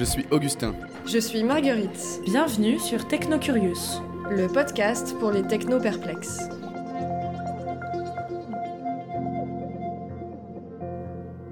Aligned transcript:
Je 0.00 0.06
suis 0.06 0.24
Augustin. 0.30 0.74
Je 1.04 1.18
suis 1.18 1.44
Marguerite. 1.44 2.22
Bienvenue 2.24 2.78
sur 2.78 3.06
Technocurious. 3.06 4.00
Le 4.30 4.46
podcast 4.46 5.14
pour 5.20 5.30
les 5.30 5.42
techno-perplexes. 5.42 6.48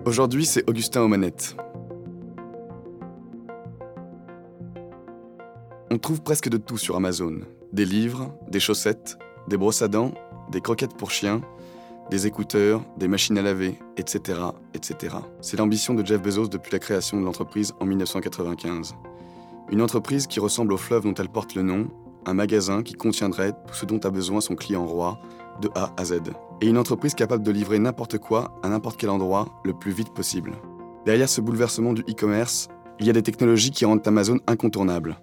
Aujourd'hui, 0.07 0.47
c'est 0.47 0.67
Augustin 0.67 1.03
aux 1.03 1.09
manettes. 1.09 1.57
On 5.91 5.99
trouve 5.99 6.23
presque 6.23 6.49
de 6.49 6.57
tout 6.57 6.79
sur 6.79 6.97
Amazon. 6.97 7.41
Des 7.75 7.85
livres, 7.85 8.35
des 8.49 8.61
chaussettes, 8.61 9.19
des 9.49 9.59
brosses 9.59 9.83
à 9.83 9.89
dents, 9.89 10.15
des 10.51 10.63
croquettes 10.63 10.97
pour 10.97 11.11
chiens, 11.11 11.43
des 12.11 12.27
écouteurs, 12.27 12.83
des 12.97 13.09
machines 13.09 13.37
à 13.39 13.43
laver, 13.43 13.79
etc. 13.97 14.41
etc. 14.75 15.17
C'est 15.41 15.59
l'ambition 15.59 15.95
de 15.95 16.05
Jeff 16.05 16.23
Bezos 16.23 16.49
depuis 16.49 16.73
la 16.73 16.79
création 16.79 17.21
de 17.21 17.25
l'entreprise 17.25 17.75
en 17.81 17.87
1995. 17.87 18.95
Une 19.71 19.83
entreprise 19.83 20.27
qui 20.27 20.41
ressemble 20.41 20.73
au 20.73 20.79
fleuve 20.79 21.03
dont 21.03 21.15
elle 21.15 21.29
porte 21.29 21.55
le 21.55 21.63
nom, 21.63 21.89
un 22.25 22.35
magasin 22.35 22.83
qui 22.83 22.95
contiendrait 22.95 23.53
tout 23.67 23.75
ce 23.75 23.85
dont 23.85 24.01
a 24.01 24.11
besoin 24.11 24.41
son 24.41 24.55
client 24.55 24.87
roi, 24.87 25.19
de 25.61 25.69
A 25.75 25.93
à 25.97 26.05
Z. 26.05 26.21
Et 26.61 26.69
une 26.69 26.79
entreprise 26.79 27.15
capable 27.15 27.43
de 27.43 27.51
livrer 27.51 27.79
n'importe 27.79 28.19
quoi 28.19 28.59
à 28.63 28.69
n'importe 28.69 28.99
quel 28.99 29.11
endroit 29.11 29.61
le 29.65 29.75
plus 29.75 29.93
vite 29.93 30.15
possible. 30.15 30.53
Derrière 31.05 31.29
ce 31.29 31.41
bouleversement 31.41 31.93
du 31.93 32.03
e-commerce, 32.03 32.69
il 33.01 33.07
y 33.07 33.11
a 33.11 33.13
des 33.13 33.23
technologies 33.23 33.71
qui 33.71 33.85
rendent 33.85 34.07
Amazon 34.07 34.39
incontournable. 34.47 35.19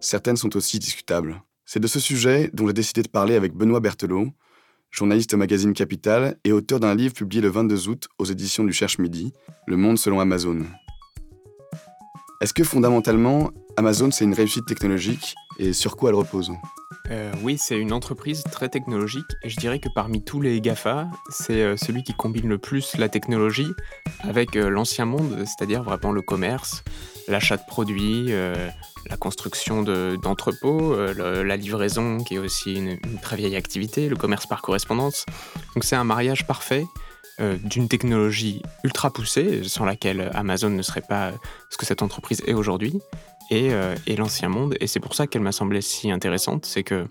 Certaines 0.00 0.36
sont 0.36 0.54
aussi 0.56 0.78
discutables. 0.78 1.42
C'est 1.64 1.80
de 1.80 1.86
ce 1.86 1.98
sujet 1.98 2.50
dont 2.52 2.66
j'ai 2.66 2.72
décidé 2.72 3.02
de 3.02 3.08
parler 3.08 3.34
avec 3.34 3.54
Benoît 3.54 3.80
Berthelot, 3.80 4.28
journaliste 4.96 5.34
au 5.34 5.36
magazine 5.36 5.74
Capital 5.74 6.38
et 6.44 6.52
auteur 6.52 6.80
d'un 6.80 6.94
livre 6.94 7.12
publié 7.12 7.42
le 7.42 7.48
22 7.48 7.88
août 7.88 8.08
aux 8.18 8.24
éditions 8.24 8.64
du 8.64 8.72
Cherche 8.72 8.98
Midi, 8.98 9.32
Le 9.66 9.76
Monde 9.76 9.98
selon 9.98 10.20
Amazon. 10.20 10.60
Est-ce 12.40 12.54
que 12.54 12.64
fondamentalement, 12.64 13.50
Amazon 13.76 14.10
c'est 14.10 14.24
une 14.24 14.32
réussite 14.32 14.64
technologique 14.66 15.34
et 15.58 15.72
sur 15.72 15.96
quoi 15.96 16.10
elle 16.10 16.16
repose 16.16 16.52
euh, 17.10 17.32
oui, 17.42 17.56
c'est 17.56 17.78
une 17.78 17.92
entreprise 17.92 18.42
très 18.50 18.68
technologique 18.68 19.26
je 19.44 19.56
dirais 19.56 19.78
que 19.78 19.88
parmi 19.94 20.24
tous 20.24 20.40
les 20.40 20.60
GAFA, 20.60 21.06
c'est 21.30 21.62
euh, 21.62 21.76
celui 21.76 22.02
qui 22.02 22.14
combine 22.14 22.48
le 22.48 22.58
plus 22.58 22.96
la 22.96 23.08
technologie 23.08 23.72
avec 24.20 24.56
euh, 24.56 24.68
l'ancien 24.68 25.04
monde, 25.04 25.44
c'est-à-dire 25.46 25.84
vraiment 25.84 26.10
le 26.10 26.22
commerce, 26.22 26.82
l'achat 27.28 27.56
de 27.56 27.62
produits, 27.66 28.32
la 29.08 29.16
construction 29.16 29.82
d'entrepôts, 29.82 30.96
la 30.96 31.56
livraison 31.56 32.18
qui 32.18 32.34
est 32.34 32.38
aussi 32.38 32.74
une, 32.74 32.98
très 33.20 33.36
vieille 33.36 33.56
activité, 33.56 34.08
le 34.08 34.14
commerce 34.14 34.46
par 34.46 34.62
correspondance. 34.62 35.26
Donc 35.74 35.82
c'est 35.84 35.96
un 35.96 36.04
mariage 36.04 36.46
parfait 36.46 36.86
d'une 37.40 37.88
technologie 37.88 38.62
ultra 38.84 39.12
poussée 39.12 39.62
sans 39.64 39.84
laquelle 39.84 40.30
Amazon 40.34 40.70
ne 40.70 40.82
serait 40.82 41.02
pas 41.02 41.32
ce 41.70 41.76
que 41.76 41.84
cette 41.84 42.02
entreprise 42.02 42.42
est 42.46 42.54
aujourd'hui 42.54 43.00
euh, 43.52 43.94
et, 44.06 44.16
l'ancien 44.16 44.48
monde. 44.48 44.76
Et 44.80 44.86
c'est 44.86 45.00
pour 45.00 45.14
ça 45.14 45.26
qu'elle 45.26 45.42
m'a 45.42 45.52
semblé 45.52 45.80
si 45.80 46.10
intéressante, 46.10 46.66
c'est 46.66 46.82
que 46.82 47.06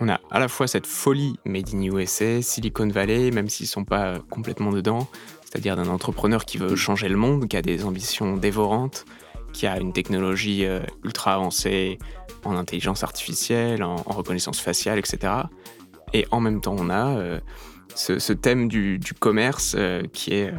on 0.00 0.08
a 0.08 0.20
à 0.30 0.38
la 0.38 0.48
fois 0.48 0.66
cette 0.66 0.86
folie 0.86 1.34
made 1.44 1.68
in 1.74 1.82
USA, 1.82 2.40
Silicon 2.42 2.88
Valley, 2.88 3.30
même 3.30 3.48
s'ils 3.48 3.66
sont 3.66 3.84
pas 3.84 4.18
complètement 4.30 4.72
dedans, 4.72 5.08
c'est-à-dire 5.44 5.76
d'un 5.76 5.88
entrepreneur 5.88 6.44
qui 6.44 6.58
veut 6.58 6.76
changer 6.76 7.08
le 7.08 7.16
monde, 7.16 7.48
qui 7.48 7.56
a 7.56 7.62
des 7.62 7.84
ambitions 7.84 8.36
dévorantes, 8.36 9.04
qui 9.52 9.66
a 9.66 9.78
une 9.78 9.92
technologie 9.92 10.64
euh, 10.64 10.80
ultra 11.04 11.34
avancée 11.34 11.98
en 12.44 12.56
intelligence 12.56 13.02
artificielle, 13.02 13.82
en, 13.82 13.96
reconnaissance 13.96 14.60
faciale, 14.60 14.98
etc. 14.98 15.32
Et 16.12 16.26
en 16.30 16.40
même 16.40 16.60
temps, 16.60 16.76
on 16.78 16.88
a 16.88 17.16
euh, 17.16 17.40
ce, 17.94 18.32
thème 18.32 18.68
du, 18.68 19.00
commerce 19.18 19.76
qui 20.12 20.34
est 20.34 20.52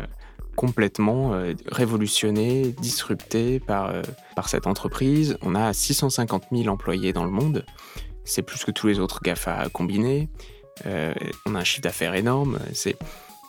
complètement 0.62 1.34
euh, 1.34 1.56
révolutionné, 1.72 2.76
disrupté 2.80 3.60
par, 3.60 3.90
euh, 3.90 4.04
par 4.36 4.48
cette 4.48 4.68
entreprise. 4.68 5.36
On 5.42 5.56
a 5.56 5.74
650 5.74 6.44
000 6.52 6.68
employés 6.68 7.14
dans 7.14 7.24
le 7.24 7.32
monde. 7.32 7.66
C'est 8.26 8.44
plus 8.44 8.64
que 8.64 8.70
tous 8.70 8.86
les 8.86 9.00
autres 9.00 9.22
GAFA 9.24 9.70
combinés. 9.70 10.30
Euh, 10.86 11.16
on 11.48 11.56
a 11.56 11.62
un 11.62 11.64
chiffre 11.64 11.82
d'affaires 11.82 12.14
énorme. 12.14 12.60
C'est 12.74 12.96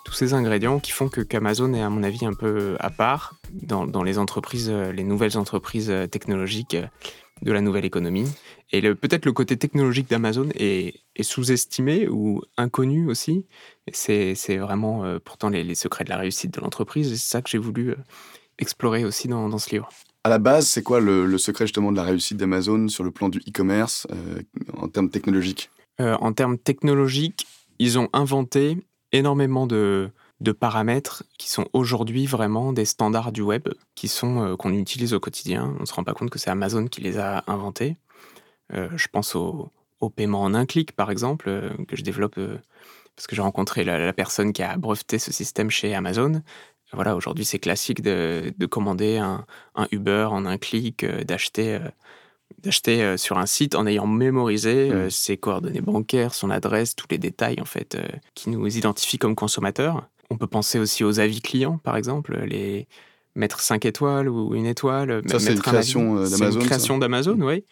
tous 0.06 0.14
ces 0.14 0.32
ingrédients 0.32 0.80
qui 0.80 0.90
font 0.90 1.10
que 1.10 1.20
qu'Amazon 1.20 1.74
est, 1.74 1.82
à 1.82 1.90
mon 1.90 2.02
avis, 2.02 2.24
un 2.24 2.32
peu 2.32 2.76
à 2.80 2.88
part 2.88 3.34
dans, 3.52 3.86
dans 3.86 4.02
les 4.02 4.16
entreprises, 4.16 4.70
les 4.70 5.04
nouvelles 5.04 5.36
entreprises 5.36 5.92
technologiques 6.10 6.78
de 7.42 7.52
la 7.52 7.60
nouvelle 7.60 7.84
économie. 7.84 8.26
Et 8.72 8.81
peut-être 8.94 9.27
le 9.27 9.33
côté 9.33 9.56
technologique 9.56 10.09
d'Amazon 10.09 10.49
est, 10.55 10.94
sous-estimé 11.21 12.09
ou 12.09 12.41
inconnu 12.56 13.09
aussi. 13.09 13.47
C'est 13.93 14.56
vraiment 14.56 15.05
euh, 15.05 15.19
pourtant 15.22 15.50
les, 15.50 15.75
secrets 15.75 16.05
de 16.05 16.10
la 16.10 16.16
réussite 16.16 16.55
de 16.55 16.60
l'entreprise. 16.60 17.10
C'est 17.10 17.31
ça 17.31 17.43
que 17.43 17.50
j'ai 17.50 17.59
voulu 17.59 17.91
euh, 17.91 17.97
explorer 18.59 19.05
aussi 19.05 19.28
dans, 19.28 19.59
ce 19.59 19.71
livre. 19.71 19.91
À 20.25 20.31
la 20.31 20.38
base, 20.38 20.66
c'est 20.66 20.83
quoi 20.83 21.00
le, 21.00 21.37
secret 21.38 21.66
justement 21.66 21.93
de 21.93 21.97
la 21.97 22.05
réussite 22.05 22.38
d'Amazon 22.38 22.88
sur 22.88 23.05
le 23.05 23.10
plan 23.10 23.28
du 23.28 23.38
e-commerce 23.41 24.06
euh, 24.12 24.43
en 24.75 24.89
termes 24.89 25.10
technologiques? 25.10 25.71
En 25.99 26.33
termes 26.33 26.59
technologiques, 26.59 27.47
ils 27.78 27.97
ont 27.97 28.09
inventé 28.12 28.77
énormément 29.12 29.69
de, 29.69 30.10
de 30.43 30.53
paramètres 30.53 31.22
qui 31.39 31.49
sont 31.49 31.69
aujourd'hui 31.72 32.27
vraiment 32.27 32.72
des 32.72 32.84
standards 32.84 33.33
du 33.33 33.43
web, 33.43 33.69
qui 33.94 34.09
sont 34.09 34.43
euh, 34.43 34.56
qu'on 34.56 34.72
utilise 34.72 35.15
au 35.15 35.21
quotidien. 35.21 35.75
On 35.78 35.83
ne 35.83 35.87
se 35.87 35.94
rend 35.94 36.04
pas 36.04 36.15
compte 36.15 36.31
que 36.31 36.39
c'est 36.39 36.50
Amazon 36.50 36.87
qui 36.87 37.00
les 37.00 37.19
a 37.19 37.44
inventés. 37.47 37.97
Euh, 38.74 38.88
je 38.96 39.08
pense 39.08 39.34
au, 39.34 39.70
paiement 40.16 40.42
en 40.42 40.54
un 40.54 40.66
clic, 40.66 40.92
par 40.92 41.10
exemple, 41.10 41.48
euh, 41.48 41.70
que 41.86 41.96
je 41.96 42.02
développe 42.02 42.40
parce 43.14 43.26
que 43.26 43.36
j'ai 43.36 43.42
rencontré 43.42 43.84
la, 43.84 44.12
personne 44.12 44.52
qui 44.52 44.62
a 44.62 44.76
breveté 44.76 45.18
ce 45.18 45.32
système 45.32 45.70
chez 45.70 45.94
Amazon. 45.94 46.42
Voilà, 46.92 47.14
aujourd'hui, 47.14 47.44
c'est 47.44 47.58
classique 47.58 48.02
de, 48.02 48.52
commander 48.66 49.18
un, 49.18 49.46
Uber 49.92 50.28
en 50.30 50.44
un 50.44 50.58
clic, 50.58 51.04
d'acheter 51.04 51.78
d'acheter 52.58 53.16
sur 53.16 53.38
un 53.38 53.46
site 53.46 53.74
en 53.74 53.86
ayant 53.86 54.06
mémorisé 54.06 54.90
mmh. 54.90 55.10
ses 55.10 55.38
coordonnées 55.38 55.80
bancaires, 55.80 56.34
son 56.34 56.50
adresse, 56.50 56.94
tous 56.94 57.06
les 57.10 57.16
détails 57.16 57.60
en 57.60 57.64
fait 57.64 57.96
qui 58.34 58.50
nous 58.50 58.76
identifient 58.76 59.18
comme 59.18 59.34
consommateurs. 59.34 60.06
On 60.30 60.36
peut 60.36 60.46
penser 60.46 60.78
aussi 60.78 61.02
aux 61.02 61.18
avis 61.18 61.40
clients, 61.40 61.78
par 61.78 61.96
exemple, 61.96 62.38
les 62.44 62.88
mettre 63.34 63.60
5 63.60 63.84
étoiles 63.84 64.28
ou 64.28 64.54
une 64.54 64.66
étoile. 64.66 65.22
Ça, 65.26 65.38
c'est 65.38 65.53
une 65.53 65.60
création 65.60 66.16
euh, 66.16 66.28
d'Amazon. 66.28 66.60
une 66.60 66.66
création 66.66 66.98
d'Amazon, 66.98 67.38
oui. 67.41 67.65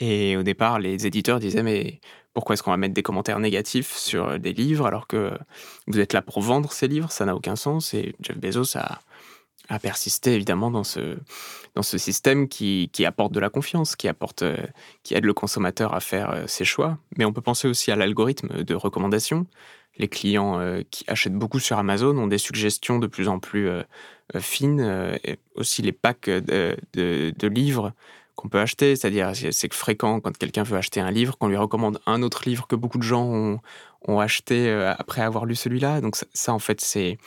Et 0.00 0.36
au 0.36 0.42
départ, 0.42 0.78
les 0.78 1.06
éditeurs 1.06 1.40
disaient, 1.40 1.62
mais 1.62 2.00
pourquoi 2.34 2.54
est-ce 2.54 2.62
qu'on 2.62 2.70
va 2.70 2.76
mettre 2.76 2.94
des 2.94 3.02
commentaires 3.02 3.40
négatifs 3.40 3.96
sur 3.96 4.38
des 4.38 4.52
livres 4.52 4.86
alors 4.86 5.06
que 5.06 5.32
vous 5.86 5.98
êtes 5.98 6.12
là 6.12 6.22
pour 6.22 6.40
vendre 6.40 6.72
ces 6.72 6.86
livres? 6.86 7.10
Ça 7.10 7.24
n'a 7.24 7.34
aucun 7.34 7.56
sens. 7.56 7.94
Et 7.94 8.14
Jeff 8.20 8.38
Bezos 8.38 8.76
a, 8.78 9.00
a 9.68 9.78
persisté 9.78 10.34
évidemment 10.34 10.70
dans 10.70 10.84
ce, 10.84 11.16
dans 11.74 11.82
ce 11.82 11.98
système 11.98 12.48
qui, 12.48 12.90
qui 12.92 13.04
apporte 13.04 13.32
de 13.32 13.40
la 13.40 13.50
confiance, 13.50 13.96
qui, 13.96 14.08
apporte, 14.08 14.42
euh, 14.42 14.56
qui 15.02 15.14
aide 15.14 15.24
le 15.24 15.34
consommateur 15.34 15.94
à 15.94 16.00
faire 16.00 16.30
euh, 16.30 16.46
ses 16.46 16.64
choix. 16.64 16.98
Mais 17.16 17.24
on 17.24 17.32
peut 17.32 17.42
penser 17.42 17.68
aussi 17.68 17.90
à 17.90 17.96
l'algorithme 17.96 18.64
de 18.64 18.74
recommandation 18.74 19.46
les 19.98 20.08
clients 20.08 20.58
euh, 20.60 20.82
qui 20.90 21.04
achètent 21.08 21.34
beaucoup 21.34 21.58
sur 21.58 21.78
Amazon 21.78 22.16
ont 22.18 22.26
des 22.26 22.38
suggestions 22.38 22.98
de 22.98 23.06
plus 23.06 23.28
en 23.28 23.38
plus 23.38 23.68
euh, 23.68 23.82
euh, 24.34 24.40
fines, 24.40 25.18
et 25.24 25.38
aussi 25.54 25.82
les 25.82 25.92
packs 25.92 26.28
de, 26.28 27.46
livres 27.48 27.92
qu'on 28.36 28.48
peut 28.48 28.60
acheter, 28.60 28.94
c'est-à-dire 28.94 29.32
c'est 29.34 29.72
fréquent 29.72 30.20
quand 30.20 30.36
quelqu'un 30.36 30.62
veut 30.62 30.76
acheter 30.76 31.00
un 31.00 31.10
livre 31.10 31.36
qu'on 31.36 31.48
lui 31.48 31.56
recommande 31.56 31.98
un 32.06 32.22
autre 32.22 32.48
livre 32.48 32.68
que 32.68 32.76
beaucoup 32.76 32.98
de 32.98 33.02
gens 33.02 33.60
ont, 34.06 34.20
acheté 34.20 34.70
après 34.96 35.22
avoir 35.22 35.44
lu 35.44 35.56
celui-là. 35.56 36.00
Donc 36.00 36.14
ça, 36.32 36.52
en 36.52 36.60
fait 36.60 36.80
c'est 36.80 37.18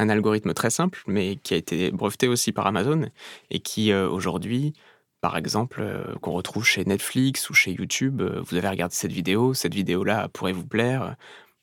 un 0.00 0.08
algorithme 0.08 0.54
très 0.54 0.70
simple, 0.70 1.00
mais 1.06 1.36
qui 1.36 1.54
a 1.54 1.56
été 1.56 1.92
breveté 1.92 2.26
aussi 2.26 2.50
par 2.50 2.66
Amazon 2.66 3.08
et 3.50 3.60
qui 3.60 3.94
aujourd'hui 3.94 4.72
par 5.20 5.36
exemple, 5.36 5.82
qu'on 6.20 6.32
retrouve 6.32 6.64
chez 6.64 6.84
Netflix 6.84 7.50
ou 7.50 7.54
chez 7.54 7.72
YouTube. 7.72 8.22
vous 8.22 8.56
avez 8.56 8.68
regardé 8.68 8.94
cette 8.94 9.12
vidéo, 9.12 9.54
cette 9.54 9.74
vidéo-là 9.74 10.28
pourrait 10.28 10.52
vous 10.52 10.66
plaire. 10.66 11.16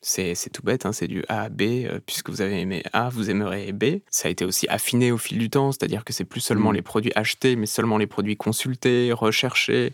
C'est 0.05 0.51
tout 0.51 0.61
bête, 0.63 0.85
hein, 0.85 0.91
c'est 0.91 1.07
du 1.07 1.23
A 1.29 1.43
à 1.43 1.49
B, 1.49 1.61
euh, 1.61 1.99
puisque 2.05 2.29
vous 2.29 2.41
avez 2.41 2.59
aimé 2.59 2.83
A, 2.91 3.07
vous 3.07 3.29
aimerez 3.29 3.71
B. 3.71 4.01
Ça 4.09 4.27
a 4.27 4.31
été 4.31 4.43
aussi 4.43 4.67
affiné 4.67 5.13
au 5.13 5.17
fil 5.17 5.37
du 5.37 5.49
temps, 5.49 5.71
c'est-à-dire 5.71 6.03
que 6.03 6.11
c'est 6.11 6.25
plus 6.25 6.41
seulement 6.41 6.71
mmh. 6.71 6.75
les 6.75 6.81
produits 6.81 7.11
achetés, 7.15 7.55
mais 7.55 7.65
seulement 7.65 7.97
les 7.97 8.07
produits 8.07 8.35
consultés, 8.35 9.13
recherchés. 9.13 9.93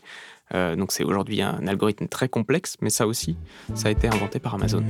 Euh, 0.56 0.76
donc 0.76 0.92
c'est 0.92 1.04
aujourd'hui 1.04 1.44
un 1.44 1.68
algorithme 1.68 2.08
très 2.08 2.28
complexe, 2.28 2.76
mais 2.82 2.90
ça 2.90 3.06
aussi, 3.06 3.38
ça 3.76 3.90
a 3.90 3.92
été 3.92 4.08
inventé 4.08 4.40
par 4.40 4.56
Amazon. 4.56 4.84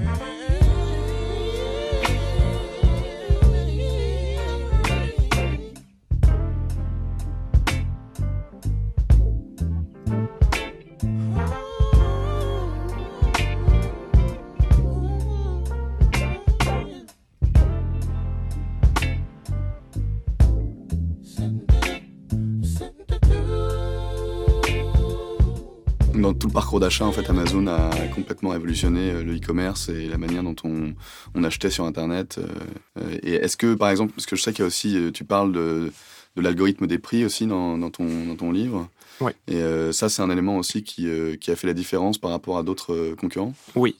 Parcours 26.79 27.05
d'achat, 27.05 27.05
en 27.05 27.11
fait, 27.11 27.29
Amazon 27.29 27.67
a 27.67 27.89
complètement 28.15 28.51
révolutionné 28.51 29.11
euh, 29.11 29.23
le 29.23 29.35
e-commerce 29.35 29.89
et 29.89 30.07
la 30.07 30.17
manière 30.17 30.43
dont 30.43 30.55
on, 30.63 30.93
on 31.35 31.43
achetait 31.43 31.69
sur 31.69 31.83
Internet. 31.85 32.39
Euh, 32.39 33.17
et 33.21 33.33
est-ce 33.33 33.57
que, 33.57 33.73
par 33.75 33.89
exemple, 33.89 34.13
parce 34.13 34.25
que 34.25 34.35
je 34.35 34.41
sais 34.41 34.51
qu'il 34.51 34.61
y 34.61 34.63
a 34.63 34.67
aussi, 34.67 34.97
euh, 34.97 35.11
tu 35.11 35.25
parles 35.25 35.51
de, 35.51 35.91
de 36.35 36.41
l'algorithme 36.41 36.87
des 36.87 36.97
prix 36.97 37.25
aussi 37.25 37.47
dans, 37.47 37.77
dans, 37.77 37.89
ton, 37.89 38.25
dans 38.25 38.35
ton 38.35 38.51
livre. 38.51 38.87
Ouais. 39.19 39.35
Et 39.47 39.55
euh, 39.55 39.91
ça, 39.91 40.07
c'est 40.07 40.21
un 40.21 40.29
élément 40.29 40.57
aussi 40.57 40.83
qui, 40.83 41.09
euh, 41.09 41.35
qui 41.35 41.51
a 41.51 41.55
fait 41.55 41.67
la 41.67 41.73
différence 41.73 42.17
par 42.17 42.31
rapport 42.31 42.57
à 42.57 42.63
d'autres 42.63 42.93
euh, 42.93 43.15
concurrents? 43.15 43.53
Oui, 43.75 43.97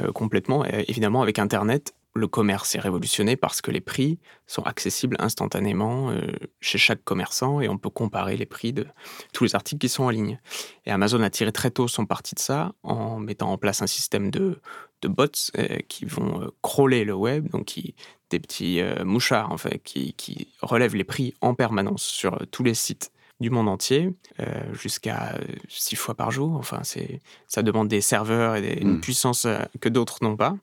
euh, 0.00 0.12
complètement. 0.12 0.64
Euh, 0.64 0.82
évidemment, 0.86 1.22
avec 1.22 1.38
Internet, 1.38 1.94
le 2.18 2.26
commerce 2.28 2.74
est 2.74 2.80
révolutionné 2.80 3.36
parce 3.36 3.60
que 3.62 3.70
les 3.70 3.80
prix 3.80 4.18
sont 4.46 4.62
accessibles 4.64 5.16
instantanément 5.20 6.10
euh, 6.10 6.20
chez 6.60 6.76
chaque 6.78 7.02
commerçant 7.04 7.60
et 7.60 7.68
on 7.68 7.78
peut 7.78 7.90
comparer 7.90 8.36
les 8.36 8.46
prix 8.46 8.72
de 8.72 8.86
tous 9.32 9.44
les 9.44 9.54
articles 9.54 9.78
qui 9.80 9.88
sont 9.88 10.04
en 10.04 10.10
ligne. 10.10 10.38
Et 10.84 10.90
Amazon 10.90 11.22
a 11.22 11.30
tiré 11.30 11.52
très 11.52 11.70
tôt 11.70 11.88
son 11.88 12.04
parti 12.06 12.34
de 12.34 12.40
ça 12.40 12.72
en 12.82 13.18
mettant 13.18 13.50
en 13.50 13.56
place 13.58 13.80
un 13.82 13.86
système 13.86 14.30
de, 14.30 14.60
de 15.02 15.08
bots 15.08 15.26
euh, 15.56 15.78
qui 15.88 16.04
vont 16.04 16.42
euh, 16.42 16.48
crawler 16.62 17.04
le 17.04 17.14
web, 17.14 17.48
donc 17.48 17.64
qui, 17.66 17.94
des 18.30 18.40
petits 18.40 18.80
mouchards 19.04 19.50
en 19.52 19.56
fait, 19.56 19.78
qui, 19.82 20.12
qui 20.14 20.48
relèvent 20.60 20.94
les 20.96 21.04
prix 21.04 21.32
en 21.40 21.54
permanence 21.54 22.02
sur 22.02 22.38
tous 22.50 22.62
les 22.62 22.74
sites 22.74 23.10
du 23.40 23.50
monde 23.50 23.68
entier, 23.68 24.12
euh, 24.40 24.74
jusqu'à 24.74 25.38
six 25.68 25.94
fois 25.94 26.16
par 26.16 26.32
jour. 26.32 26.56
Enfin, 26.56 26.80
c'est, 26.82 27.20
ça 27.46 27.62
demande 27.62 27.86
des 27.86 28.00
serveurs 28.00 28.56
et 28.56 28.60
des- 28.60 28.80
une 28.82 28.94
Mm. 28.96 29.00
puissance 29.00 29.46
que 29.80 29.88
d'autres 29.88 30.18
n'ont 30.22 30.36
pas. 30.36 30.56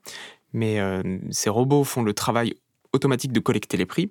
Mais 0.56 0.80
euh, 0.80 1.02
ces 1.30 1.50
robots 1.50 1.84
font 1.84 2.02
le 2.02 2.14
travail 2.14 2.54
automatique 2.94 3.30
de 3.30 3.40
collecter 3.40 3.76
les 3.76 3.84
prix 3.84 4.08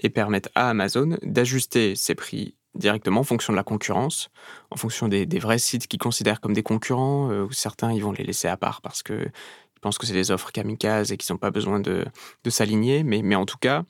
et 0.00 0.08
permettent 0.08 0.48
à 0.54 0.70
Amazon 0.70 1.18
d'ajuster 1.22 1.94
ses 1.94 2.14
prix 2.14 2.54
directement 2.74 3.20
en 3.20 3.24
fonction 3.24 3.52
de 3.52 3.56
la 3.56 3.64
concurrence, 3.64 4.30
en 4.70 4.76
fonction 4.76 5.08
des, 5.08 5.26
vrais 5.38 5.58
sites 5.58 5.86
qu'ils 5.86 6.00
considèrent 6.00 6.40
comme 6.40 6.54
des 6.54 6.62
concurrents, 6.62 7.30
euh, 7.30 7.44
ou 7.44 7.52
certains 7.52 7.92
ils 7.92 8.02
vont 8.02 8.12
les 8.12 8.24
laisser 8.24 8.48
à 8.48 8.56
part 8.56 8.80
parce 8.80 9.02
que 9.02 9.26
ils 9.76 9.80
pensent 9.80 9.98
que 9.98 10.06
c'est 10.06 10.14
des 10.14 10.30
offres 10.30 10.50
kamikazes 10.52 11.12
et 11.12 11.18
qu'ils 11.18 11.34
n'ont 11.34 11.38
pas 11.38 11.50
besoin 11.50 11.80
de, 11.80 12.06
s'aligner. 12.48 13.04
Mais, 13.04 13.34
en 13.34 13.44
tout 13.44 13.58
cas, 13.58 13.84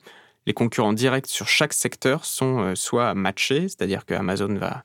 les 0.45 0.53
concurrents 0.53 0.91
directs 0.91 1.27
sur 1.27 1.47
chaque 1.47 1.71
secteur 1.71 2.25
sont 2.25 2.59
euh, 2.59 2.75
soit 2.75 3.15
matchés, 3.15 3.69
c'est-à-dire 3.69 4.05
que 4.05 4.13
Amazon 4.13 4.53
va 4.55 4.83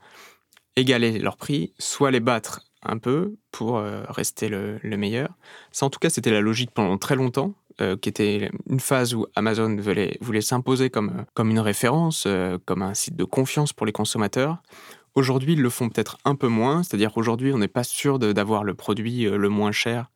égaler 0.77 1.19
leur 1.19 1.37
prix, 1.37 1.75
soit 1.81 2.13
les 2.13 2.21
battre 2.21 2.70
un 2.83 2.99
peu 2.99 3.35
pour 3.51 3.77
euh, 3.77 4.03
rester 4.09 4.49
le, 4.49 4.79
le 4.83 4.97
meilleur. 4.97 5.31
Ça, 5.73 5.87
en 5.87 5.91
tout 5.91 5.99
cas, 5.99 6.11
c'était 6.11 6.31
la 6.31 6.41
logique 6.41 6.71
pendant 6.73 6.99
très 6.99 7.17
longtemps, 7.17 7.55
euh, 7.81 7.97
qui 7.97 8.09
était 8.09 8.51
une 8.69 8.81
phase 8.81 9.15
où 9.15 9.27
Amazon 9.35 9.77
voulait, 9.77 10.41
s'imposer 10.41 10.91
comme, 10.91 11.11
euh, 11.11 11.23
comme 11.35 11.51
une 11.51 11.61
référence, 11.61 12.27
comme 12.65 12.83
un 12.83 12.95
site 12.95 13.17
de 13.17 13.25
confiance 13.25 13.73
pour 13.73 13.87
les 13.87 13.93
consommateurs. 13.93 14.59
Aujourd'hui, 15.15 15.55
ils 15.55 15.63
le 15.63 15.71
font 15.71 15.89
peut-être 15.89 16.19
un 16.25 16.37
peu 16.37 16.49
moins, 16.49 16.83
c'est-à-dire 16.83 17.13
qu'aujourd'hui, 17.13 17.53
on 17.53 17.59
n'est 17.59 17.69
pas 17.69 17.85
sûr 17.85 18.19
d'avoir 18.19 18.63
le 18.63 18.75
produit 18.75 19.25
le 19.25 19.49
moins 19.49 19.73
cher 19.73 20.11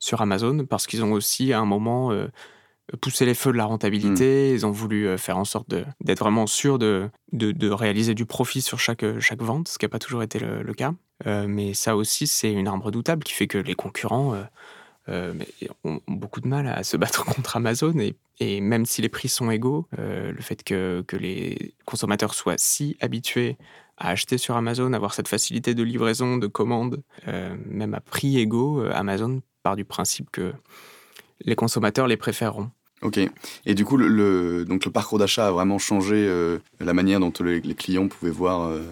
sur 0.00 0.20
Amazon, 0.20 0.66
parce 0.66 0.88
qu'ils 0.88 1.04
ont 1.04 1.12
aussi 1.12 1.52
à 1.52 1.60
un 1.60 1.64
moment 1.64 2.10
poussé 3.00 3.24
les 3.24 3.34
feux 3.34 3.52
de 3.52 3.56
la 3.56 3.64
rentabilité, 3.64 4.52
ils 4.52 4.66
ont 4.66 4.70
voulu 4.70 5.06
euh, 5.06 5.16
faire 5.16 5.38
en 5.38 5.44
sorte 5.44 5.68
d'être 6.00 6.20
vraiment 6.20 6.46
sûrs 6.46 6.78
de, 6.78 7.08
de, 7.32 7.52
de 7.52 7.70
réaliser 7.70 8.14
du 8.14 8.26
profit 8.26 8.62
sur 8.62 8.78
chaque, 8.78 9.02
euh, 9.02 9.20
chaque 9.20 9.42
vente, 9.42 9.68
ce 9.68 9.78
qui 9.78 9.84
n'a 9.84 9.88
pas 9.88 9.98
toujours 9.98 10.22
été 10.22 10.38
le, 10.38 10.62
le 10.62 10.74
cas. 10.74 10.94
Euh, 11.26 11.46
mais 11.48 11.74
ça 11.74 11.96
aussi, 11.96 12.26
c'est 12.26 12.52
une 12.52 12.68
arme 12.68 12.82
redoutable 12.82 13.22
qui 13.22 13.32
fait 13.32 13.46
que 13.46 13.58
les 13.58 13.74
concurrents 13.74 14.34
euh, 14.34 14.42
euh, 15.08 15.34
ont, 15.84 16.00
beaucoup 16.08 16.40
de 16.40 16.48
mal 16.48 16.66
à 16.66 16.82
se 16.84 16.96
battre 16.96 17.24
contre 17.24 17.56
Amazon. 17.56 17.98
Et, 17.98 18.16
et 18.40 18.60
même 18.60 18.86
si 18.86 19.02
les 19.02 19.08
prix 19.08 19.28
sont 19.28 19.50
égaux, 19.50 19.86
le 19.96 20.40
fait 20.40 20.64
que, 20.64 21.04
que 21.06 21.16
les 21.16 21.74
consommateurs 21.84 22.34
soient 22.34 22.58
si 22.58 22.96
habitués 23.00 23.56
à 23.98 24.08
acheter 24.08 24.38
sur 24.38 24.56
Amazon, 24.56 24.92
avoir 24.94 25.14
cette 25.14 25.28
facilité 25.28 25.74
de 25.74 25.82
livraison, 25.82 26.38
de 26.38 26.46
commande, 26.46 27.02
euh, 27.28 27.54
même 27.66 27.94
à 27.94 28.00
prix 28.00 28.38
égaux, 28.38 28.84
Amazon 28.92 29.42
part 29.62 29.76
du 29.76 29.84
principe 29.84 30.30
que 30.30 30.52
les 31.44 31.54
consommateurs 31.54 32.08
les 32.08 32.16
préféreront. 32.16 32.70
Ok. 33.02 33.18
Et 33.66 33.74
du 33.74 33.84
coup, 33.84 33.96
le, 33.96 34.08
le- 34.08 34.64
donc 34.64 34.84
le 34.84 34.90
parcours 34.90 35.18
d'achat 35.18 35.48
a 35.48 35.50
vraiment 35.50 35.78
changé 35.78 36.16
euh, 36.16 36.58
la 36.80 36.94
manière 36.94 37.20
dont 37.20 37.32
les, 37.44 37.60
les 37.60 37.74
clients 37.74 38.08
pouvaient 38.08 38.30
voir 38.30 38.62
euh, 38.68 38.82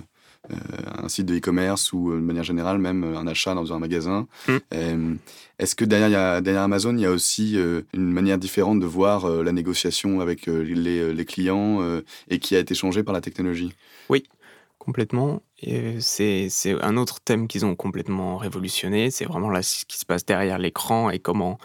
euh, 0.51 0.57
un 1.03 1.09
site 1.09 1.27
de 1.27 1.37
e-commerce 1.37 1.93
ou 1.93 2.11
de 2.13 2.17
manière 2.19 2.43
générale 2.43 2.79
même 2.79 3.05
un 3.05 3.27
achat 3.27 3.55
dans 3.55 3.73
un 3.73 3.79
magasin. 3.79 4.27
Mm. 4.49 4.57
Euh, 4.75 5.15
Est-ce 5.59 5.75
que 5.75 5.85
derrière, 5.85 6.09
il 6.09 6.13
y 6.13 6.17
a- 6.17 6.41
derrière 6.41 6.63
Amazon, 6.63 6.97
il 6.97 7.03
y 7.03 7.07
a 7.07 7.11
aussi 7.13 7.57
une 7.95 8.13
manière 8.13 8.39
différente 8.39 8.81
de 8.81 8.87
voir 8.87 9.29
la 9.29 9.53
négociation 9.53 10.21
avec 10.21 10.47
les, 10.47 11.13
les 11.13 11.25
clients 11.25 11.81
et 12.29 12.39
qui 12.39 12.57
a 12.57 12.59
été 12.59 12.75
changée 12.75 13.03
par 13.03 13.15
la 13.15 13.21
technologie? 13.21 13.73
Complètement. 14.79 15.43
Et 15.61 16.01
c'est 16.01 16.49
un 16.81 16.97
autre 16.97 17.21
thème 17.21 17.49
qu'ils 17.49 17.67
ont 17.67 17.77
complètement 17.77 18.39
révolutionné. 18.39 19.11
C'est 19.11 19.27
vraiment 19.27 19.51
là 19.51 19.63
ce 19.63 19.85
qui 19.85 19.99
se 19.99 20.07
passe 20.07 20.25
derrière 20.25 20.59
l'écran 20.59 21.11
et 21.11 21.19
comment 21.19 21.59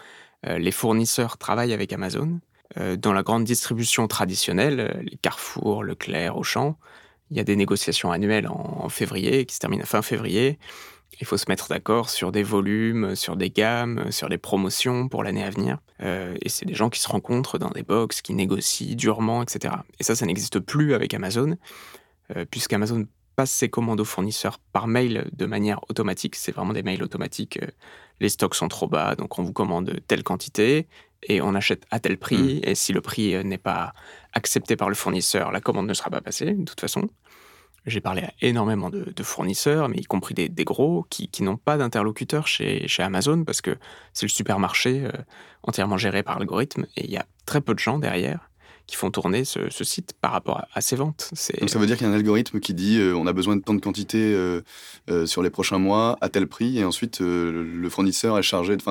les 0.46 0.72
fournisseurs 0.72 1.38
travaillent 1.38 1.72
avec 1.72 1.92
Amazon. 1.92 2.40
Euh, 2.78 2.96
dans 2.96 3.12
la 3.12 3.22
grande 3.22 3.44
distribution 3.44 4.06
traditionnelle, 4.08 4.80
euh, 4.80 5.02
les 5.02 5.16
Carrefour, 5.16 5.82
Leclerc, 5.82 6.36
Auchan, 6.36 6.76
il 7.30 7.36
y 7.36 7.40
a 7.40 7.44
des 7.44 7.56
négociations 7.56 8.10
annuelles 8.12 8.48
en, 8.48 8.88
février 8.88 9.46
qui 9.46 9.54
se 9.54 9.60
terminent 9.60 9.82
à 9.82 9.86
fin 9.86 10.02
février. 10.02 10.58
Il 11.20 11.26
faut 11.26 11.36
se 11.36 11.46
mettre 11.48 11.68
d'accord 11.68 12.10
sur 12.10 12.30
des 12.30 12.42
volumes, 12.42 13.16
sur 13.16 13.36
des 13.36 13.50
gammes, 13.50 14.10
sur 14.12 14.28
des 14.28 14.38
promotions 14.38 15.08
pour 15.08 15.24
l'année 15.24 15.42
à 15.42 15.50
venir. 15.50 15.78
Euh, 16.02 16.36
et 16.42 16.48
c'est 16.48 16.66
des 16.66 16.74
gens 16.74 16.90
qui 16.90 17.00
se 17.00 17.08
rencontrent 17.08 17.58
dans 17.58 17.70
des 17.70 17.82
box, 17.82 18.20
qui 18.20 18.34
négocient 18.34 18.94
durement, 18.94 19.42
etc. 19.42 19.74
Et 19.98 20.04
ça, 20.04 20.14
ça 20.14 20.26
n'existe 20.26 20.60
plus 20.60 20.94
avec 20.94 21.14
Amazon 21.14 21.56
euh, 22.34 22.44
puisqu'Amazon 22.44 23.06
passe 23.36 23.50
ses 23.50 23.68
commandes 23.68 24.00
aux 24.00 24.04
fournisseurs 24.04 24.58
par 24.72 24.86
mail 24.86 25.28
de 25.32 25.46
manière 25.46 25.80
automatique. 25.88 26.34
C'est 26.34 26.52
vraiment 26.52 26.72
des 26.72 26.82
mails 26.82 27.02
automatiques. 27.02 27.58
euh, 27.62 27.68
Les 28.20 28.30
stocks 28.30 28.54
sont 28.54 28.68
trop 28.68 28.88
bas, 28.88 29.14
donc 29.14 29.38
on 29.38 29.42
vous 29.42 29.52
commande 29.52 30.00
telle 30.08 30.22
quantité 30.22 30.88
et 31.22 31.40
on 31.42 31.54
achète 31.54 31.84
à 31.90 32.00
tel 32.00 32.16
prix. 32.18 32.60
Et 32.64 32.74
si 32.74 32.92
le 32.92 33.00
prix 33.00 33.34
euh, 33.34 33.42
n'est 33.42 33.58
pas 33.58 33.92
accepté 34.32 34.74
par 34.76 34.88
le 34.88 34.94
fournisseur, 34.94 35.52
la 35.52 35.60
commande 35.60 35.86
ne 35.86 35.94
sera 35.94 36.10
pas 36.10 36.20
passée, 36.20 36.52
de 36.54 36.64
toute 36.64 36.80
façon. 36.80 37.08
J'ai 37.84 38.00
parlé 38.00 38.22
à 38.22 38.32
énormément 38.40 38.90
de, 38.90 39.12
de 39.14 39.22
fournisseurs, 39.22 39.88
mais 39.88 39.98
y 39.98 40.04
compris 40.04 40.34
des, 40.34 40.48
des 40.48 40.64
gros, 40.64 41.06
qui, 41.08 41.28
qui 41.28 41.44
n'ont 41.44 41.56
pas 41.56 41.76
d'interlocuteur 41.76 42.48
chez, 42.48 42.88
chez 42.88 43.02
Amazon 43.04 43.44
parce 43.44 43.60
que 43.60 43.78
c'est 44.12 44.26
le 44.26 44.30
supermarché 44.30 45.04
euh, 45.04 45.12
entièrement 45.62 45.96
géré 45.96 46.24
par 46.24 46.38
algorithme 46.38 46.86
et 46.96 47.04
il 47.04 47.10
y 47.12 47.16
a 47.16 47.26
très 47.44 47.60
peu 47.60 47.74
de 47.74 47.78
gens 47.78 48.00
derrière 48.00 48.50
qui 48.86 48.96
font 48.96 49.10
tourner 49.10 49.44
ce, 49.44 49.68
ce 49.70 49.84
site 49.84 50.12
par 50.20 50.32
rapport 50.32 50.58
à, 50.58 50.68
à 50.74 50.80
ses 50.80 50.96
ventes. 50.96 51.30
Donc 51.60 51.70
ça 51.70 51.78
veut 51.78 51.86
dire 51.86 51.96
qu'il 51.96 52.06
y 52.06 52.10
a 52.10 52.12
un 52.12 52.16
algorithme 52.16 52.60
qui 52.60 52.72
dit 52.74 52.98
euh, 52.98 53.14
on 53.16 53.26
a 53.26 53.32
besoin 53.32 53.56
de 53.56 53.62
tant 53.62 53.74
de 53.74 53.80
quantité 53.80 54.18
euh, 54.18 54.62
euh, 55.10 55.26
sur 55.26 55.42
les 55.42 55.50
prochains 55.50 55.78
mois 55.78 56.16
à 56.20 56.28
tel 56.28 56.46
prix 56.46 56.78
et 56.78 56.84
ensuite 56.84 57.20
euh, 57.20 57.64
le 57.74 57.88
fournisseur 57.90 58.38
est 58.38 58.42
chargé 58.42 58.76
de, 58.76 58.82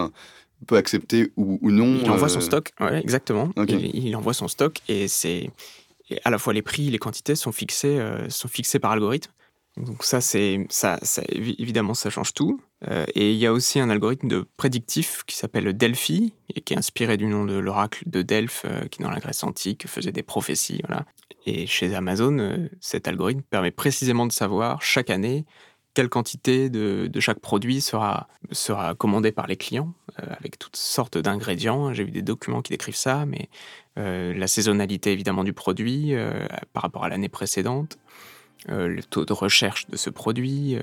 peut 0.68 0.78
accepter 0.78 1.32
ou, 1.38 1.60
ou 1.62 1.72
non. 1.72 2.00
Il 2.04 2.12
envoie 2.12 2.28
euh, 2.28 2.30
son 2.30 2.42
stock, 2.42 2.72
ouais, 2.80 3.00
exactement. 3.02 3.52
Il, 3.68 4.08
il 4.08 4.16
envoie 4.16 4.34
son 4.34 4.48
stock 4.48 4.80
et 4.90 5.08
c'est 5.08 5.50
à 6.24 6.30
la 6.30 6.38
fois 6.38 6.54
les 6.54 6.62
prix, 6.62 6.90
les 6.90 7.00
quantités 7.00 7.36
sont 7.36 7.52
fixés, 7.52 7.98
euh, 8.00 8.30
sont 8.30 8.48
fixés 8.48 8.80
par 8.80 8.92
algorithme. 8.92 9.32
Donc 9.78 10.04
ça, 10.06 10.22
c'est 10.22 10.66
ça, 10.70 11.00
ça, 11.02 11.22
évi- 11.24 11.56
évidemment, 11.60 11.94
ça 11.94 12.10
change 12.10 12.34
tout. 12.34 12.62
Euh, 12.89 13.06
et 13.15 13.32
il 13.32 13.38
y 13.38 13.46
a 13.46 13.54
aussi 13.54 13.80
un 13.80 13.89
algorithme 13.89 14.27
de 14.27 14.46
prédictif 14.58 15.24
qui 15.25 15.36
s'appelle 15.36 15.75
Delphi 15.75 16.34
et 16.54 16.62
qui 16.62 16.74
est 16.74 16.77
inspiré 16.77 17.18
du 17.18 17.25
nom 17.25 17.46
de 17.46 17.56
l'oracle 17.56 18.04
de 18.06 18.22
Delphes, 18.22 18.63
euh, 18.65 18.88
qui 18.88 19.01
dans 19.01 19.10
la 19.10 19.20
Grèce 19.20 19.44
antique 19.44 19.88
faisait 19.88 20.12
des 20.12 20.24
prophéties. 20.24 20.82
Et 21.46 21.68
chez 21.68 21.94
Amazon, 21.96 22.38
euh, 22.39 22.70
cet 22.82 23.08
algorithme 23.08 23.42
permet 23.42 23.72
précisément 23.72 24.25
de 24.25 24.32
savoir 24.32 24.82
chaque 24.82 25.10
année 25.10 25.46
quelle 25.94 26.10
quantité 26.10 26.70
de, 26.70 27.10
chaque 27.22 27.39
produit 27.39 27.80
sera, 27.80 28.27
sera 28.51 28.96
commandée 28.96 29.32
par 29.32 29.48
les 29.48 29.56
clients, 29.56 29.94
avec 30.18 30.60
toutes 30.60 30.75
sortes 30.75 31.18
d'ingrédients. 31.18 31.94
J'ai 31.94 32.04
vu 32.04 32.12
des 32.12 32.22
documents 32.22 32.62
qui 32.62 32.72
décrivent 32.72 32.98
ça, 32.98 33.25
mais 33.25 33.48
la 33.96 34.48
saisonnalité 34.48 35.13
évidemment 35.13 35.46
du 35.46 35.54
produit 35.54 36.13
par 36.74 36.84
rapport 36.84 37.06
à 37.06 37.08
l'année 37.08 37.30
précédente, 37.30 37.98
euh, 38.69 38.88
le 38.88 39.03
taux 39.03 39.25
de 39.25 39.34
recherche 39.34 39.88
de 39.88 39.98
ce 39.98 40.10
produit, 40.10 40.75
euh, 40.75 40.81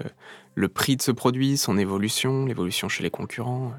le 0.54 0.68
prix 0.68 0.96
de 0.96 1.02
ce 1.02 1.10
produit, 1.10 1.56
son 1.56 1.78
évolution, 1.78 2.46
l'évolution 2.46 2.88
chez 2.88 3.02
les 3.02 3.10
concurrents. 3.10 3.72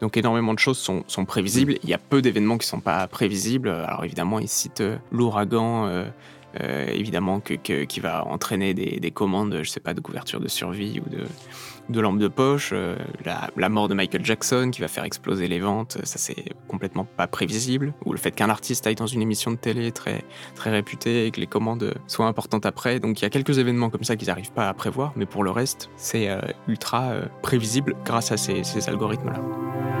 Donc 0.00 0.16
énormément 0.16 0.54
de 0.54 0.58
choses 0.58 0.78
sont, 0.78 1.04
sont 1.06 1.24
prévisibles. 1.24 1.76
Il 1.82 1.88
y 1.88 1.94
a 1.94 1.98
peu 1.98 2.22
d'événements 2.22 2.58
qui 2.58 2.66
ne 2.66 2.70
sont 2.70 2.80
pas 2.80 3.06
prévisibles. 3.06 3.68
Alors 3.68 4.04
évidemment, 4.04 4.38
ils 4.38 4.48
citent 4.48 4.82
euh, 4.82 4.96
l'ouragan, 5.10 6.04
euh, 6.60 6.86
évidemment, 6.88 7.40
que- 7.40 7.54
qui 7.84 8.00
va 8.00 8.26
entraîner 8.26 8.74
des, 8.74 8.98
des 9.00 9.10
commandes, 9.10 9.60
je 9.62 9.68
sais 9.70 9.80
pas, 9.80 9.94
de 9.94 10.00
couverture 10.00 10.40
de 10.40 10.48
survie 10.48 11.00
ou 11.00 11.92
de, 11.92 12.00
lampe 12.00 12.18
de 12.18 12.28
poche. 12.28 12.70
euh, 12.72 12.96
la, 13.24 13.68
mort 13.68 13.88
de 13.88 13.94
Michael 13.94 14.24
Jackson 14.24 14.70
qui 14.72 14.80
va 14.80 14.88
faire 14.88 15.04
exploser 15.04 15.48
les 15.48 15.58
ventes, 15.60 15.98
ça 16.04 16.18
c'est 16.18 16.52
complètement 16.68 17.04
pas 17.04 17.26
prévisible. 17.26 17.92
Ou 18.04 18.12
le 18.12 18.18
fait 18.18 18.30
qu'un 18.32 18.50
artiste 18.50 18.86
aille 18.86 18.94
dans 18.94 19.06
une 19.06 19.22
émission 19.22 19.50
de 19.50 19.56
télé 19.56 19.90
très, 19.92 20.22
très 20.54 20.70
réputée 20.70 21.26
et 21.26 21.30
que 21.30 21.40
les 21.40 21.46
commandes 21.46 21.94
soient 22.06 22.26
importantes 22.26 22.66
après. 22.66 23.00
Donc 23.00 23.20
il 23.20 23.24
y 23.24 23.26
a 23.26 23.30
quelques 23.30 23.58
événements 23.58 23.90
comme 23.90 24.04
ça 24.04 24.16
qu'ils 24.16 24.28
n'arrivent 24.28 24.52
pas 24.52 24.68
à 24.68 24.74
prévoir, 24.74 25.12
mais 25.16 25.26
pour 25.26 25.44
le 25.44 25.50
reste, 25.50 25.90
c'est 25.96 26.28
euh, 26.28 26.40
ultra 26.68 27.12
prévisible 27.42 27.94
grâce 28.04 28.32
à 28.32 28.36
ces, 28.36 28.64
ces 28.64 28.88
algorithmes-là. 28.88 29.93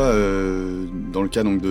Euh, 0.00 0.86
dans 1.12 1.22
le 1.22 1.28
cas 1.28 1.42
donc 1.42 1.62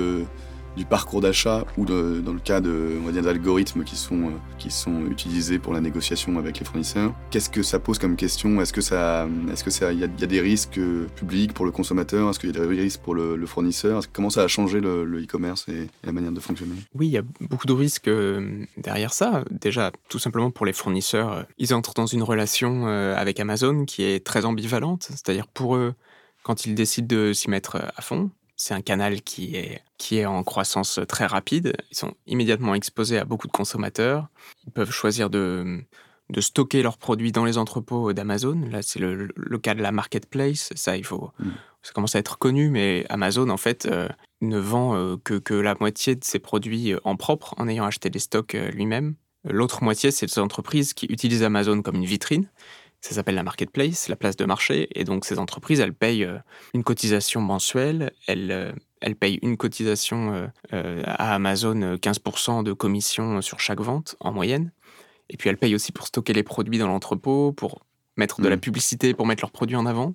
du 0.78 0.86
parcours 0.86 1.22
d'achat 1.22 1.66
ou 1.78 1.86
dans 1.86 2.34
le 2.34 2.40
cas 2.40 2.62
de, 2.62 2.98
on 3.02 3.06
va 3.06 3.12
dire, 3.12 3.22
d'algorithmes 3.22 3.84
qui 3.84 3.96
sont, 3.96 4.28
euh, 4.28 4.32
qui 4.58 4.72
sont 4.72 5.06
utilisés 5.08 5.60
pour 5.60 5.74
la 5.74 5.82
négociation 5.82 6.38
avec 6.38 6.60
les 6.60 6.66
fournisseurs. 6.66 7.14
Qu'est-ce 7.30 7.50
que 7.50 7.62
ça 7.62 7.80
pose 7.80 8.00
comme 8.00 8.16
question? 8.16 8.62
Est-ce 8.62 8.72
que 8.72 8.82
ça, 8.82 9.28
est-ce 9.52 9.64
que 9.64 9.70
ça, 9.70 9.92
il 9.92 10.00
y, 10.00 10.04
a- 10.04 10.08
des 10.08 10.40
risques 10.40 10.78
euh, 10.78 11.08
publics 11.16 11.54
pour 11.54 11.66
le 11.66 11.72
consommateur? 11.72 12.30
Est-ce 12.30 12.40
qu'il 12.40 12.56
y 12.56 12.58
a 12.58 12.66
des 12.66 12.82
risques 12.82 13.02
pour 13.02 13.16
le, 13.16 13.46
fournisseur? 13.46 14.04
Comment 14.14 14.30
ça 14.30 14.44
a 14.44 14.48
changé 14.48 14.80
le 14.80 15.04
e-commerce 15.22 15.68
et, 15.68 15.88
la 16.06 16.14
manière 16.14 16.32
de 16.32 16.40
fonctionner? 16.40 16.76
Oui, 16.96 17.08
il 17.08 17.12
y 17.12 17.18
a 17.18 17.24
beaucoup 17.42 17.68
de 17.68 17.74
risques 17.74 18.10
derrière 18.78 19.14
ça. 19.14 19.44
Déjà, 19.50 19.92
tout 20.08 20.20
simplement 20.20 20.52
pour 20.52 20.66
les 20.66 20.74
fournisseurs, 20.74 21.46
ils 21.58 21.74
entrent 21.74 21.94
dans 21.94 22.06
une 22.06 22.24
relation 22.24 22.88
avec 22.88 23.40
Amazon 23.40 23.86
qui 23.86 24.04
est 24.04 24.26
très 24.26 24.46
ambivalente. 24.46 25.08
C'est-à-dire 25.10 25.48
pour 25.48 25.76
eux, 25.76 25.94
quand 26.44 26.66
ils 26.66 26.76
décident 26.76 27.08
de 27.16 27.34
s'y 27.34 27.50
mettre 27.50 27.76
euh, 27.76 27.88
à 27.96 28.02
fond, 28.02 28.32
c'est 28.56 28.74
un 28.74 28.82
canal 28.82 29.22
qui 29.22 29.56
est, 29.56 29.82
qui 29.98 30.18
est 30.18 30.26
en 30.26 30.44
croissance 30.44 31.00
très 31.08 31.26
rapide. 31.26 31.76
Ils 31.92 31.98
sont 31.98 32.14
immédiatement 32.28 32.76
exposés 32.76 33.18
à 33.18 33.26
beaucoup 33.26 33.48
de 33.48 33.52
consommateurs. 33.52 34.28
Ils 34.68 34.72
peuvent 34.72 34.92
choisir 34.92 35.32
de, 35.32 35.82
de 36.30 36.42
stocker 36.42 36.84
leurs 36.84 36.98
produits 37.00 37.32
dans 37.32 37.44
les 37.46 37.58
entrepôts 37.58 38.14
d'Amazon. 38.14 38.62
Là, 38.70 38.84
c'est 38.84 39.00
le, 39.00 39.30
le 39.36 39.58
cas 39.58 39.74
de 39.74 39.82
la 39.82 39.92
marketplace. 39.92 40.72
Ça, 40.76 40.96
il 40.96 41.04
faut, 41.04 41.32
Mm. 41.40 41.50
ça 41.82 41.92
commence 41.94 42.16
à 42.16 42.20
être 42.20 42.38
connu, 42.38 42.70
mais 42.70 43.06
Amazon, 43.10 43.50
en 43.50 43.58
fait, 43.58 43.88
euh, 43.88 44.08
ne 44.42 44.60
vend 44.60 44.96
euh, 44.96 45.18
que, 45.24 45.36
que 45.40 45.56
la 45.56 45.76
moitié 45.80 46.16
de 46.16 46.24
ses 46.24 46.38
produits 46.40 46.94
euh, 46.94 47.00
en 47.04 47.16
propre, 47.16 47.56
en 47.58 47.68
ayant 47.68 47.86
acheté 47.86 48.12
des 48.12 48.20
stocks 48.20 48.54
euh, 48.54 48.70
lui-même. 48.70 49.16
L'autre 49.44 49.84
moitié, 49.84 50.12
c'est 50.12 50.28
des 50.28 50.38
entreprises 50.40 50.94
qui 50.94 51.08
utilisent 51.08 51.42
Amazon 51.42 51.82
comme 51.82 51.96
une 51.96 52.06
vitrine. 52.06 52.48
Ça 53.02 53.16
s'appelle 53.16 53.36
la 53.36 53.44
marketplace, 53.44 54.08
la 54.10 54.16
place 54.16 54.36
de 54.38 54.46
marché. 54.46 54.88
Et 54.94 55.04
donc, 55.04 55.26
ces 55.26 55.40
entreprises, 55.40 55.80
elles 55.80 55.94
payent 55.94 56.24
euh, 56.24 56.38
une 56.76 56.84
cotisation 56.84 57.42
mensuelle. 57.42 58.12
Elles, 58.28 58.52
euh, 58.52 58.72
elles 59.02 59.16
payent 59.16 59.40
une 59.42 59.58
cotisation 59.58 60.50
euh, 60.74 61.02
à 61.06 61.34
Amazon, 61.34 61.82
euh, 61.82 61.98
15% 61.98 62.64
de 62.64 62.74
commission 62.74 63.42
sur 63.42 63.60
chaque 63.60 63.82
vente, 63.82 64.16
en 64.20 64.32
moyenne. 64.32 64.72
Et 65.30 65.38
puis, 65.38 65.50
elles 65.50 65.58
payent 65.58 65.74
aussi 65.74 65.92
pour 65.92 66.06
stocker 66.08 66.34
les 66.34 66.44
produits 66.44 66.78
dans 66.78 66.88
l'entrepôt, 66.88 67.52
pour 67.54 67.82
mettre 68.18 68.40
de 68.42 68.48
la 68.48 68.56
Mhm. 68.58 68.62
publicité, 68.62 69.14
pour 69.16 69.26
mettre 69.26 69.42
leurs 69.44 69.52
produits 69.52 69.78
en 69.78 69.88
avant. 69.88 70.14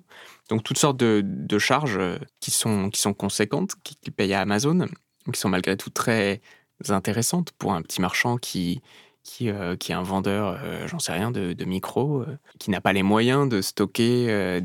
Donc, 0.49 0.63
toutes 0.63 0.77
sortes 0.77 0.97
de, 0.97 1.21
de 1.25 1.59
charges 1.59 1.99
qui 2.39 2.51
sont, 2.51 2.89
qui 2.89 3.01
sont 3.01 3.13
conséquentes, 3.13 3.73
qui, 3.83 3.97
qui 3.97 4.11
payent 4.11 4.33
à 4.33 4.39
Amazon, 4.41 4.87
qui 5.33 5.37
sont 5.39 5.49
malgré 5.49 5.75
tout 5.75 5.89
très 5.89 6.39
intéressantes 6.87 7.51
pour 7.57 7.73
un 7.73 7.81
petit 7.81 7.99
marchand 7.99 8.37
qui, 8.37 8.81
qui, 9.27 9.49
euh, 9.49 9.75
qui 9.75 9.91
est 9.91 9.95
un 9.95 10.03
vendeur, 10.03 10.57
euh, 10.63 10.87
j'en 10.87 10.99
sais 10.99 11.11
rien, 11.11 11.31
de, 11.31 11.51
de 11.51 11.65
micro, 11.65 12.21
euh, 12.21 12.37
qui 12.59 12.71
n'a 12.71 12.79
pas 12.79 12.93
les 12.93 13.03
moyens 13.03 13.49
de 13.49 13.61
stocker 13.61 14.27
euh, 14.29 14.61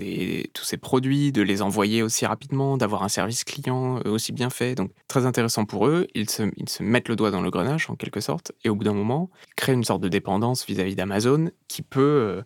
tous 0.54 0.64
ses 0.64 0.76
produits, 0.76 1.32
de 1.32 1.42
les 1.42 1.62
envoyer 1.62 2.00
aussi 2.00 2.24
rapidement, 2.26 2.76
d'avoir 2.76 3.02
un 3.02 3.08
service 3.08 3.42
client 3.42 4.00
aussi 4.04 4.30
bien 4.30 4.50
fait. 4.50 4.76
Donc, 4.76 4.92
très 5.08 5.26
intéressant 5.26 5.64
pour 5.64 5.88
eux. 5.88 6.06
Ils 6.14 6.30
se, 6.30 6.44
mettent 6.80 7.08
le 7.08 7.16
doigt 7.16 7.32
dans 7.32 7.42
le 7.42 7.50
grenage, 7.50 7.90
en 7.90 7.96
quelque 7.96 8.20
sorte, 8.20 8.52
et 8.62 8.68
au 8.68 8.76
bout 8.76 8.84
d'un 8.84 8.94
moment, 8.94 9.30
créent 9.56 9.74
une 9.74 9.84
sorte 9.84 10.00
de 10.00 10.08
dépendance 10.08 10.64
vis-à-vis 10.64 10.94
d'Amazon 10.94 11.50
qui 11.66 11.82
peut, 11.82 12.42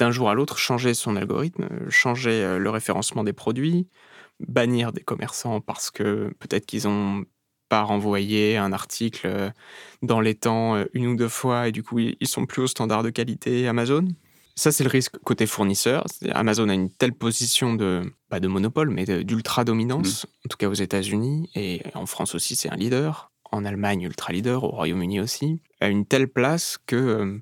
d'un 0.00 0.10
jour 0.10 0.28
à 0.28 0.34
l'autre, 0.34 0.58
changer 0.58 0.92
son 0.92 1.14
algorithme, 1.14 1.68
changer 1.88 2.58
le 2.58 2.70
référencement 2.70 3.22
des 3.22 3.32
produits, 3.32 3.86
bannir 4.40 4.92
des 4.92 5.02
commerçants 5.02 5.60
parce 5.60 5.90
que 5.92 6.34
peut-être 6.40 6.66
qu'ils 6.66 6.88
ont 6.88 7.24
pas 7.70 7.82
renvoyé 7.82 8.58
un 8.58 8.72
article 8.72 9.26
euh, 9.26 9.50
dans 10.02 10.20
les 10.20 10.34
temps 10.34 10.74
euh, 10.74 10.84
une 10.92 11.06
ou 11.06 11.16
deux 11.16 11.28
fois 11.28 11.68
et 11.68 11.72
du 11.72 11.82
coup 11.82 12.00
ils 12.00 12.26
sont 12.26 12.44
plus 12.44 12.62
au 12.62 12.66
standard 12.66 13.02
de 13.02 13.08
qualité 13.08 13.66
Amazon. 13.66 14.06
Ça, 14.56 14.72
c'est 14.72 14.84
le 14.84 14.90
risque 14.90 15.16
côté 15.24 15.46
fournisseur. 15.46 16.04
Amazon 16.32 16.68
a 16.68 16.74
une 16.74 16.90
telle 16.90 17.14
position 17.14 17.74
de, 17.74 18.02
pas 18.28 18.40
de 18.40 18.48
monopole, 18.48 18.90
mais 18.90 19.06
d'ultra-dominance, 19.24 20.26
en 20.44 20.48
tout 20.50 20.58
cas 20.58 20.68
aux 20.68 20.74
États-Unis, 20.74 21.48
et 21.54 21.80
en 21.94 22.04
France 22.04 22.34
aussi, 22.34 22.56
c'est 22.56 22.68
un 22.68 22.76
leader. 22.76 23.30
En 23.52 23.64
Allemagne, 23.64 24.02
ultra-leader, 24.02 24.64
au 24.64 24.68
Royaume-Uni 24.68 25.18
aussi, 25.18 25.62
a 25.80 25.88
une 25.88 26.04
telle 26.04 26.28
place 26.28 26.76
que, 26.84 26.96
euh, 26.96 27.38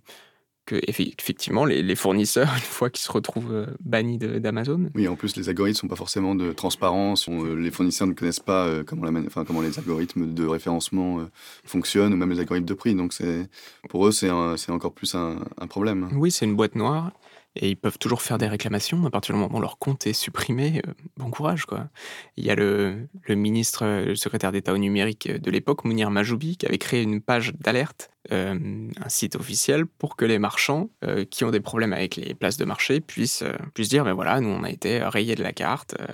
que 0.68 0.76
effectivement, 0.86 1.64
les, 1.64 1.82
les 1.82 1.96
fournisseurs, 1.96 2.48
une 2.54 2.60
fois 2.60 2.90
qu'ils 2.90 3.02
se 3.02 3.10
retrouvent 3.12 3.52
euh, 3.52 3.66
bannis 3.80 4.18
d'Amazon, 4.18 4.90
Oui, 4.94 5.08
en 5.08 5.16
plus, 5.16 5.34
les 5.36 5.48
algorithmes 5.48 5.78
sont 5.80 5.88
pas 5.88 5.96
forcément 5.96 6.34
de 6.34 6.52
transparence. 6.52 7.26
On, 7.26 7.44
euh, 7.44 7.54
les 7.54 7.70
fournisseurs 7.70 8.06
ne 8.06 8.12
connaissent 8.12 8.40
pas 8.40 8.66
euh, 8.66 8.84
comment, 8.84 9.04
la 9.04 9.10
man- 9.10 9.24
enfin, 9.26 9.44
comment 9.44 9.62
les 9.62 9.78
algorithmes 9.78 10.32
de 10.34 10.46
référencement 10.46 11.20
euh, 11.20 11.24
fonctionnent, 11.64 12.12
ou 12.12 12.16
même 12.16 12.30
les 12.30 12.40
algorithmes 12.40 12.66
de 12.66 12.74
prix. 12.74 12.94
Donc, 12.94 13.12
c'est 13.14 13.48
pour 13.88 14.06
eux, 14.06 14.12
c'est 14.12 14.30
encore 14.30 14.92
plus 14.92 15.14
un, 15.14 15.38
un 15.58 15.66
problème. 15.66 16.08
Oui, 16.14 16.30
c'est 16.30 16.44
une 16.44 16.54
boîte 16.56 16.74
noire 16.74 17.12
et 17.58 17.68
ils 17.70 17.76
peuvent 17.76 17.98
toujours 17.98 18.22
faire 18.22 18.38
des 18.38 18.46
réclamations 18.48 19.04
à 19.06 19.10
partir 19.10 19.34
du 19.34 19.40
moment 19.40 19.58
où 19.58 19.60
leur 19.60 19.78
compte 19.78 20.06
est 20.06 20.12
supprimé. 20.12 20.80
euh, 20.86 20.92
bon 21.16 21.30
courage, 21.30 21.66
quoi. 21.66 21.88
Il 22.36 22.44
y 22.44 22.50
a 22.50 22.54
le, 22.54 23.08
ministre, 23.28 23.84
euh, 23.84 24.04
le 24.06 24.16
secrétaire 24.16 24.52
d'État 24.52 24.72
au 24.72 24.78
numérique 24.78 25.30
de 25.30 25.50
l'époque, 25.50 25.84
Mounir 25.84 26.10
Majoubi, 26.10 26.56
qui 26.56 26.66
avait 26.66 26.78
créé 26.78 27.02
une 27.02 27.20
page 27.20 27.52
d'alerte, 27.54 28.10
euh, 28.32 28.88
un 29.04 29.08
site 29.08 29.36
officiel, 29.36 29.86
pour 29.86 30.16
que 30.16 30.24
les 30.24 30.38
marchands 30.38 30.90
euh, 31.04 31.24
qui 31.24 31.44
ont 31.44 31.50
des 31.50 31.60
problèmes 31.60 31.92
avec 31.92 32.16
les 32.16 32.34
places 32.34 32.56
de 32.56 32.64
marché 32.64 33.00
puissent, 33.00 33.42
euh, 33.42 33.82
dire, 33.82 34.04
ben 34.04 34.14
voilà, 34.14 34.40
nous 34.40 34.48
on 34.50 34.62
a 34.64 34.70
été 34.70 35.02
rayés 35.02 35.34
de 35.34 35.42
la 35.42 35.52
carte. 35.52 35.96
euh, 36.00 36.06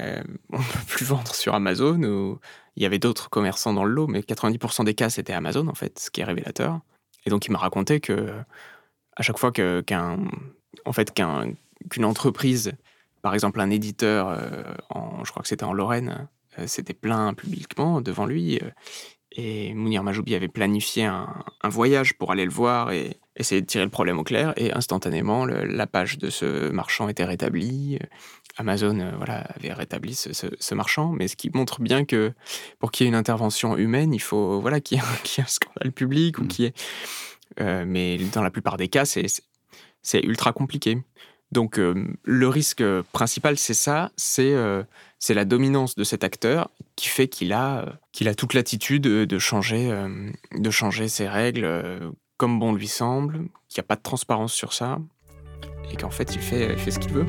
euh, 0.00 0.22
on 0.52 0.58
ne 0.58 0.62
peut 0.62 0.84
plus 0.86 1.04
vendre 1.06 1.34
sur 1.34 1.54
Amazon. 1.54 2.02
Ou... 2.02 2.38
Il 2.76 2.82
y 2.82 2.86
avait 2.86 2.98
d'autres 2.98 3.30
commerçants 3.30 3.72
dans 3.72 3.84
le 3.84 3.92
lot, 3.92 4.06
mais 4.06 4.20
90% 4.20 4.84
des 4.84 4.94
cas, 4.94 5.10
c'était 5.10 5.32
Amazon, 5.32 5.66
en 5.68 5.74
fait, 5.74 5.98
ce 5.98 6.10
qui 6.10 6.20
est 6.20 6.24
révélateur. 6.24 6.80
Et 7.24 7.30
donc, 7.30 7.46
il 7.46 7.52
m'a 7.52 7.58
raconté 7.58 8.00
que 8.00 8.30
à 9.16 9.22
chaque 9.22 9.38
fois 9.38 9.52
qu'un, 9.52 10.18
en 10.84 10.92
fait, 10.92 11.12
qu'un- 11.12 11.52
qu'une 11.90 12.04
entreprise, 12.04 12.72
par 13.22 13.34
exemple 13.34 13.60
un 13.60 13.70
éditeur, 13.70 14.28
euh, 14.28 14.62
en, 14.90 15.24
je 15.24 15.30
crois 15.30 15.42
que 15.42 15.48
c'était 15.48 15.64
en 15.64 15.72
Lorraine, 15.72 16.28
euh, 16.58 16.66
s'était 16.66 16.94
plaint 16.94 17.36
publiquement 17.36 18.00
devant 18.00 18.26
lui, 18.26 18.58
euh, 18.62 18.70
et 19.32 19.74
Mounir 19.74 20.02
Majoubi 20.02 20.34
avait 20.34 20.48
planifié 20.48 21.04
un, 21.04 21.28
un 21.62 21.68
voyage 21.68 22.14
pour 22.16 22.32
aller 22.32 22.44
le 22.44 22.50
voir 22.50 22.92
et 22.92 23.18
essayer 23.36 23.60
de 23.60 23.66
tirer 23.66 23.84
le 23.84 23.90
problème 23.90 24.18
au 24.18 24.24
clair, 24.24 24.54
et 24.56 24.72
instantanément, 24.72 25.44
le- 25.44 25.64
la 25.64 25.86
page 25.86 26.16
de 26.18 26.30
ce 26.30 26.70
marchand 26.70 27.08
était 27.08 27.24
rétablie. 27.24 27.98
Amazon 28.58 28.98
euh, 29.00 29.10
voilà, 29.18 29.40
avait 29.56 29.74
rétabli 29.74 30.14
ce, 30.14 30.32
ce- 30.32 30.46
ce 30.58 30.74
marchand, 30.74 31.12
mais 31.12 31.28
ce 31.28 31.36
qui 31.36 31.50
montre 31.52 31.82
bien 31.82 32.06
que 32.06 32.32
pour 32.78 32.90
qu'il 32.90 33.04
y 33.04 33.06
ait 33.06 33.10
une 33.10 33.14
intervention 33.16 33.76
humaine, 33.76 34.14
il 34.14 34.20
faut 34.22 34.58
voilà, 34.60 34.80
qu'il 34.80 34.96
y, 34.96 35.00
ait 35.00 35.04
un- 35.04 35.16
qu'il 35.24 35.42
y 35.42 35.42
ait 35.42 35.44
un 35.44 35.50
scandale 35.52 35.92
public 35.92 36.38
ou 36.38 36.44
Mm. 36.44 36.48
qu'il 36.48 36.64
y 36.64 36.68
ait 36.68 36.74
euh, 37.60 37.84
mais 37.86 38.18
dans 38.32 38.42
la 38.42 38.50
plupart 38.50 38.76
des 38.76 38.88
cas, 38.88 39.04
c'est- 39.04 39.42
ultra 40.22 40.52
compliqué. 40.52 40.98
Donc 41.52 41.78
euh, 41.78 41.94
le 42.24 42.48
risque 42.48 42.82
principal, 43.12 43.56
c'est 43.56 43.74
ça, 43.74 44.10
c'est 44.16 44.52
euh, 44.52 44.82
c'est 45.18 45.34
la 45.34 45.44
dominance 45.44 45.94
de 45.94 46.04
cet 46.04 46.24
acteur 46.24 46.70
qui 46.96 47.08
fait 47.08 47.28
qu'il 47.28 47.52
a, 47.52 47.98
toute 48.36 48.54
l'attitude 48.54 49.02
de, 49.02 49.38
changer, 49.38 49.88
ses 51.08 51.28
règles 51.28 52.12
comme 52.36 52.58
bon 52.58 52.72
lui 52.72 52.88
semble, 52.88 53.48
qu'il 53.68 53.80
n'y 53.80 53.86
a 53.86 53.88
pas 53.88 53.96
de 53.96 54.02
transparence 54.02 54.52
sur 54.52 54.72
ça, 54.72 54.98
et 55.90 55.96
qu'en 55.96 56.10
fait 56.10 56.34
il 56.34 56.40
fait, 56.40 56.76
ce 56.90 56.98
qu'il 56.98 57.12
veut. 57.12 57.26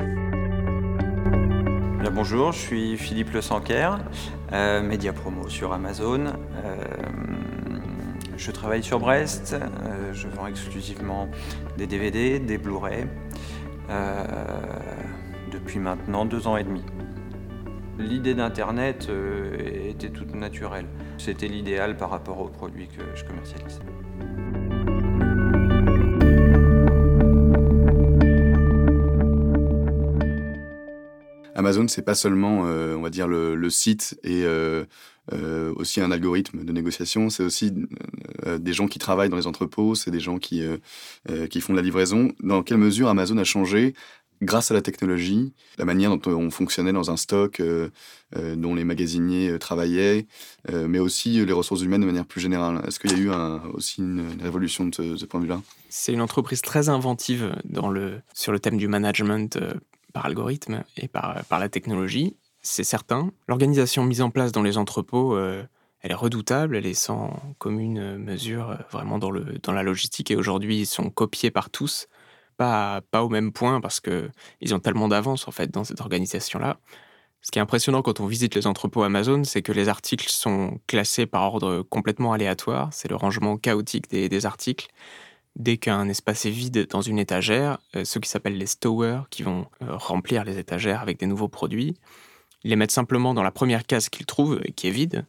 Bonjour, 2.17 2.51
je 2.51 2.57
suis 2.57 2.97
Philippe 2.97 3.31
Le 3.31 3.41
Sanquer, 3.41 3.91
euh, 4.51 4.81
média 4.81 5.13
promo 5.13 5.49
sur 5.49 5.71
Amazon. 5.71 6.33
Je 8.37 8.51
travaille 8.51 8.83
sur 8.83 8.99
Brest, 8.99 9.53
euh, 9.53 10.13
je 10.13 10.27
vends 10.27 10.45
exclusivement 10.45 11.27
des 11.77 11.87
DVD, 11.87 12.39
des 12.39 12.57
Blu-ray, 12.57 13.07
euh, 13.89 14.23
depuis 15.51 15.79
maintenant 15.79 16.23
deux 16.25 16.47
ans 16.47 16.55
et 16.55 16.63
demi. 16.63 16.83
L'idée 17.97 18.35
d'Internet 18.35 19.07
euh, 19.09 19.89
était 19.89 20.09
toute 20.09 20.35
naturelle. 20.35 20.85
C'était 21.17 21.47
l'idéal 21.47 21.97
par 21.97 22.11
rapport 22.11 22.39
aux 22.39 22.47
produits 22.47 22.87
que 22.87 23.03
je 23.15 23.25
commercialise. 23.25 23.79
Amazon, 31.55 31.87
c'est 31.87 32.03
pas 32.03 32.13
seulement, 32.13 32.59
on 32.59 33.01
va 33.01 33.09
dire, 33.09 33.27
le 33.27 33.69
site 33.71 34.19
et 34.23 34.45
euh, 35.33 35.57
euh, 35.67 35.73
aussi 35.75 36.01
un 36.01 36.11
algorithme 36.11 36.63
de 36.63 36.71
négociation, 36.71 37.29
c'est 37.29 37.43
aussi 37.43 37.73
euh, 38.45 38.57
des 38.57 38.73
gens 38.73 38.87
qui 38.87 38.99
travaillent 38.99 39.29
dans 39.29 39.37
les 39.37 39.47
entrepôts, 39.47 39.95
c'est 39.95 40.11
des 40.11 40.19
gens 40.19 40.39
qui, 40.39 40.61
euh, 40.61 40.77
euh, 41.29 41.47
qui 41.47 41.61
font 41.61 41.73
de 41.73 41.77
la 41.77 41.83
livraison. 41.83 42.31
Dans 42.41 42.63
quelle 42.63 42.77
mesure 42.77 43.07
Amazon 43.09 43.37
a 43.37 43.43
changé 43.43 43.93
grâce 44.41 44.69
à 44.69 44.75
la 44.75 44.81
technologie, 44.81 45.53
la 45.79 45.85
manière 45.85 46.15
dont 46.15 46.31
on 46.31 46.51
fonctionnait 46.51 46.93
dans 46.93 47.09
un 47.09 47.17
stock, 47.17 47.59
euh, 47.59 47.89
euh, 48.35 48.55
dont 48.55 48.75
les 48.75 48.83
magasiniers 48.83 49.49
euh, 49.49 49.57
travaillaient, 49.57 50.27
euh, 50.69 50.87
mais 50.87 50.99
aussi 50.99 51.43
les 51.43 51.53
ressources 51.53 51.81
humaines 51.81 52.01
de 52.01 52.05
manière 52.05 52.25
plus 52.25 52.41
générale? 52.41 52.83
Est-ce 52.87 52.99
qu'il 52.99 53.11
y 53.11 53.15
a 53.15 53.17
eu 53.17 53.31
aussi 53.73 54.01
une, 54.01 54.23
révolution 54.41 54.85
de 54.85 55.15
ce, 55.15 55.25
point 55.25 55.39
de 55.39 55.45
vue-là? 55.45 55.61
C'est 55.89 56.13
une 56.13 56.21
entreprise 56.21 56.61
très 56.61 56.89
inventive 56.89 57.55
sur 58.33 58.51
le 58.51 58.59
thème 58.59 58.77
du 58.77 58.87
management 58.87 59.57
euh, 59.57 59.73
par 60.13 60.25
algorithme 60.25 60.83
et 60.97 61.07
par, 61.07 61.43
par 61.45 61.59
la 61.59 61.69
technologie, 61.69 62.35
c'est 62.67 62.83
certain. 62.83 63.31
L'organisation 63.47 64.03
mise 64.03 64.21
en 64.21 64.29
place 64.29 64.51
dans 64.51 64.63
les 64.63 64.77
entrepôts, 64.77 65.35
euh, 65.35 65.63
elle 66.01 66.11
est 66.11 66.15
redoutable, 66.15 66.75
elle 66.75 66.85
est 66.85 66.93
sans 66.93 67.39
commune 67.57 68.17
mesure 68.17 68.71
euh, 68.71 68.75
vraiment 68.91 69.19
dans, 69.19 69.31
le, 69.31 69.59
dans 69.63 69.73
la 69.73 69.83
logistique 69.83 70.31
et 70.31 70.35
aujourd'hui 70.35 70.79
ils 70.81 70.85
sont 70.85 71.09
copiés 71.09 71.51
par 71.51 71.69
tous, 71.69 72.07
pas, 72.57 73.01
pas 73.11 73.23
au 73.23 73.29
même 73.29 73.51
point 73.51 73.81
parce 73.81 73.99
qu'ils 73.99 74.75
ont 74.75 74.79
tellement 74.79 75.07
d'avance 75.07 75.47
en 75.47 75.51
fait 75.51 75.71
dans 75.71 75.83
cette 75.83 76.01
organisation-là. 76.01 76.79
Ce 77.41 77.51
qui 77.51 77.59
est 77.59 77.61
impressionnant 77.61 78.01
quand 78.01 78.19
on 78.19 78.25
visite 78.25 78.55
les 78.55 78.67
entrepôts 78.67 79.03
Amazon, 79.03 79.43
c'est 79.43 79.61
que 79.61 79.71
les 79.71 79.87
articles 79.87 80.29
sont 80.29 80.79
classés 80.87 81.25
par 81.25 81.43
ordre 81.43 81.81
complètement 81.83 82.33
aléatoire. 82.33 82.89
C'est 82.91 83.07
le 83.07 83.15
rangement 83.15 83.57
chaotique 83.57 84.09
des, 84.09 84.45
articles. 84.45 84.87
Dès 85.55 85.77
qu'un 85.77 86.09
espace 86.09 86.45
est 86.45 86.51
vide 86.51 86.87
dans 86.89 87.01
une 87.01 87.19
étagère, 87.19 87.77
euh, 87.95 88.03
ceux 88.03 88.19
qui 88.19 88.29
s'appellent 88.29 88.57
les 88.57 88.65
stowers, 88.67 89.21
qui 89.29 89.43
vont 89.43 89.67
euh, 89.81 89.95
remplir 89.95 90.43
les 90.43 90.59
étagères 90.59 91.01
avec 91.01 91.19
des 91.19 91.25
nouveaux 91.25 91.47
produits, 91.47 91.95
ils 92.63 92.69
les 92.69 92.75
mettent 92.75 92.91
simplement 92.91 93.33
dans 93.33 93.43
la 93.43 93.51
première 93.51 93.85
case 93.85 94.09
qu'ils 94.09 94.25
trouvent, 94.25 94.59
qui 94.75 94.87
est 94.87 94.91
vide, 94.91 95.25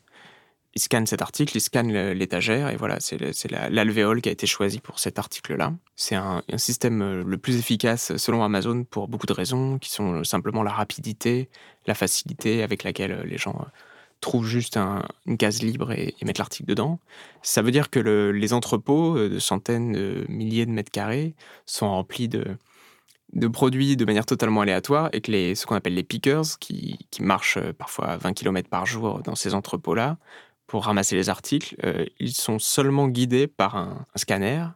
ils 0.75 0.81
scannent 0.81 1.07
cet 1.07 1.23
article, 1.23 1.57
ils 1.57 1.61
scannent 1.61 2.13
l'étagère, 2.13 2.69
et 2.71 2.77
voilà, 2.77 2.99
c'est 3.01 3.51
l'alvéole 3.51 4.21
qui 4.21 4.29
a 4.29 4.33
été 4.33 4.47
choisi 4.47 4.79
pour 4.81 4.99
cet 4.99 5.19
article-là. 5.19 5.73
C'est 5.97 6.15
un, 6.15 6.43
système 6.57 7.03
euh, 7.03 7.25
le 7.25 7.39
plus 7.39 7.57
efficace 7.57 8.17
selon 8.17 8.45
Amazon 8.45 8.85
pour 8.85 9.09
beaucoup 9.09 9.27
de 9.27 9.33
raisons, 9.33 9.79
qui 9.79 9.91
sont 9.91 10.23
simplement 10.25 10.63
la 10.63 10.71
rapidité, 10.71 11.49
la 11.87 11.95
facilité 11.95 12.63
avec 12.63 12.85
laquelle 12.85 13.13
euh, 13.13 13.25
les 13.25 13.39
gens 13.39 13.57
euh, 13.61 13.69
trouvent 14.21 14.47
juste 14.47 14.77
une 15.27 15.37
case 15.37 15.63
libre 15.63 15.91
et, 15.93 16.15
mettent 16.23 16.39
l'article 16.39 16.69
dedans. 16.69 17.01
Ça 17.43 17.63
veut 17.63 17.71
dire 17.71 17.91
que 17.91 17.99
les 17.99 18.53
entrepôts 18.53 19.17
de 19.17 19.39
centaines 19.39 19.93
de 19.93 20.27
milliers 20.29 20.67
de 20.67 20.73
mètres 20.73 20.91
carrés 20.91 21.35
sont 21.67 21.89
remplis 21.89 22.29
de, 22.29 22.45
de 23.33 23.49
produits 23.49 23.97
de 23.97 24.05
manière 24.05 24.27
totalement 24.27 24.63
aléatoire 24.63 25.11
et 25.13 25.21
que 25.21 25.31
les, 25.31 25.55
ce 25.55 25.67
qu'on 25.67 25.75
appelle 25.75 25.95
les 25.95 26.03
pickers, 26.03 26.59
qui, 26.59 27.07
qui 27.11 27.23
marchent 27.23 27.59
parfois 27.79 28.17
20 28.17 28.33
km 28.33 28.69
par 28.69 28.87
jour 28.87 29.21
dans 29.23 29.35
ces 29.35 29.55
entrepôts-là, 29.55 30.19
pour 30.69 30.85
ramasser 30.85 31.17
les 31.17 31.31
articles, 31.31 31.75
euh, 31.85 32.05
ils 32.21 32.35
sont 32.35 32.61
seulement 32.61 33.09
guidés 33.09 33.49
par 33.49 33.75
un, 33.75 34.07
scanner 34.15 34.67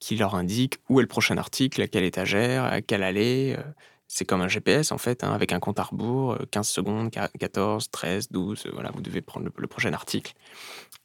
qui 0.00 0.16
leur 0.16 0.34
indique 0.34 0.78
où 0.88 0.98
est 0.98 1.02
le 1.02 1.08
prochain 1.08 1.36
article, 1.36 1.80
à 1.82 1.86
quelle 1.86 2.02
étagère, 2.02 2.64
à 2.64 2.82
quelle 2.82 3.04
allée. 3.04 3.54
Euh. 3.56 3.62
c'est 4.08 4.24
comme 4.24 4.40
un 4.40 4.48
GPS 4.48 4.90
en 4.90 4.98
fait, 4.98 5.22
hein, 5.22 5.32
avec 5.32 5.52
un 5.52 5.60
compte 5.60 5.78
à 5.78 5.84
rebours, 5.84 6.36
15 6.50 6.66
euh, 6.66 6.72
secondes, 6.72 7.10
14, 7.10 7.90
13, 7.90 8.30
12, 8.30 8.68
voilà, 8.72 8.90
vous 8.90 9.02
devez 9.02 9.20
prendre 9.20 9.48
le, 9.54 9.66
prochain 9.68 9.92
article. 9.92 10.32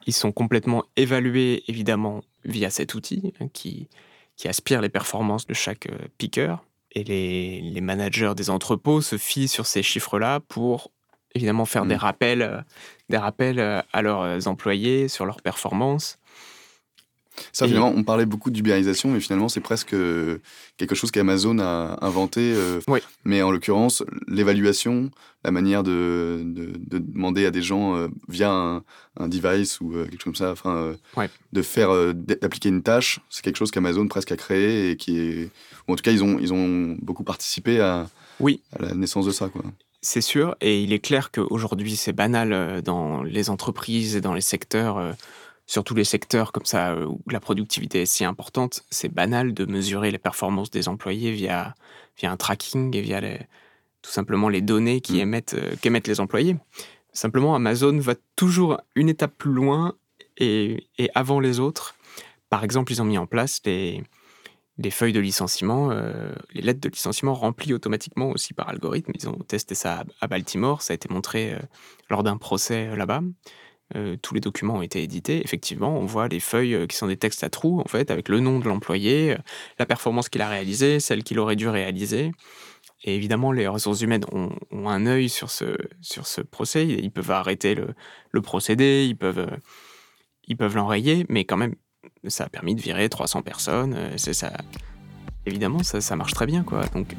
Ils 0.06 0.14
sont 0.14 0.32
complètement 0.32 0.84
évalués 0.96 1.62
évidemment 1.68 2.22
via 2.44 2.70
cet 2.70 2.94
outil 2.94 3.34
hein, 3.40 3.48
qui, 3.52 3.88
qui 4.38 4.48
aspire 4.48 4.80
les 4.80 4.88
performances 4.88 5.46
de 5.46 5.52
chaque 5.52 5.88
picker. 6.16 6.56
Et 6.92 7.04
les, 7.04 7.60
les 7.60 7.80
managers 7.82 8.32
des 8.34 8.48
entrepôts 8.48 9.02
se 9.02 9.18
fient 9.18 9.48
sur 9.48 9.66
ces 9.66 9.82
chiffres-là 9.82 10.40
pour 10.40 10.90
évidemment 11.34 11.64
faire 11.64 11.86
des 11.86 11.94
mmh. 11.94 11.98
rappels, 11.98 12.42
euh, 12.42 12.60
des 13.08 13.16
rappels 13.16 13.60
euh, 13.60 13.80
à 13.92 14.02
leurs 14.02 14.22
euh, 14.22 14.40
employés 14.46 15.08
sur 15.08 15.26
leur 15.26 15.40
performance. 15.42 16.18
Ça, 17.52 17.66
finalement, 17.66 17.92
on 17.94 18.04
parlait 18.04 18.26
beaucoup 18.26 18.50
d'ubérisation, 18.50 19.10
mais 19.10 19.20
finalement, 19.20 19.48
c'est 19.48 19.60
presque 19.60 19.94
quelque 20.76 20.94
chose 20.94 21.10
qu'Amazon 21.10 21.58
a 21.58 21.98
inventé. 22.02 22.54
oui. 22.86 23.00
Mais 23.24 23.42
en 23.42 23.50
l'occurrence, 23.50 24.02
l'évaluation, 24.26 25.10
la 25.44 25.50
manière 25.50 25.82
de, 25.82 26.42
de, 26.44 26.98
demander 26.98 27.46
à 27.46 27.50
des 27.50 27.62
gens 27.62 28.08
via 28.28 28.50
un, 28.50 29.28
device 29.28 29.80
ou 29.80 29.90
quelque 29.90 30.12
chose 30.12 30.24
comme 30.24 30.34
ça, 30.34 30.52
enfin, 30.52 30.94
de 31.52 31.62
faire, 31.62 32.14
d'appliquer 32.14 32.68
une 32.68 32.82
tâche, 32.82 33.20
c'est 33.30 33.42
quelque 33.42 33.56
chose 33.56 33.70
qu'Amazon 33.70 34.06
presque 34.08 34.32
a 34.32 34.36
créé 34.36 34.90
et 34.90 34.96
qui 34.96 35.18
est, 35.18 35.50
en 35.88 35.96
tout 35.96 36.02
cas, 36.02 36.12
ils 36.12 36.22
ont, 36.22 36.38
ils 36.38 36.52
ont 36.52 36.96
beaucoup 37.00 37.24
participé 37.24 37.80
à, 37.80 38.08
oui. 38.40 38.60
à 38.78 38.82
la 38.82 38.94
naissance 38.94 39.26
de 39.26 39.32
ça, 39.32 39.48
quoi. 39.48 39.62
C'est 40.00 40.20
sûr, 40.20 40.54
et 40.60 40.80
il 40.80 40.92
est 40.92 41.00
clair 41.00 41.32
qu'aujourd'hui 41.32 41.96
c'est 41.96 42.12
banal 42.12 42.52
euh, 42.52 42.80
dans 42.80 43.24
les 43.24 43.50
entreprises 43.50 44.14
et 44.14 44.20
dans 44.20 44.32
les 44.32 44.40
secteurs, 44.40 44.98
euh, 45.68 45.72
surtout 45.72 45.94
les 45.94 46.04
secteurs 46.04 46.52
comme 46.52 46.64
ça 46.64 46.92
euh, 46.92 47.06
où 47.06 47.22
la 47.30 47.40
productivité 47.40 48.02
est 48.02 48.06
si 48.06 48.24
importante, 48.24 48.84
c'est 48.90 49.08
banal 49.08 49.54
de 49.54 49.64
mesurer 49.64 50.10
les 50.10 50.18
performances 50.18 50.70
des 50.70 50.88
employés 50.88 51.32
via, 51.32 51.74
via 52.18 52.30
un 52.30 52.36
tracking 52.36 52.94
et 52.96 53.00
via 53.00 53.20
tout 54.02 54.10
simplement 54.10 54.48
les 54.48 54.62
données 54.62 55.00
qui 55.00 55.14
mmh. 55.14 55.20
émettent, 55.20 55.80
qu'émettent 55.80 56.08
les 56.08 56.20
employés. 56.20 56.56
Simplement, 57.12 57.54
Amazon 57.54 57.98
va 57.98 58.14
toujours 58.36 58.80
une 58.94 59.08
étape 59.08 59.36
plus 59.36 59.52
loin 59.52 59.94
et, 60.36 60.86
et 60.98 61.10
avant 61.14 61.40
les 61.40 61.58
autres. 61.58 61.94
Par 62.48 62.64
exemple, 62.64 62.92
ils 62.92 63.02
ont 63.02 63.04
mis 63.04 63.18
en 63.18 63.26
place 63.26 63.60
les, 63.64 64.02
les 64.78 64.90
feuilles 64.90 65.12
de 65.12 65.20
licenciement, 65.20 65.90
euh, 65.90 66.32
les 66.54 66.62
lettres 66.62 66.80
de 66.80 66.88
licenciement 66.88 67.34
remplies 67.34 67.74
automatiquement 67.74 68.30
aussi 68.30 68.54
par 68.54 68.68
algorithme. 68.68 69.12
Ils 69.14 69.28
ont 69.28 69.38
testé 69.38 69.74
ça 69.74 70.04
à 70.20 70.26
Baltimore, 70.28 70.82
ça 70.82 70.92
a 70.92 70.94
été 70.94 71.08
montré 71.12 71.52
euh, 71.52 71.58
lors 72.08 72.22
d'un 72.22 72.36
procès 72.36 72.94
euh, 73.96 74.16
tous 74.20 74.34
les 74.34 74.40
documents 74.40 74.74
ont 74.74 74.82
été 74.82 75.02
édités. 75.02 75.42
Effectivement, 75.44 75.98
on 75.98 76.06
voit 76.06 76.28
les 76.28 76.40
feuilles 76.40 76.86
qui 76.88 76.96
sont 76.96 77.06
des 77.06 77.16
textes 77.16 77.44
à 77.44 77.50
trous, 77.50 77.80
en 77.80 77.88
fait, 77.88 78.10
avec 78.10 78.28
le 78.28 78.40
nom 78.40 78.58
de 78.58 78.68
l'employé, 78.68 79.36
la 79.78 79.86
performance 79.86 80.28
qu'il 80.28 80.42
a 80.42 80.48
réalisée, 80.48 81.00
celle 81.00 81.22
qu'il 81.22 81.38
aurait 81.38 81.56
dû 81.56 81.68
réaliser. 81.68 82.32
Et 83.04 83.14
évidemment, 83.14 83.52
les 83.52 83.68
ressources 83.68 84.00
humaines 84.00 84.24
ont, 84.32 84.50
un 84.88 85.06
œil 85.06 85.28
sur 85.28 85.50
ce, 85.50 85.76
sur 86.00 86.26
ce 86.26 86.40
procès. 86.40 86.86
Ils 86.86 87.10
peuvent 87.10 87.30
arrêter 87.30 87.74
le, 87.74 87.94
le 88.32 88.42
procédé, 88.42 89.06
ils 89.08 89.16
peuvent, 89.16 89.48
ils 90.48 90.56
peuvent 90.56 90.74
l'enrayer, 90.74 91.24
mais 91.28 91.44
quand 91.44 91.56
même, 91.56 91.74
ça 92.26 92.44
a 92.44 92.48
permis 92.48 92.74
de 92.74 92.80
virer 92.80 93.08
300 93.08 93.42
personnes. 93.42 93.94
Euh, 93.94 94.12
c'est 94.16 94.32
ça. 94.32 94.52
Évidemment, 95.46 95.82
ça, 95.82 96.00
ça, 96.00 96.16
marche 96.16 96.34
très 96.34 96.46
bien, 96.46 96.62
quoi. 96.62 96.84
Donc, 96.94 97.14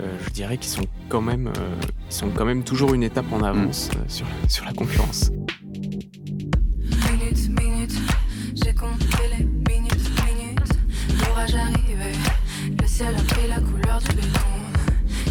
euh, 0.00 0.18
je 0.24 0.30
dirais 0.30 0.58
qu'ils 0.58 0.70
sont 0.70 0.86
quand 1.08 1.22
même, 1.22 1.48
euh, 1.48 1.74
ils 2.08 2.14
sont 2.14 2.30
quand 2.30 2.44
même 2.44 2.64
toujours 2.64 2.94
une 2.94 3.02
étape 3.02 3.32
en 3.32 3.42
avance 3.42 3.90
mm. 3.90 4.08
sur, 4.08 4.26
sur 4.48 4.64
la 4.64 4.72
concurrence. 4.72 5.30
J'ai 5.74 5.80
les 9.30 9.44
minutes, 9.44 10.04
minutes. 10.24 10.74
Le 12.80 12.86
ciel 12.86 13.14
a 13.14 13.22
pris 13.22 13.48
la 13.48 13.60
couleur 13.60 13.98
du 14.00 14.08
béton. 14.14 14.40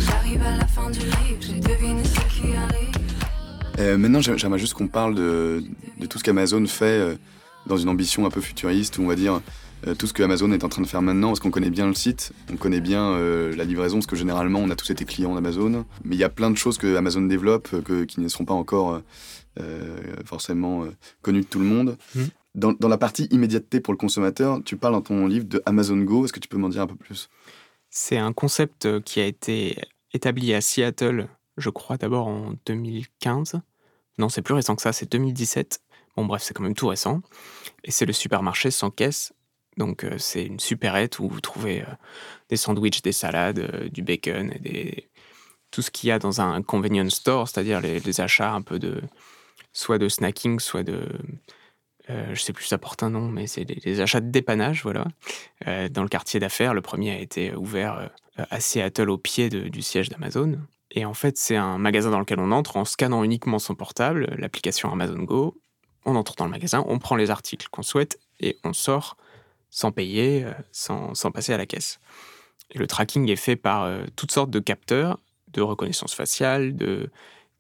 J'arrive 0.06 0.42
à 0.42 0.58
la 0.58 0.68
fin 0.68 0.90
du 0.90 1.00
livre, 1.00 1.40
j'ai 1.40 1.60
deviné 1.60 2.04
ce 2.04 2.20
qui 2.30 2.48
arrive. 2.56 3.98
maintenant, 3.98 4.22
j'aimerais 4.22 4.60
juste 4.60 4.74
qu'on 4.74 4.88
parle 4.88 5.16
de, 5.16 5.64
de, 6.00 6.06
tout 6.06 6.20
ce 6.20 6.24
qu'Amazon 6.24 6.66
fait 6.68 7.18
dans 7.66 7.78
une 7.78 7.90
ambition 7.90 8.26
un 8.26 8.30
peu 8.30 8.42
futuriste, 8.42 8.98
où 8.98 9.04
on 9.04 9.08
va 9.08 9.16
dire 9.16 9.42
euh, 9.88 9.96
tout 9.96 10.08
ce 10.08 10.14
que 10.14 10.24
Amazon 10.24 10.52
est 10.52 10.64
en 10.64 10.70
train 10.70 10.82
de 10.82 10.88
faire 10.88 11.02
maintenant, 11.02 11.30
parce 11.30 11.40
qu'on 11.40 11.52
connaît 11.52 11.70
bien 11.70 11.88
le 11.88 11.94
site, 11.94 12.32
on 12.52 12.56
connaît 12.56 12.82
bien 12.82 13.04
euh, 13.04 13.56
la 13.56 13.64
livraison, 13.64 13.98
parce 13.98 14.08
que 14.08 14.16
généralement 14.16 14.60
on 14.60 14.70
a 14.70 14.76
tous 14.76 14.90
été 14.90 15.06
clients 15.06 15.36
d'Amazon, 15.36 15.86
mais 16.04 16.16
il 16.16 16.20
y 16.20 16.24
a 16.24 16.30
plein 16.30 16.52
de 16.52 16.58
choses 16.58 16.78
que 16.78 16.96
Amazon 16.96 17.22
développe 17.22 17.70
euh, 17.90 18.06
qui 18.06 18.22
ne 18.22 18.28
seront 18.28 18.46
pas 18.46 18.54
encore 18.54 19.02
forcément 20.26 20.86
connues 21.22 21.42
de 21.42 21.48
tout 21.48 21.60
le 21.60 21.66
monde. 21.66 21.98
Mmh. 22.16 22.22
Dans, 22.56 22.74
dans, 22.74 22.88
la 22.88 23.00
partie 23.00 23.26
immédiateté 23.32 23.80
pour 23.80 23.94
le 23.94 23.98
consommateur, 23.98 24.62
tu 24.64 24.78
parles 24.78 24.94
dans 24.94 25.02
ton 25.02 25.26
livre 25.26 25.46
de 25.46 25.62
Amazon 25.66 25.98
Go, 25.98 26.26
est-ce 26.26 26.34
que 26.34 26.40
tu 26.40 26.48
peux 26.48 26.58
m'en 26.58 26.70
dire 26.70 26.84
un 26.84 26.88
peu 26.88 26.96
plus? 26.96 27.30
C'est 27.90 28.18
un 28.18 28.32
concept 28.32 29.02
qui 29.02 29.20
a 29.20 29.26
été 29.26 29.78
établi 30.14 30.54
à 30.54 30.62
Seattle, 30.62 31.28
je 31.58 31.70
crois 31.72 31.98
d'abord 31.98 32.28
en 32.28 32.54
2015. 32.68 33.60
Non, 34.20 34.30
c'est 34.30 34.44
plus 34.44 34.54
récent 34.54 34.76
que 34.76 34.84
ça, 34.84 34.94
c'est 34.94 35.12
2017 35.12 35.82
Bon, 36.16 36.26
bref, 36.26 36.44
c'est 36.44 36.54
quand 36.54 36.64
même 36.64 36.76
tout 36.76 36.88
récent. 36.88 37.22
Et 37.84 37.92
c'est 37.92 38.06
le 38.06 38.14
supermarché 38.14 38.72
sans 38.72 38.92
caisse. 38.92 39.34
Donc, 39.78 40.04
euh, 40.04 40.18
c'est 40.20 40.46
une 40.46 40.60
supérette 40.60 41.20
où 41.20 41.28
vous 41.28 41.42
trouvez 41.42 41.82
euh, 41.82 41.94
des 42.50 42.58
sandwichs, 42.58 43.02
des 43.02 43.12
salades, 43.12 43.60
euh, 43.60 43.90
du 43.90 44.04
bacon 44.04 44.52
et 44.52 44.60
des... 44.60 45.10
tout 45.72 45.82
ce 45.82 45.90
qu'il 45.90 46.10
y 46.10 46.12
a 46.12 46.20
dans 46.20 46.42
un 46.42 46.62
convenience 46.62 47.16
store, 47.16 47.48
c'est-à-dire 47.48 47.82
les, 47.82 48.22
achats 48.22 48.54
un 48.54 48.62
peu 48.62 48.78
de. 48.78 49.02
Soit 49.74 49.98
de 49.98 50.08
snacking, 50.08 50.60
soit 50.60 50.84
de. 50.84 51.08
je 52.08 52.40
sais 52.40 52.54
plus, 52.54 52.66
ça 52.66 52.78
porte 52.78 53.04
un 53.04 53.10
nom, 53.10 53.28
mais 53.28 53.48
c'est 53.48 53.66
des, 53.66 54.00
achats 54.02 54.22
de 54.22 54.30
dépannage, 54.30 54.84
voilà. 54.84 55.08
dans 55.66 56.04
le 56.04 56.10
quartier 56.10 56.40
d'affaires, 56.40 56.74
le 56.74 56.82
premier 56.82 57.12
a 57.12 57.20
été 57.20 57.56
ouvert 57.56 58.10
à 58.38 58.60
Seattle 58.60 59.10
au 59.10 59.18
pied 59.18 59.50
du 59.50 59.82
siège 59.82 60.10
d'Amazon. 60.10 60.60
Et 60.92 61.06
en 61.06 61.14
fait, 61.14 61.38
c'est 61.38 61.56
un 61.56 61.78
magasin 61.78 62.12
dans 62.12 62.20
lequel 62.20 62.40
on 62.40 62.52
entre 62.52 62.78
en 62.78 62.86
scannant 62.86 63.24
uniquement 63.24 63.60
son 63.60 63.76
portable, 63.76 64.36
l'application 64.38 64.92
Amazon 64.92 65.24
Go, 65.24 65.60
on 66.06 66.16
entre 66.16 66.36
dans 66.36 66.46
le 66.46 66.52
magasin, 66.52 66.84
on 66.88 67.00
prend 67.00 67.16
les 67.16 67.32
articles 67.32 67.68
qu'on 67.72 67.84
souhaite 67.84 68.20
et 68.40 68.58
on 68.64 68.74
sort 68.74 69.18
sans 69.70 69.92
payer, 69.92 70.44
euh, 70.46 70.54
sans, 70.72 71.32
passer 71.32 71.54
à 71.54 71.58
la 71.58 71.66
caisse. 71.66 72.00
Et 72.72 72.78
le 72.78 72.86
tracking 72.86 73.30
est 73.30 73.36
fait 73.36 73.56
par 73.56 73.84
euh, 73.84 74.06
toutes 74.16 74.32
sortes 74.32 74.52
de 74.52 74.60
capteurs 74.60 75.20
de 75.52 75.62
reconnaissance 75.62 76.14
faciale, 76.14 76.76
de, 76.76 77.10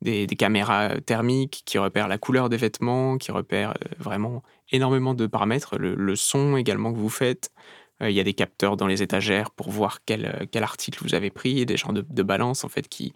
des, 0.04 0.28
caméras 0.28 1.00
thermiques 1.06 1.64
qui 1.66 1.78
repèrent 1.78 2.08
la 2.08 2.18
couleur 2.18 2.50
des 2.50 2.58
vêtements, 2.58 3.18
qui 3.18 3.32
repèrent 3.32 3.72
euh, 3.72 3.96
vraiment 3.98 4.44
énormément 4.72 5.14
de 5.14 5.26
paramètres, 5.28 5.78
le, 5.78 6.16
son 6.16 6.58
également 6.58 6.94
que 6.94 6.98
vous 6.98 7.10
faites. 7.10 7.52
Il 8.02 8.12
y 8.12 8.20
a 8.20 8.24
des 8.24 8.34
capteurs 8.34 8.76
dans 8.76 8.88
les 8.88 9.02
étagères 9.02 9.52
pour 9.52 9.70
voir 9.70 10.00
quel, 10.06 10.26
article 10.56 11.00
vous 11.04 11.16
avez 11.16 11.30
pris, 11.30 11.66
des 11.66 11.78
gens 11.78 11.94
de, 11.94 12.24
balance 12.24 12.66
en 12.66 12.70
fait 12.70 12.90
qui, 12.90 13.14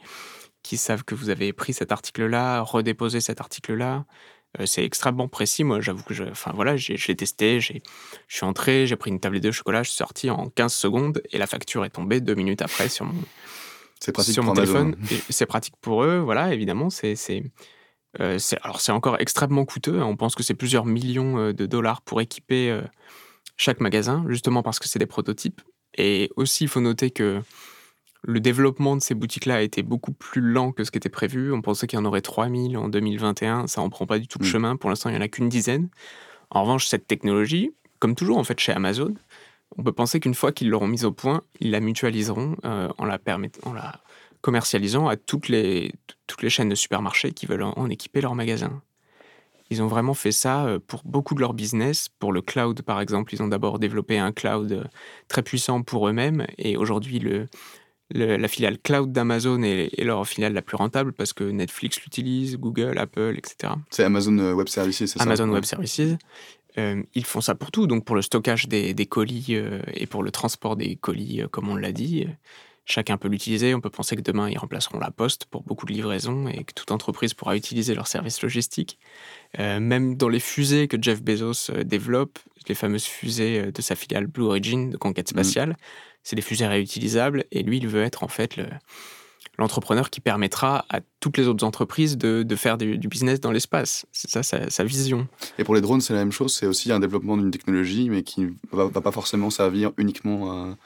qui 0.64 0.78
savent 0.78 1.04
que 1.04 1.16
vous 1.16 1.30
avez 1.30 1.52
pris 1.52 1.74
cet 1.74 1.92
article-là, 1.92 2.62
redéposé 2.62 3.20
cet 3.20 3.42
article-là. 3.42 4.06
Euh, 4.60 4.66
c'est 4.66 4.86
extrêmement 4.86 5.28
précis. 5.28 5.64
Moi, 5.64 5.82
j'avoue 5.82 6.04
que 6.04 6.14
je, 6.14 6.24
enfin 6.24 6.52
voilà, 6.54 6.78
je 6.78 6.94
l'ai 6.94 7.16
testé. 7.16 7.60
Je 7.60 7.74
suis 8.28 8.46
entré, 8.46 8.86
j'ai 8.88 8.96
pris 8.96 9.12
une 9.12 9.20
tablette 9.20 9.44
de 9.44 9.52
chocolat, 9.52 9.84
je 9.84 9.90
suis 9.90 9.98
sorti 9.98 10.30
en 10.30 10.50
15 10.50 10.74
secondes 10.74 11.22
et 11.32 11.38
la 11.38 11.48
facture 11.48 11.84
est 11.84 11.90
tombée 11.90 12.22
deux 12.22 12.36
minutes 12.36 12.62
après 12.62 12.88
sur 12.88 13.06
mon, 13.06 13.14
sur 14.34 14.44
mon 14.44 14.54
téléphone. 14.54 14.96
C'est 15.30 15.46
pratique 15.46 15.76
pour 15.82 16.04
eux, 16.04 16.20
voilà, 16.20 16.54
évidemment. 16.54 16.90
C'est, 16.90 17.16
euh, 18.20 18.38
c'est, 18.40 18.60
alors 18.62 18.82
c'est 18.82 18.92
encore 18.92 19.20
extrêmement 19.20 19.66
coûteux. 19.66 20.00
Hein. 20.00 20.06
On 20.06 20.16
pense 20.16 20.36
que 20.36 20.44
c'est 20.44 20.54
plusieurs 20.54 20.86
millions 20.86 21.38
euh, 21.38 21.54
de 21.54 21.66
dollars 21.66 22.02
pour 22.02 22.22
équiper 22.22 22.80
chaque 23.58 23.80
magasin, 23.80 24.26
justement 24.30 24.64
parce 24.64 24.80
que 24.80 24.88
c'est 24.88 25.00
des 25.00 25.06
prototypes. 25.06 25.62
Et 25.98 26.30
aussi, 26.36 26.66
il 26.66 26.68
faut 26.68 26.82
noter 26.82 27.10
que 27.12 27.42
le 28.24 28.40
développement 28.40 28.96
de 28.96 29.02
ces 29.02 29.16
boutiques-là 29.16 29.56
a 29.56 29.62
été 29.62 29.84
beaucoup 29.84 30.12
plus 30.12 30.42
lent 30.42 30.72
que 30.72 30.84
ce 30.84 30.92
qui 30.92 30.98
était 30.98 31.10
prévu. 31.10 31.52
On 31.54 31.62
pensait 31.62 31.88
qu'il 31.88 31.98
y 31.98 32.02
en 32.02 32.06
aurait 32.06 32.22
3000 32.22 32.78
en 32.78 32.90
2021. 32.90 33.68
Ça 33.68 33.82
en 33.82 33.90
prend 33.90 34.06
pas 34.06 34.20
du 34.20 34.28
tout 34.28 34.38
le 34.40 34.46
Mm. 34.46 34.52
chemin. 34.52 34.76
Pour 34.76 34.90
l'instant, 34.90 35.10
il 35.10 35.14
n'y 35.14 35.20
en 35.20 35.22
a 35.22 35.28
qu'une 35.28 35.50
dizaine. 35.50 35.90
En 36.50 36.62
revanche, 36.64 36.88
cette 36.88 37.08
technologie, 37.08 37.72
comme 38.00 38.16
toujours 38.16 38.38
en 38.38 38.44
fait 38.44 38.60
chez 38.60 38.72
Amazon, 38.72 39.14
on 39.76 39.84
peut 39.84 39.92
penser 39.92 40.20
qu'une 40.20 40.34
fois 40.36 40.52
qu'ils 40.52 40.70
l'auront 40.70 40.88
mise 40.88 41.06
au 41.06 41.12
point, 41.12 41.42
ils 41.60 41.72
la 41.72 41.80
mutualiseront 41.80 42.56
euh, 42.66 42.90
en, 42.98 43.06
la 43.06 43.20
en 43.64 43.74
la 43.74 44.02
commercialisant 44.42 45.08
à 45.08 45.18
toutes 45.18 45.50
les, 45.50 45.92
toutes 46.28 46.42
les 46.42 46.50
chaînes 46.50 46.70
de 46.70 46.76
supermarchés 46.76 47.32
qui 47.32 47.46
veulent 47.48 47.64
en, 47.64 47.74
en 47.78 47.90
équiper 47.90 48.22
leurs 48.22 48.36
magasins. 48.36 48.82
Ils 49.70 49.82
ont 49.84 49.88
vraiment 49.88 50.14
fait 50.14 50.32
ça 50.32 50.66
euh, 50.66 50.80
pour 50.80 51.02
beaucoup 51.04 51.36
de 51.36 51.42
leur 51.42 51.54
business. 51.54 52.08
Pour 52.20 52.32
le 52.32 52.42
cloud, 52.42 52.82
par 52.84 53.02
exemple, 53.02 53.34
ils 53.34 53.44
ont 53.44 53.50
d'abord 53.50 53.80
développé 53.80 54.18
un 54.18 54.32
cloud 54.32 54.72
euh, 54.72 54.84
très 55.28 55.44
puissant 55.44 55.82
pour 55.84 56.08
eux-mêmes. 56.08 56.48
Et 56.58 56.78
aujourd'hui, 56.78 57.20
le, 57.20 57.48
le- 58.14 58.38
la 58.38 58.48
filiale 58.48 58.78
cloud 58.80 59.12
d'Amazon 59.12 59.62
est, 59.64 59.90
est 60.00 60.06
leur 60.06 60.26
filiale 60.26 60.54
la 60.54 60.62
plus 60.62 60.78
rentable 60.78 61.12
parce 61.12 61.34
que 61.34 61.44
Netflix 61.44 62.02
l'utilise, 62.02 62.56
Google, 62.58 62.98
Apple, 62.98 63.36
etc. 63.38 63.74
C'est 63.90 64.06
Amazon 64.06 64.38
Web 64.54 64.70
Services, 64.70 64.98
c'est 65.00 65.08
ça? 65.08 65.22
Amazon. 65.24 65.50
Web 65.50 65.66
Services. 65.66 66.16
Euh, 66.78 67.02
ils 67.16 67.26
font 67.26 67.42
ça 67.42 67.56
pour 67.56 67.72
tout, 67.72 67.88
donc 67.88 68.06
pour 68.06 68.16
le 68.16 68.22
stockage 68.22 68.68
des, 68.68 68.94
des 68.94 69.06
colis 69.06 69.48
euh, 69.52 69.82
et 69.94 70.06
pour 70.06 70.22
le 70.24 70.32
transport 70.32 70.76
des 70.76 70.96
colis, 70.96 71.42
euh, 71.42 71.48
comme 71.48 71.70
on 71.70 71.76
l'a 71.76 71.92
dit. 71.92 72.28
Chacun 72.86 73.18
peut 73.18 73.28
l'utiliser. 73.28 73.74
On 73.76 73.82
peut 73.82 73.90
penser 73.90 74.16
que 74.16 74.22
demain, 74.22 74.50
ils 74.50 74.58
remplaceront 74.58 75.00
la 75.00 75.12
poste 75.12 75.46
pour 75.46 75.64
beaucoup 75.64 75.86
de 75.86 75.92
livraisons 75.92 76.48
et 76.48 76.64
que 76.64 76.74
toute 76.74 76.92
entreprise 76.92 77.34
pourra 77.34 77.58
utiliser 77.58 77.94
leur 77.96 78.08
service 78.08 78.42
logistique. 78.42 78.98
Euh, 79.60 79.80
même 79.82 80.16
dans 80.16 80.30
les 80.30 80.40
fusées 80.40 80.88
que 80.88 80.96
Jeff 81.02 81.22
Bezos 81.22 81.72
développe, 81.84 82.40
les 82.70 82.76
fameuses 82.76 83.06
fusées 83.06 83.72
de 83.72 83.82
sa 83.82 83.96
filiale 83.96 84.28
Blue 84.28 84.44
Origin 84.46 84.90
de 84.90 84.98
conquête 84.98 85.28
spatiale, 85.30 85.76
c'est 86.24 86.36
des 86.38 86.42
fusées 86.42 86.68
réutilisables 86.68 87.46
et 87.52 87.64
lui, 87.64 87.78
il 87.78 87.88
veut 87.88 88.04
être 88.04 88.24
en 88.24 88.28
fait 88.30 88.56
le- 88.56 88.68
l'entrepreneur 89.58 90.10
qui 90.10 90.20
permettra 90.20 90.86
à 90.90 91.00
toutes 91.20 91.38
les 91.38 91.48
autres 91.48 91.64
entreprises 91.66 92.18
de, 92.18 92.44
de 92.44 92.56
faire 92.56 92.78
du, 92.78 92.98
du 92.98 93.08
business 93.08 93.40
dans 93.42 93.52
l'espace. 93.52 94.06
C'est 94.12 94.30
ça 94.30 94.44
sa- 94.44 94.70
sa 94.70 94.84
vision. 94.84 95.28
Et 95.58 95.64
pour 95.64 95.74
les 95.76 95.82
drones, 95.82 96.02
c'est 96.02 96.14
la 96.14 96.20
même 96.20 96.32
chose. 96.32 96.54
C'est 96.54 96.68
aussi 96.68 96.92
un 96.92 97.00
développement 97.00 97.38
d'une 97.38 97.50
technologie, 97.52 98.10
mais 98.10 98.22
qui 98.24 98.42
ne 98.42 98.50
va, 98.72 98.86
va 98.86 99.02
pas 99.02 99.12
forcément 99.12 99.50
servir 99.50 99.92
uniquement 99.98 100.52
à, 100.52 100.78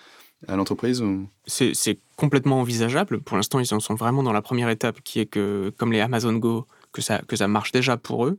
à 0.47 0.55
l'entreprise. 0.55 1.01
ou- 1.01 1.27
C'est 1.47 1.73
c'est 1.73 1.99
complètement 2.15 2.61
envisageable. 2.61 3.19
Pour 3.21 3.35
l'instant, 3.35 3.59
ils 3.59 3.73
en 3.73 3.79
sont 3.81 3.95
vraiment 3.95 4.23
dans 4.23 4.33
la 4.33 4.41
première 4.41 4.69
étape 4.69 5.01
qui 5.03 5.19
est 5.19 5.25
que, 5.25 5.73
comme 5.77 5.91
les 5.91 5.99
Amazon 5.99 6.33
Go, 6.33 6.65
que 6.93 7.01
ça, 7.01 7.19
que 7.27 7.35
ça 7.35 7.47
marche 7.49 7.71
déjà 7.73 7.97
pour 7.97 8.25
eux, 8.25 8.37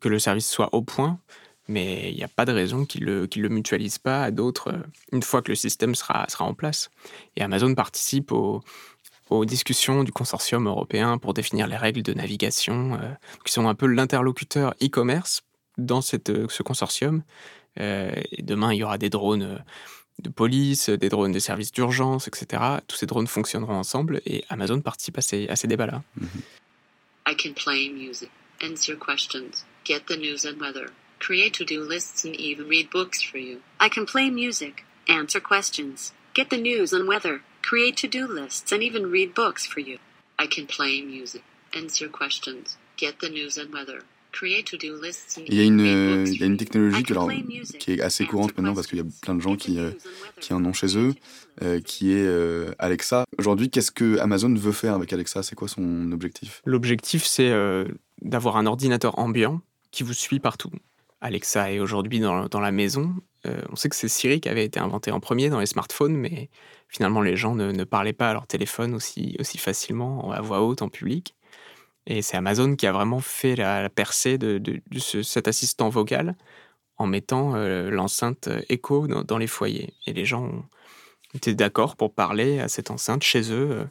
que 0.00 0.08
le 0.08 0.18
service 0.18 0.48
soit 0.48 0.70
au 0.74 0.82
point. 0.82 1.18
Mais 1.68 2.10
il 2.10 2.16
n'y 2.16 2.24
a 2.24 2.28
pas 2.28 2.44
de 2.44 2.50
raison 2.52 2.84
qu'ils 2.84 3.04
ne 3.04 3.20
le, 3.20 3.26
qu'ils 3.28 3.40
le 3.42 3.48
mutualisent 3.48 3.98
pas 3.98 4.24
à 4.24 4.30
d'autres 4.32 4.72
euh, 4.72 4.78
une 5.12 5.22
fois 5.22 5.42
que 5.42 5.50
le 5.52 5.54
système 5.54 5.94
sera, 5.94 6.26
sera 6.28 6.44
en 6.44 6.54
place. 6.54 6.90
Et 7.36 7.42
Amazon 7.42 7.72
participe 7.76 8.32
au- 8.32 8.62
aux 9.32 9.44
discussions 9.44 10.04
du 10.04 10.12
consortium 10.12 10.66
européen 10.66 11.18
pour 11.18 11.34
définir 11.34 11.66
les 11.66 11.76
règles 11.76 12.02
de 12.02 12.12
navigation, 12.12 12.94
euh, 12.94 13.08
qui 13.44 13.52
sont 13.52 13.68
un 13.68 13.74
peu 13.74 13.86
l'interlocuteur 13.86 14.74
e-commerce 14.82 15.42
dans 15.78 16.02
cette, 16.02 16.30
euh, 16.30 16.46
ce 16.48 16.62
consortium. 16.62 17.22
Euh, 17.80 18.12
et 18.30 18.42
demain, 18.42 18.72
il 18.72 18.78
y 18.78 18.84
aura 18.84 18.98
des 18.98 19.10
drones 19.10 19.64
de 20.18 20.28
police, 20.28 20.90
des 20.90 21.08
drones 21.08 21.32
de 21.32 21.38
services 21.38 21.72
d'urgence, 21.72 22.28
etc. 22.28 22.62
Tous 22.86 22.96
ces 22.96 23.06
drones 23.06 23.26
fonctionneront 23.26 23.76
ensemble 23.76 24.20
et 24.26 24.44
Amazon 24.50 24.80
participe 24.80 25.18
à 25.18 25.22
ces, 25.22 25.48
à 25.48 25.56
ces 25.56 25.66
débats-là. 25.66 26.02
I 27.26 27.34
can 27.34 27.52
play 27.54 27.88
music, 27.88 28.30
answer 28.62 28.96
questions, 28.96 29.64
get 29.84 30.06
the 30.06 30.16
news 30.16 30.44
and 30.44 30.60
weather, 30.60 30.90
create 31.18 31.54
to-do 31.54 31.82
lists 31.88 32.24
and 32.24 32.34
even 32.38 32.68
read 32.68 32.90
books 32.90 33.22
for 33.22 33.38
you. 33.38 33.60
I 33.80 33.88
can 33.88 34.04
play 34.04 34.30
music, 34.30 34.84
answer 35.08 35.40
questions, 35.40 36.12
get 36.34 36.50
the 36.50 36.58
news 36.58 36.92
and 36.92 37.08
weather, 37.08 37.42
create 37.62 37.96
to-do 37.96 38.26
lists, 38.26 38.72
and 38.72 38.82
even 38.82 39.10
read 39.10 39.34
books 39.34 39.66
for 39.66 39.80
you. 39.80 39.98
I 40.38 40.46
can 40.46 40.66
play 40.66 41.02
music, 41.02 41.42
answer 41.74 42.08
questions, 42.08 42.78
get 42.96 43.20
the 43.20 43.30
news 43.30 43.58
and 43.58 43.72
weather, 43.72 44.02
create 44.32 44.64
to-do 44.66 45.00
lists 45.00 45.38
and 45.38 45.44
Il 45.48 45.54
y 45.54 45.60
a 45.60 45.64
une, 45.64 45.80
euh, 45.80 46.24
il 46.26 46.40
y 46.40 46.42
a 46.42 46.46
une 46.46 46.56
technologie 46.56 47.02
que, 47.02 47.12
alors, 47.12 47.30
qui 47.78 47.92
est 47.92 48.00
assez 48.00 48.26
courante 48.26 48.56
maintenant 48.56 48.74
parce 48.74 48.86
qu'il 48.86 48.98
y 48.98 49.02
a 49.02 49.06
plein 49.20 49.34
de 49.34 49.40
gens 49.40 49.56
qui, 49.56 49.78
euh, 49.78 49.90
qui 50.40 50.52
en 50.54 50.64
ont 50.64 50.72
chez 50.72 50.96
eux, 50.96 51.14
euh, 51.62 51.80
qui 51.80 52.12
est 52.12 52.26
euh, 52.26 52.72
Alexa. 52.78 53.24
Aujourd'hui, 53.38 53.70
qu'est-ce 53.70 53.92
que 53.92 54.18
Amazon 54.18 54.52
veut 54.54 54.72
faire 54.72 54.94
avec 54.94 55.12
Alexa? 55.12 55.42
C'est 55.42 55.54
quoi 55.54 55.68
son 55.68 56.10
objectif? 56.12 56.62
L'objectif, 56.64 57.24
c'est 57.24 57.50
euh, 57.50 57.86
d'avoir 58.22 58.56
un 58.56 58.66
ordinateur 58.66 59.18
ambiant 59.18 59.60
qui 59.90 60.02
vous 60.02 60.14
suit 60.14 60.40
partout. 60.40 60.72
Alexa 61.20 61.70
est 61.70 61.78
aujourd'hui 61.78 62.18
dans, 62.18 62.46
dans 62.46 62.60
la 62.60 62.72
maison. 62.72 63.14
Euh, 63.46 63.60
on 63.70 63.76
sait 63.76 63.88
que 63.88 63.96
c'est 63.96 64.08
Siri 64.08 64.40
qui 64.40 64.48
avait 64.48 64.64
été 64.64 64.80
inventé 64.80 65.12
en 65.12 65.20
premier 65.20 65.50
dans 65.50 65.60
les 65.60 65.66
smartphones, 65.66 66.16
mais 66.16 66.48
finalement, 66.92 67.22
les 67.22 67.36
gens 67.36 67.54
ne, 67.54 67.84
parlaient 67.84 68.12
pas 68.12 68.30
à 68.30 68.32
leur 68.34 68.46
téléphone 68.46 68.94
aussi, 68.94 69.36
facilement, 69.58 70.30
à 70.30 70.40
voix 70.40 70.62
haute, 70.62 70.82
en 70.82 70.88
public. 70.88 71.34
Et 72.06 72.22
c'est 72.22 72.36
Amazon 72.36 72.76
qui 72.76 72.86
a 72.86 72.92
vraiment 72.92 73.20
fait 73.20 73.56
la, 73.56 73.88
percée 73.88 74.38
de, 74.38 74.58
de- 74.58 74.82
de 74.90 74.98
ce- 74.98 75.22
cet 75.22 75.48
assistant 75.48 75.88
vocal 75.88 76.36
en 76.98 77.06
mettant 77.06 77.54
euh, 77.54 77.90
l'enceinte 77.90 78.48
Echo 78.68 79.06
dans, 79.06 79.38
les 79.38 79.46
foyers. 79.46 79.94
Et 80.06 80.12
les 80.12 80.24
gens 80.24 80.64
été 81.34 81.54
d'accord 81.54 81.96
pour 81.96 82.14
parler 82.14 82.60
à 82.60 82.68
cette 82.68 82.90
enceinte 82.90 83.22
chez 83.22 83.52
eux. 83.52 83.88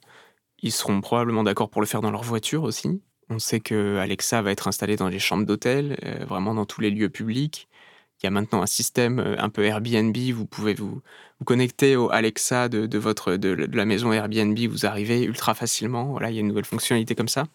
Ils 0.61 0.71
seront 0.71 1.01
probablement 1.01 1.43
d'accord 1.43 1.69
pour 1.69 1.81
le 1.81 1.87
faire 1.87 2.01
dans 2.01 2.11
leur 2.11 2.23
voiture 2.23 2.63
aussi. 2.63 3.01
On 3.29 3.39
sait 3.39 3.61
que 3.61 3.97
Alexa 3.97 4.41
va 4.41 4.51
être 4.51 4.67
installée 4.67 4.97
dans 4.97 5.07
les 5.07 5.19
chambres 5.19 5.45
d'hôtel, 5.45 5.97
euh, 6.05 6.25
vraiment 6.25 6.53
dans 6.53 6.65
tous 6.65 6.81
les 6.81 6.91
lieux 6.91 7.09
publics. 7.09 7.67
Il 8.21 8.25
y 8.25 8.27
a 8.27 8.31
maintenant 8.31 8.61
un 8.61 8.67
système 8.67 9.19
euh, 9.19 9.35
un 9.39 9.49
peu 9.49 9.63
Airbnb. 9.63 10.15
Vous 10.33 10.45
pouvez 10.45 10.73
vous, 10.73 11.01
connecter 11.45 11.95
au 11.95 12.11
Alexa 12.11 12.69
de, 12.69 12.97
votre, 12.99 13.35
de, 13.35 13.67
la 13.73 13.85
maison 13.85 14.13
Airbnb. 14.13 14.57
Vous 14.69 14.85
arrivez 14.85 15.23
ultra 15.23 15.55
facilement. 15.55 16.05
Voilà, 16.11 16.29
il 16.29 16.35
y 16.35 16.37
a 16.37 16.41
une 16.41 16.47
nouvelle 16.47 16.65
fonctionnalité 16.65 17.15
comme 17.15 17.27
ça. 17.27 17.45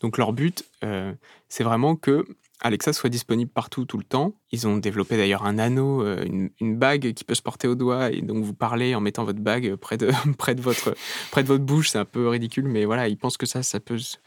Donc 0.00 0.18
leur 0.18 0.32
but, 0.32 0.64
euh, 0.84 1.12
c'est 1.48 1.64
vraiment 1.64 1.96
que 1.96 2.24
Alexa 2.60 2.92
soit 2.92 3.10
disponible 3.10 3.50
partout, 3.50 3.84
tout 3.84 3.98
le 3.98 4.04
temps. 4.04 4.34
Ils 4.52 4.68
ont 4.68 4.76
développé 4.76 5.16
d'ailleurs 5.16 5.44
un 5.44 5.58
anneau, 5.58 6.04
euh, 6.04 6.24
une, 6.24 6.50
une 6.60 6.76
bague 6.76 7.12
qui 7.14 7.24
peut 7.24 7.34
se 7.34 7.42
porter 7.42 7.66
au 7.66 7.74
doigt 7.74 8.12
et 8.12 8.22
donc 8.22 8.44
vous 8.44 8.54
parlez 8.54 8.94
en 8.94 9.00
mettant 9.00 9.24
votre 9.24 9.40
bague 9.40 9.74
près 9.74 9.96
de, 9.96 10.12
près 10.38 10.54
de, 10.54 10.60
votre, 10.60 10.94
près 11.32 11.42
de 11.42 11.48
votre 11.48 11.64
bouche. 11.64 11.90
C'est 11.90 11.98
un 11.98 12.04
peu 12.04 12.28
ridicule, 12.28 12.68
mais 12.68 12.84
voilà, 12.84 13.08
ils 13.08 13.18
pensent 13.18 13.36
que 13.36 13.46
ça, 13.46 13.64
ça 13.64 13.80
peut 13.80 13.98
se 13.98 14.18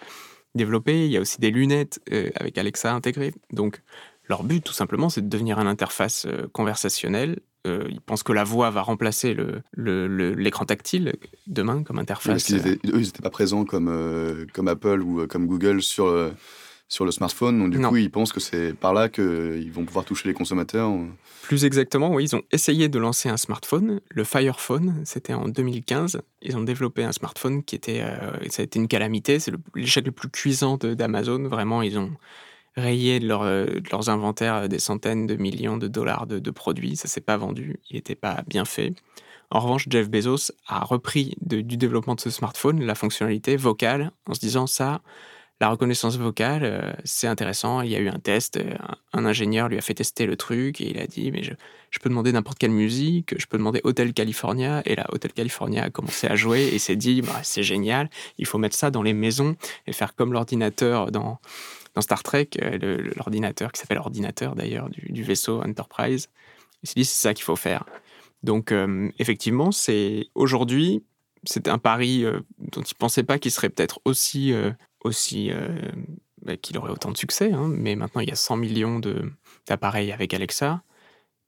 développer. 0.56 1.06
Il 1.06 1.12
y 1.12 1.16
a 1.16 1.22
aussi 1.22 1.40
des 1.40 1.52
lunettes 1.52 2.02
avec 2.36 2.58
Alexa 2.58 2.94
intégrées. 2.94 3.34
Donc 3.52 3.82
leur 4.28 4.44
but, 4.44 4.64
tout 4.64 4.74
simplement, 4.74 5.10
c'est 5.10 5.22
de 5.22 5.30
devenir 5.30 5.60
une 5.60 5.68
interface 5.68 6.26
euh, 6.26 6.48
conversationnelle. 6.52 7.40
Euh, 7.68 7.86
ils 7.90 8.02
pensent 8.02 8.24
que 8.24 8.34
la 8.34 8.44
voix 8.44 8.70
va 8.70 8.82
remplacer 8.82 9.34
le- 9.34 9.62
le- 9.72 10.08
le- 10.08 10.34
l'écran 10.34 10.66
tactile 10.66 11.16
demain 11.48 11.84
comme 11.84 11.98
Oui, 11.98 12.06
Parce 12.06 12.22
interface. 12.22 12.44
qu'ils 12.44 12.58
étaient, 12.58 12.88
eux, 12.90 13.00
ils 13.00 13.06
n'étaient 13.06 13.24
pas 13.24 13.30
présents 13.32 13.66
comme, 13.66 13.88
euh, 13.90 14.46
comme 14.54 14.68
Apple 14.68 15.02
ou 15.02 15.22
euh, 15.22 15.28
comme 15.28 15.48
Google 15.48 15.82
sur, 15.82 16.06
euh, 16.06 16.30
sur 16.88 17.06
le 17.06 17.12
smartphone. 17.12 17.58
Donc, 17.58 17.72
du 17.72 17.80
Non. 17.80 17.90
coup, 17.90 17.98
ils 17.98 18.12
pensent 18.12 18.32
que 18.34 18.40
c'est 18.40 18.74
par 18.74 18.94
là 18.94 19.10
qu'ils 19.10 19.72
vont 19.72 19.84
pouvoir 19.86 20.06
toucher 20.06 20.28
les 20.28 20.36
consommateurs. 20.36 20.92
Plus 21.42 21.66
exactement, 21.66 22.12
oui, 22.14 22.26
ils 22.26 22.36
ont 22.36 22.44
essayé 22.52 22.88
de 22.88 23.00
lancer 23.00 23.30
un 23.30 23.38
smartphone, 23.38 24.00
le 24.10 24.24
Fire 24.24 24.60
Phone, 24.60 25.02
c'était 25.04 25.34
en 25.34 25.48
2015. 25.48 26.22
Ils 26.44 26.56
ont 26.58 26.62
développé 26.64 27.04
un 27.04 27.12
smartphone 27.12 27.64
qui 27.64 27.76
était, 27.76 28.02
euh, 28.04 28.32
ça 28.50 28.62
a 28.62 28.66
été 28.66 28.78
une 28.80 28.88
calamité, 28.88 29.40
c'est 29.40 29.52
l'échec 29.74 30.06
le 30.06 30.12
plus 30.12 30.30
cuisant 30.30 30.78
d'Amazon. 30.78 31.48
Vraiment, 31.48 31.82
ils 31.82 31.98
ont 31.98 32.12
rayé 32.78 33.20
euh, 33.24 33.66
de 33.80 33.90
leurs 33.92 34.10
inventaires 34.10 34.68
des 34.68 34.80
centaines 34.80 35.28
de 35.28 35.36
millions 35.36 35.78
de 35.78 35.88
dollars 35.88 36.28
de, 36.28 36.52
produits. 36.52 36.96
Ça 36.96 37.08
s'est 37.08 37.22
pas 37.22 37.38
vendu, 37.38 37.80
il 37.90 37.96
n'était 37.96 38.16
pas 38.16 38.44
bien 38.48 38.66
fait. 38.66 38.94
En 39.52 39.60
revanche, 39.60 39.86
Jeff 39.90 40.10
Bezos 40.10 40.52
a 40.68 40.80
repris 40.80 41.36
du 41.42 41.78
développement 41.78 42.16
de 42.16 42.22
ce 42.22 42.30
smartphone 42.30 42.84
la 42.84 42.96
fonctionnalité 42.96 43.56
vocale 43.58 44.12
en 44.28 44.34
se 44.34 44.40
disant 44.40 44.68
ça, 44.68 45.02
la 45.62 45.70
reconnaissance 45.70 46.18
vocale, 46.18 46.64
euh, 46.66 46.92
c'est 47.06 47.28
intéressant. 47.28 47.82
Il 47.82 47.90
y 47.90 47.96
a 47.96 48.00
eu 48.00 48.10
un 48.10 48.20
test, 48.20 48.58
euh, 48.58 48.76
un, 49.14 49.26
ingénieur 49.26 49.70
lui 49.70 49.78
a 49.78 49.82
fait 49.82 49.94
tester 49.94 50.26
le 50.26 50.36
truc 50.36 50.82
et 50.82 50.90
il 50.90 51.00
a 51.00 51.08
dit 51.08 51.32
mais 51.32 51.44
je, 51.44 51.54
je 51.92 52.00
peux 52.00 52.10
demander 52.10 52.34
n'importe 52.34 52.58
quelle 52.58 52.72
musique, 52.72 53.40
je 53.40 53.46
peux 53.46 53.58
demander 53.58 53.80
Hotel 53.86 54.14
California 54.14 54.82
et 54.86 54.96
là 54.96 55.06
Hotel 55.14 55.32
California 55.32 55.84
a 55.84 55.90
commencé 55.90 56.28
à 56.28 56.36
jouer 56.36 56.72
et 56.74 56.80
s'est 56.80 56.98
dit 56.98 57.22
bah, 57.22 57.40
c'est 57.44 57.64
génial, 57.64 58.10
il 58.38 58.46
faut 58.46 58.58
mettre 58.58 58.76
ça 58.76 58.92
dans 58.92 59.02
les 59.02 59.14
maisons 59.14 59.56
et 59.88 59.94
faire 59.94 60.14
comme 60.14 60.34
l'ordinateur 60.34 61.10
dans 61.12 61.40
dans 61.96 62.02
Star 62.02 62.22
Trek, 62.24 62.50
euh, 62.62 62.98
l'ordinateur 63.16 63.72
qui 63.72 63.80
s'appelle 63.80 63.98
ordinateur 63.98 64.56
d'ailleurs 64.56 64.90
du, 64.90 65.12
du 65.12 65.24
vaisseau 65.24 65.62
Enterprise. 65.64 66.30
Il 66.84 66.90
s'est 66.90 66.96
dit 66.96 67.06
c'est 67.06 67.22
ça 67.22 67.34
qu'il 67.34 67.44
faut 67.44 67.56
faire. 67.56 67.86
Donc 68.44 68.72
euh, 68.72 69.10
effectivement, 69.18 69.72
c'est 69.72 70.28
aujourd'hui 70.36 71.04
c'était 71.48 71.70
un 71.70 71.78
pari 71.78 72.26
euh, 72.26 72.40
dont 72.60 72.82
il 72.82 72.96
pensait 72.96 73.24
pas 73.24 73.38
qu'il 73.40 73.52
serait 73.52 73.70
peut-être 73.70 74.00
aussi 74.06 74.52
euh, 74.52 74.72
aussi 75.04 75.52
bah, 76.42 76.58
qu'il 76.58 76.78
aurait 76.78 76.92
autant 76.92 77.12
de 77.12 77.18
succès. 77.18 77.52
hein. 77.54 77.68
Mais 77.70 77.96
maintenant 77.96 78.22
il 78.22 78.28
y 78.30 78.32
a 78.32 78.36
100 78.36 78.58
millions 78.58 79.00
d'appareils 79.68 80.12
avec 80.12 80.34
Alexa. 80.34 80.82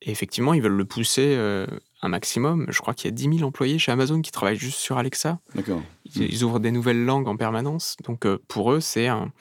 Et 0.04 0.12
effectivement, 0.12 0.54
ils 0.54 0.62
veulent 0.62 0.74
le 0.78 0.86
pousser 0.86 1.36
un 2.04 2.08
maximum. 2.08 2.68
Je 2.70 2.80
crois 2.82 2.94
qu'il 2.94 3.10
y 3.10 3.12
a 3.12 3.16
10 3.16 3.38
000 3.40 3.48
employés 3.48 3.80
chez 3.80 3.92
Amazon 3.92 4.22
qui 4.22 4.30
travaillent 4.32 4.56
juste 4.56 4.78
sur 4.78 5.00
Alexa. 5.00 5.40
D'accord. 5.56 5.82
Ils, 6.06 6.22
ils 6.32 6.44
ouvrent 6.44 6.60
des 6.60 6.70
nouvelles 6.70 7.04
langues 7.04 7.28
en 7.28 7.36
permanence. 7.36 7.98
Donc 8.04 8.28
pour 8.48 8.72
eux, 8.74 8.80
c'est 8.80 9.08
un- 9.08 9.32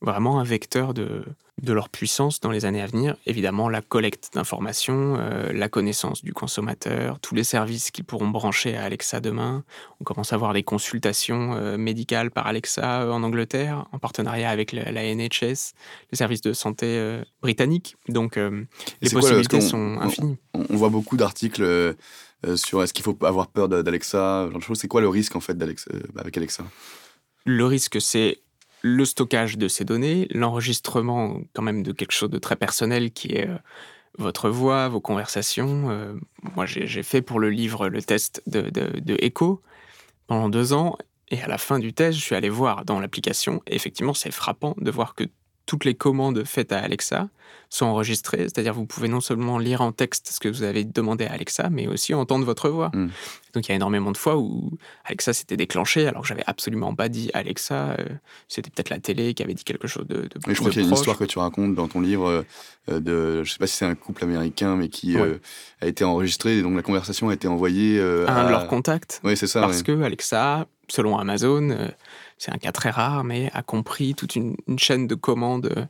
vraiment 0.00 0.38
un 0.40 0.44
vecteur 0.44 0.94
de, 0.94 1.24
de 1.62 1.72
leur 1.72 1.88
puissance 1.88 2.40
dans 2.40 2.50
les 2.50 2.66
années 2.66 2.82
à 2.82 2.86
venir. 2.86 3.16
Évidemment, 3.24 3.68
la 3.68 3.80
collecte 3.80 4.30
d'informations, 4.34 5.16
euh, 5.18 5.52
la 5.52 5.68
connaissance 5.68 6.22
du 6.22 6.34
consommateur, 6.34 7.18
tous 7.20 7.34
les 7.34 7.44
services 7.44 7.90
qui 7.90 8.02
pourront 8.02 8.28
brancher 8.28 8.76
à 8.76 8.84
Alexa 8.84 9.20
demain. 9.20 9.64
On 10.00 10.04
commence 10.04 10.34
à 10.34 10.36
voir 10.36 10.52
des 10.52 10.62
consultations 10.62 11.54
euh, 11.54 11.78
médicales 11.78 12.30
par 12.30 12.46
Alexa 12.46 13.02
euh, 13.02 13.10
en 13.10 13.22
Angleterre, 13.22 13.86
en 13.92 13.98
partenariat 13.98 14.50
avec 14.50 14.72
la, 14.72 14.92
la 14.92 15.14
NHS, 15.14 15.72
le 16.12 16.16
service 16.16 16.42
de 16.42 16.52
santé 16.52 17.22
britannique. 17.40 17.96
Donc, 18.08 18.36
les 18.36 19.10
possibilités 19.10 19.60
sont 19.60 19.98
infinies. 20.00 20.36
On, 20.52 20.64
on, 20.68 20.76
voit 20.76 20.88
beaucoup 20.88 21.16
d'articles 21.16 21.96
sur 22.54 22.82
est-ce 22.82 22.92
qu'il 22.92 23.04
faut 23.04 23.16
avoir 23.22 23.48
peur 23.48 23.68
d'Alexa, 23.68 24.48
genre 24.50 24.58
de 24.58 24.62
choses. 24.62 24.78
C'est 24.78 24.88
quoi 24.88 25.00
le 25.00 25.08
risque 25.08 25.36
en 25.36 25.40
fait 25.40 25.56
d'Alexa, 25.56 25.90
avec 26.16 26.36
Alexa? 26.36 26.64
Le 27.44 27.64
risque, 27.64 28.00
c'est 28.00 28.40
le 28.82 29.04
stockage 29.04 29.58
de 29.58 29.68
ces 29.68 29.84
données, 29.84 30.28
l'enregistrement 30.30 31.40
quand 31.54 31.62
même 31.62 31.82
de 31.82 31.92
quelque 31.92 32.12
chose 32.12 32.30
de 32.30 32.38
très 32.38 32.56
personnel 32.56 33.10
qui 33.10 33.32
est 33.32 33.48
euh, 33.48 33.56
votre 34.18 34.48
voix, 34.48 34.88
vos 34.88 35.00
conversations. 35.00 35.90
Euh, 35.90 36.14
moi, 36.54 36.66
j'ai 36.66 37.02
fait 37.02 37.22
pour 37.22 37.40
le 37.40 37.50
livre 37.50 37.88
le 37.88 38.02
test 38.02 38.42
de, 38.46 38.62
de, 38.70 39.16
Echo 39.20 39.62
pendant 40.26 40.48
deux 40.48 40.72
ans. 40.72 40.96
Et 41.28 41.42
à 41.42 41.48
la 41.48 41.58
fin 41.58 41.78
du 41.78 41.92
test, 41.92 42.18
je 42.18 42.22
suis 42.22 42.34
allé 42.34 42.48
voir 42.48 42.84
dans 42.84 43.00
l'application. 43.00 43.62
effectivement, 43.66 44.14
c'est 44.14 44.30
frappant 44.30 44.74
de 44.78 44.90
voir 44.90 45.14
que 45.14 45.24
toutes 45.66 45.84
les 45.84 45.94
commandes 45.94 46.44
faites 46.44 46.72
à 46.72 46.78
Alexa 46.78 47.28
sont 47.68 47.86
enregistrées. 47.86 48.42
C'est-à-dire 48.42 48.74
vous 48.74 48.86
pouvez 48.86 49.08
non 49.08 49.20
seulement 49.20 49.58
lire 49.58 49.80
en 49.80 49.92
texte 49.92 50.30
ce 50.32 50.40
que 50.40 50.48
vous 50.48 50.62
avez 50.62 50.84
demandé 50.84 51.26
à 51.26 51.32
Alexa, 51.32 51.68
mais 51.70 51.86
aussi 51.86 52.14
entendre 52.14 52.44
votre 52.44 52.68
voix. 52.68 52.90
Hmm. 52.94 53.08
Donc 53.54 53.66
il 53.66 53.70
y 53.70 53.72
a 53.72 53.74
énormément 53.74 54.12
de 54.12 54.16
fois 54.16 54.36
où 54.36 54.70
Alexa 55.04 55.32
s'était 55.32 55.56
déclenché 55.56 56.06
alors 56.06 56.22
que 56.22 56.28
j'avais 56.28 56.44
absolument 56.46 56.94
pas 56.94 57.08
dit 57.08 57.30
Alexa. 57.34 57.96
Euh, 57.98 58.04
c'était 58.48 58.70
peut-être 58.70 58.90
la 58.90 58.98
télé 58.98 59.34
qui 59.34 59.42
avait 59.42 59.54
dit 59.54 59.64
quelque 59.64 59.88
chose 59.88 60.06
de. 60.06 60.22
de 60.22 60.30
mais 60.46 60.54
je 60.54 60.60
crois 60.60 60.70
qu'il 60.70 60.82
y 60.82 60.84
a 60.84 60.88
une 60.88 60.94
histoire 60.94 61.18
que 61.18 61.24
tu 61.24 61.38
racontes 61.38 61.74
dans 61.74 61.88
ton 61.88 62.00
livre 62.00 62.44
euh, 62.88 63.00
de, 63.00 63.42
je 63.42 63.52
sais 63.52 63.58
pas 63.58 63.66
si 63.66 63.76
c'est 63.76 63.86
un 63.86 63.94
couple 63.94 64.24
américain, 64.24 64.76
mais 64.76 64.88
qui 64.88 65.18
euh, 65.18 65.38
a 65.80 65.86
été 65.86 66.04
enregistré. 66.04 66.58
Et 66.58 66.62
donc 66.62 66.76
la 66.76 66.82
conversation 66.82 67.30
a 67.30 67.34
été 67.34 67.48
envoyée 67.48 68.00
à, 68.00 68.42
un 68.42 68.44
de 68.44 68.50
leurs 68.50 68.68
contacts. 68.68 69.20
Oui, 69.24 69.36
c'est 69.36 69.48
ça. 69.48 69.60
Parce 69.60 69.82
que 69.82 70.02
Alexa, 70.02 70.66
selon 70.88 71.18
Amazon 71.18 71.90
c'est 72.38 72.52
un 72.52 72.58
cas 72.58 72.72
très 72.72 72.90
rare, 72.90 73.24
mais 73.24 73.50
a 73.54 73.62
compris 73.62 74.14
toute 74.14 74.36
une, 74.36 74.56
chaîne 74.78 75.06
de 75.06 75.14
commandes. 75.14 75.72
Euh, 75.76 75.84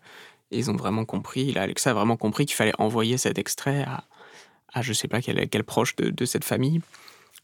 et 0.51 0.59
ils 0.59 0.71
ont 0.71 0.77
vraiment 0.77 1.05
compris, 1.05 1.57
Alexa 1.57 1.91
a 1.91 1.95
vraiment 1.95 2.17
compris 2.17 2.47
qu'il 2.47 2.55
fallait 2.55 2.73
envoyer 2.79 3.19
cet 3.19 3.37
extrait 3.37 3.83
à, 3.83 4.05
à 4.73 4.83
je 4.83 4.93
sais 4.93 5.09
pas 5.09 5.21
quel, 5.21 5.49
quel 5.49 5.65
proche 5.65 5.97
de, 5.97 6.25
cette 6.25 6.45
famille. 6.45 6.81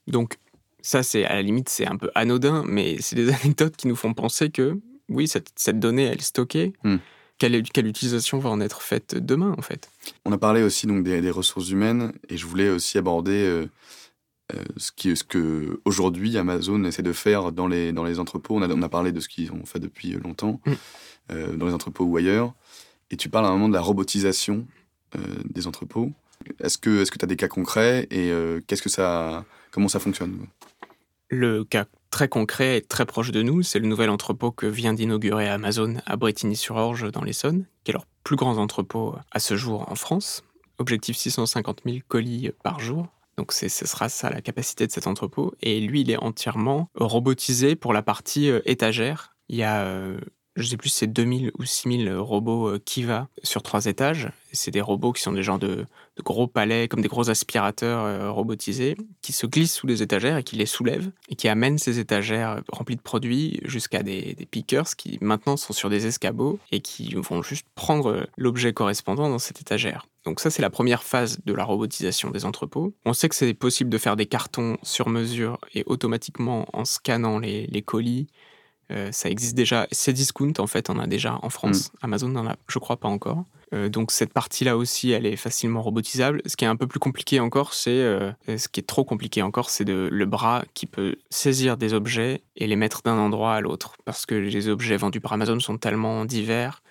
Donc 0.07 0.39
ça, 0.83 1.03
c'est 1.03 1.25
à 1.25 1.35
la 1.35 1.43
limite, 1.43 1.69
c'est 1.69 1.87
un 1.87 1.97
peu 1.97 2.11
anodin, 2.15 2.63
mais 2.67 2.97
c'est 3.01 3.17
des 3.17 3.29
anecdotes 3.43 3.77
qui 3.77 3.89
nous 3.89 3.97
font 3.97 4.15
penser 4.15 4.51
que 4.51 4.79
oui, 5.09 5.27
cette, 5.27 5.51
cette 5.57 5.81
donnée, 5.81 6.05
elle 6.05 6.19
est 6.19 6.23
stockée. 6.23 6.73
Hmm. 6.85 6.97
Quelle, 7.39 7.61
quelle, 7.65 7.89
utilisation 7.89 8.39
va 8.39 8.51
en 8.51 8.61
être 8.61 8.83
faite 8.83 9.17
demain, 9.17 9.53
en 9.59 9.63
fait? 9.63 9.91
On 10.25 10.31
a 10.31 10.39
parlé 10.39 10.63
aussi 10.63 10.87
donc 10.87 11.03
des, 11.03 11.31
ressources 11.31 11.71
humaines, 11.71 12.13
et 12.29 12.37
je 12.37 12.47
voulais 12.47 12.69
aussi 12.69 12.99
aborder 12.99 13.33
euh, 13.33 13.67
ce, 14.77 14.93
qui, 14.93 15.17
ce 15.17 15.25
que 15.25 15.81
aujourd'hui 15.85 16.37
Amazon 16.37 16.85
essaie 16.85 17.03
de 17.03 17.13
faire 17.13 17.53
dans 17.53 17.67
les, 17.67 17.93
dans 17.93 18.05
les 18.05 18.19
entrepôts. 18.19 18.57
On 18.57 18.63
a, 18.63 18.69
on 18.69 18.83
a 18.83 18.89
parlé 18.89 19.13
de 19.13 19.21
ce 19.21 19.29
qu'ils 19.29 19.53
ont 19.53 19.65
fait 19.65 19.79
depuis 19.79 20.13
longtemps, 20.13 20.61
mm. 20.67 20.73
euh, 21.33 21.57
dans 21.57 21.67
les 21.67 21.75
entrepôts 21.75 22.05
ou 22.05 22.17
ailleurs. 22.17 22.55
Et 23.11 23.17
tu 23.17 23.29
parles 23.29 23.47
à 23.47 23.49
un 23.49 23.53
moment 23.53 23.69
de 23.69 23.75
la 23.75 23.81
robotisation 23.81 24.67
euh, 25.17 25.21
des 25.45 25.67
entrepôts. 25.67 26.13
Est-ce 26.61 26.79
que 26.79 27.05
tu 27.05 27.25
as 27.25 27.29
des 27.29 27.37
cas 27.37 27.49
concrets 27.49 28.09
et 28.11 28.33
qu'est-ce 28.67 28.83
que 28.83 28.89
ça, 28.89 29.45
comment 29.71 29.87
ça 29.87 30.01
fonctionne 30.01 30.47
Le 31.29 31.63
cas 31.63 31.85
très 32.11 32.27
concret 32.27 32.79
et 32.79 32.81
très 32.81 33.07
proche 33.07 33.31
de 33.31 33.43
nous, 33.43 33.63
c'est 33.63 33.79
le 33.79 33.87
nouvel 33.87 34.11
entrepôt 34.11 34.51
que 34.51 34.67
vient 34.67 34.93
d'inaugurer 34.93 35.49
Amazon 35.49 35.99
à 36.05 36.17
Bretigny-sur-Orge 36.17 37.13
dans 37.13 37.23
l'Essonne, 37.23 37.65
qui 37.85 37.93
est 37.93 37.95
leur 37.95 38.07
plus 38.25 38.35
grand 38.35 38.59
entrepôt 38.59 39.15
à 39.31 39.39
ce 39.39 39.55
jour 39.57 39.89
en 39.89 39.95
France. 39.95 40.43
Objectif 40.79 41.17
650 41.17 41.83
000 41.85 41.99
colis 42.09 42.51
par 42.65 42.81
jour. 42.81 43.07
Donc 43.37 43.53
ce 43.53 43.69
sera 43.69 44.09
ça 44.09 44.31
la 44.31 44.41
capacité 44.41 44.87
de 44.87 44.93
cet 44.93 45.07
entrepôt. 45.07 45.55
Et 45.61 45.81
lui, 45.81 46.03
il 46.03 46.11
est 46.11 46.17
entièrement 46.17 46.91
robotisé 46.95 47.77
pour 47.77 47.93
la 47.93 48.03
partie 48.03 48.51
euh, 48.51 48.61
étagère. 48.65 49.37
Il 49.49 49.57
y 49.57 49.63
a, 49.63 49.85
euh, 49.85 50.19
je 50.57 50.67
sais 50.67 50.77
plus, 50.77 50.91
c'est 50.91 51.07
2000 51.07 51.53
ou 51.59 51.65
6000 51.65 52.13
robots 52.15 52.69
euh, 52.69 52.79
Kiva 52.85 53.29
sur 53.43 53.63
trois 53.63 53.87
étages. 53.87 54.31
C'est 54.53 54.71
des 54.71 54.81
robots 54.81 55.13
qui 55.13 55.23
sont 55.23 55.33
des 55.33 55.43
genres 55.43 55.59
de, 55.59 55.87
gros 56.23 56.47
palais, 56.47 56.89
comme 56.89 57.01
des 57.01 57.09
gros 57.09 57.31
aspirateurs 57.31 58.35
robotisés, 58.35 58.97
qui 59.23 59.33
se 59.33 59.47
glissent 59.47 59.75
sous 59.75 59.87
les 59.87 60.03
étagères 60.03 60.37
et 60.37 60.43
qui 60.43 60.57
les 60.57 60.67
soulèvent, 60.67 61.11
et 61.31 61.37
qui 61.37 61.49
amènent 61.49 61.79
ces 61.79 61.99
étagères 61.99 62.63
remplies 62.71 62.97
de 62.97 63.01
produits 63.01 63.61
jusqu'à 63.65 64.03
des, 64.03 64.35
des 64.35 64.45
pickers 64.45 64.95
qui 64.95 65.19
maintenant 65.23 65.57
sont 65.57 65.73
sur 65.73 65.89
des 65.89 66.07
escabeaux 66.07 66.59
et 66.71 66.81
qui 66.81 67.15
vont 67.15 67.41
juste 67.43 67.67
prendre 67.75 68.27
l'objet 68.37 68.75
correspondant 68.75 69.31
dans 69.31 69.39
cette 69.39 69.63
étagère. 69.63 70.07
Donc 70.25 70.39
ça, 70.39 70.51
c'est 70.51 70.63
la 70.63 70.71
première 70.71 71.03
phase 71.03 71.41
de 71.45 71.53
la 71.53 71.65
robotisation 71.65 72.31
des 72.31 72.45
entrepôts. 72.45 72.95
On 73.05 73.13
sait 73.13 73.29
que 73.29 73.35
c'est 73.35 73.55
possible 73.55 73.91
de 73.91 73.99
faire 73.99 74.17
des 74.17 74.27
cartons 74.27 74.77
sur 74.83 75.09
mesure 75.09 75.59
et 75.75 75.83
automatiquement 75.87 76.67
en 76.73 76.85
scannant 76.85 77.39
les, 77.39 77.83
colis. 77.83 78.29
Euh, 78.91 79.11
ça 79.13 79.31
existe 79.31 79.55
déjà. 79.55 79.87
Cdiscount, 79.93 80.55
en 80.59 80.67
fait, 80.67 80.91
en 80.91 80.99
a 80.99 81.07
déjà 81.07 81.39
en 81.43 81.51
France. 81.51 81.93
Mm. 81.93 81.97
Amazon 82.03 82.29
n'en 82.29 82.47
a, 82.47 82.57
je 82.69 82.79
crois, 82.79 82.97
pas 82.97 83.09
encore. 83.09 83.45
Euh, 83.75 83.89
donc 83.89 84.11
cette 84.11 84.33
partie-là 84.35 84.77
aussi, 84.77 85.13
elle 85.13 85.25
est 85.25 85.37
facilement 85.37 85.81
robotisable. 85.81 86.43
Ce 86.45 86.57
qui 86.57 86.65
est 86.65 86.69
un 86.69 86.77
peu 86.77 86.87
plus 86.87 86.99
compliqué 86.99 87.41
encore, 87.41 87.73
c'est 87.73 87.91
euh, 87.91 88.31
ce 88.47 88.69
qui 88.69 88.81
est 88.81 88.87
trop 88.87 89.05
compliqué 89.05 89.41
encore, 89.41 89.71
c'est 89.71 89.89
le 89.89 90.27
bras 90.27 90.65
qui 90.75 90.87
peut 90.87 91.17
saisir 91.31 91.79
des 91.79 91.95
objets 91.95 92.43
et 92.57 92.67
les 92.67 92.77
mettre 92.77 93.01
d'un 93.03 93.17
endroit 93.17 93.55
à 93.55 93.61
l'autre, 93.63 93.97
parce 94.05 94.27
que 94.27 94.35
les 94.35 94.69
objets 94.69 94.99
vendus 94.99 95.21
par 95.21 95.33
Amazon 95.33 95.59
sont 95.59 95.79
tellement 95.79 96.27
divers 96.27 96.83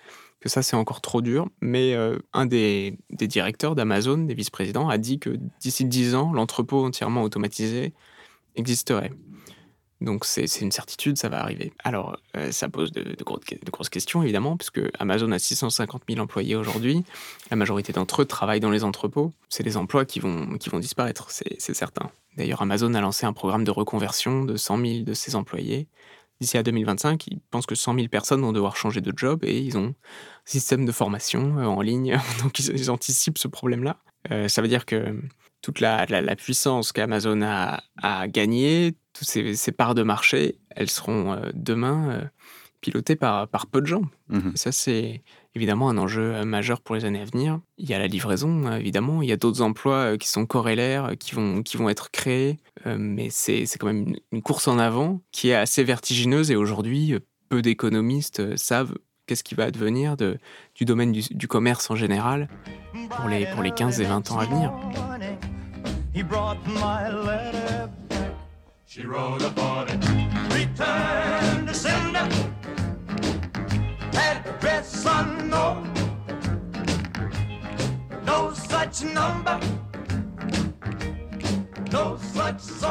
que 0.42 0.48
ça 0.48 0.62
c'est 0.62 0.76
encore 0.76 1.00
trop 1.00 1.22
dur. 1.22 1.48
Mais 1.60 1.94
euh, 1.94 2.18
un 2.34 2.44
des, 2.44 2.98
directeurs 3.10 3.74
d'Amazon, 3.74 4.18
des 4.18 4.34
vice-présidents, 4.34 4.88
a 4.88 4.98
dit 4.98 5.18
que 5.18 5.38
d'ici 5.60 5.84
10 5.86 6.14
ans, 6.14 6.32
l'entrepôt 6.32 6.84
entièrement 6.84 7.22
automatisé 7.22 7.94
existerait. 8.56 9.12
Donc 10.02 10.24
c'est 10.24 10.60
une 10.60 10.72
certitude, 10.72 11.16
ça 11.16 11.28
va 11.28 11.40
arriver. 11.40 11.72
Alors 11.84 12.16
euh, 12.36 12.50
ça 12.50 12.68
pose 12.68 12.92
de, 12.92 13.16
grosses 13.70 13.88
questions 13.88 14.22
évidemment, 14.22 14.56
puisque 14.56 14.80
Amazon 14.98 15.30
a 15.32 15.38
650 15.38 16.02
000 16.08 16.20
employés 16.20 16.56
aujourd'hui. 16.56 17.04
La 17.50 17.56
majorité 17.56 17.92
d'entre 17.92 18.22
eux 18.22 18.24
travaillent 18.24 18.60
dans 18.60 18.70
les 18.70 18.84
entrepôts. 18.84 19.32
C'est 19.48 19.62
des 19.62 19.76
emplois 19.76 20.04
qui 20.04 20.20
vont, 20.20 20.46
disparaître, 20.80 21.30
c'est 21.30 21.74
certain. 21.74 22.10
D'ailleurs, 22.36 22.62
Amazon 22.62 22.94
a 22.94 23.00
lancé 23.00 23.26
un 23.26 23.32
programme 23.32 23.64
de 23.64 23.70
reconversion 23.70 24.44
de 24.44 24.56
100 24.56 24.78
000 24.78 25.04
de 25.04 25.14
ses 25.14 25.36
employés 25.36 25.86
d'ici 26.40 26.58
à 26.58 26.64
2025, 26.64 27.28
ils 27.28 27.40
pensent 27.50 27.66
que 27.66 27.76
100 27.76 27.94
000 27.94 28.08
personnes 28.08 28.40
vont 28.40 28.52
devoir 28.52 28.74
changer 28.74 29.00
de 29.00 29.12
job 29.16 29.44
et 29.44 29.60
ils 29.60 29.78
ont 29.78 29.90
un 29.90 29.94
système 30.44 30.84
de 30.84 30.90
formation 30.90 31.58
euh, 31.58 31.66
en 31.66 31.80
ligne, 31.80 32.18
donc 32.42 32.58
ils, 32.58 32.90
anticipent 32.90 33.38
ce 33.38 33.46
problème-là. 33.46 33.98
Euh, 34.32 34.48
ça 34.48 34.60
veut 34.60 34.66
dire 34.66 34.84
que 34.84 35.20
toute 35.60 35.78
la, 35.78 36.06
puissance 36.34 36.90
qu'Amazon 36.90 37.42
a 37.42 37.80
gagnée, 38.26 38.96
toutes 39.12 39.28
ces, 39.28 39.72
parts 39.72 39.94
de 39.94 40.02
marché, 40.02 40.58
elles 40.70 40.90
seront 40.90 41.32
euh, 41.32 41.50
demain 41.54 42.28
piloté 42.82 43.16
par, 43.16 43.48
par 43.48 43.66
peu 43.66 43.80
de 43.80 43.86
gens. 43.86 44.02
Mhm. 44.28 44.52
Ça, 44.56 44.72
c'est 44.72 45.22
évidemment 45.54 45.88
un 45.88 45.96
enjeu 45.96 46.34
euh, 46.34 46.44
majeur 46.44 46.82
pour 46.82 46.94
les 46.94 47.06
années 47.06 47.22
à 47.22 47.24
venir. 47.24 47.60
Il 47.78 47.88
y 47.88 47.94
a 47.94 47.98
la 47.98 48.08
livraison, 48.08 48.66
euh, 48.66 48.76
évidemment. 48.76 49.22
Il 49.22 49.28
y 49.28 49.32
a 49.32 49.38
d'autres 49.38 49.62
emplois 49.62 49.96
euh, 49.96 50.16
qui 50.18 50.28
sont 50.28 50.44
corrélaires, 50.44 51.12
qui 51.18 51.34
vont, 51.34 51.62
qui 51.62 51.78
vont 51.78 51.88
être 51.88 52.10
créés. 52.10 52.58
mais 52.84 53.28
c'est 53.30 53.64
quand 53.78 53.86
même 53.86 54.14
une, 54.32 54.42
course 54.42 54.68
en 54.68 54.78
avant 54.78 55.22
qui 55.30 55.50
est 55.50 55.54
assez 55.54 55.84
vertigineuse. 55.84 56.50
Et 56.50 56.56
aujourd'hui, 56.56 57.14
peu 57.48 57.62
d'économistes 57.62 58.56
savent 58.56 58.94
qu'est-ce 59.26 59.44
qui 59.44 59.54
va 59.54 59.64
advenir 59.64 60.16
de, 60.16 60.38
du 60.74 60.84
domaine 60.84 61.12
du, 61.12 61.22
du, 61.30 61.46
commerce 61.46 61.90
en 61.90 61.94
général 61.94 62.48
pour 63.10 63.28
les, 63.28 63.46
pour 63.46 63.62
les 63.62 63.70
15 63.70 64.00
et 64.00 64.04
20 64.04 64.32
ans 64.32 64.38
à 64.38 64.46
venir. 64.46 64.72
Je 68.94 69.06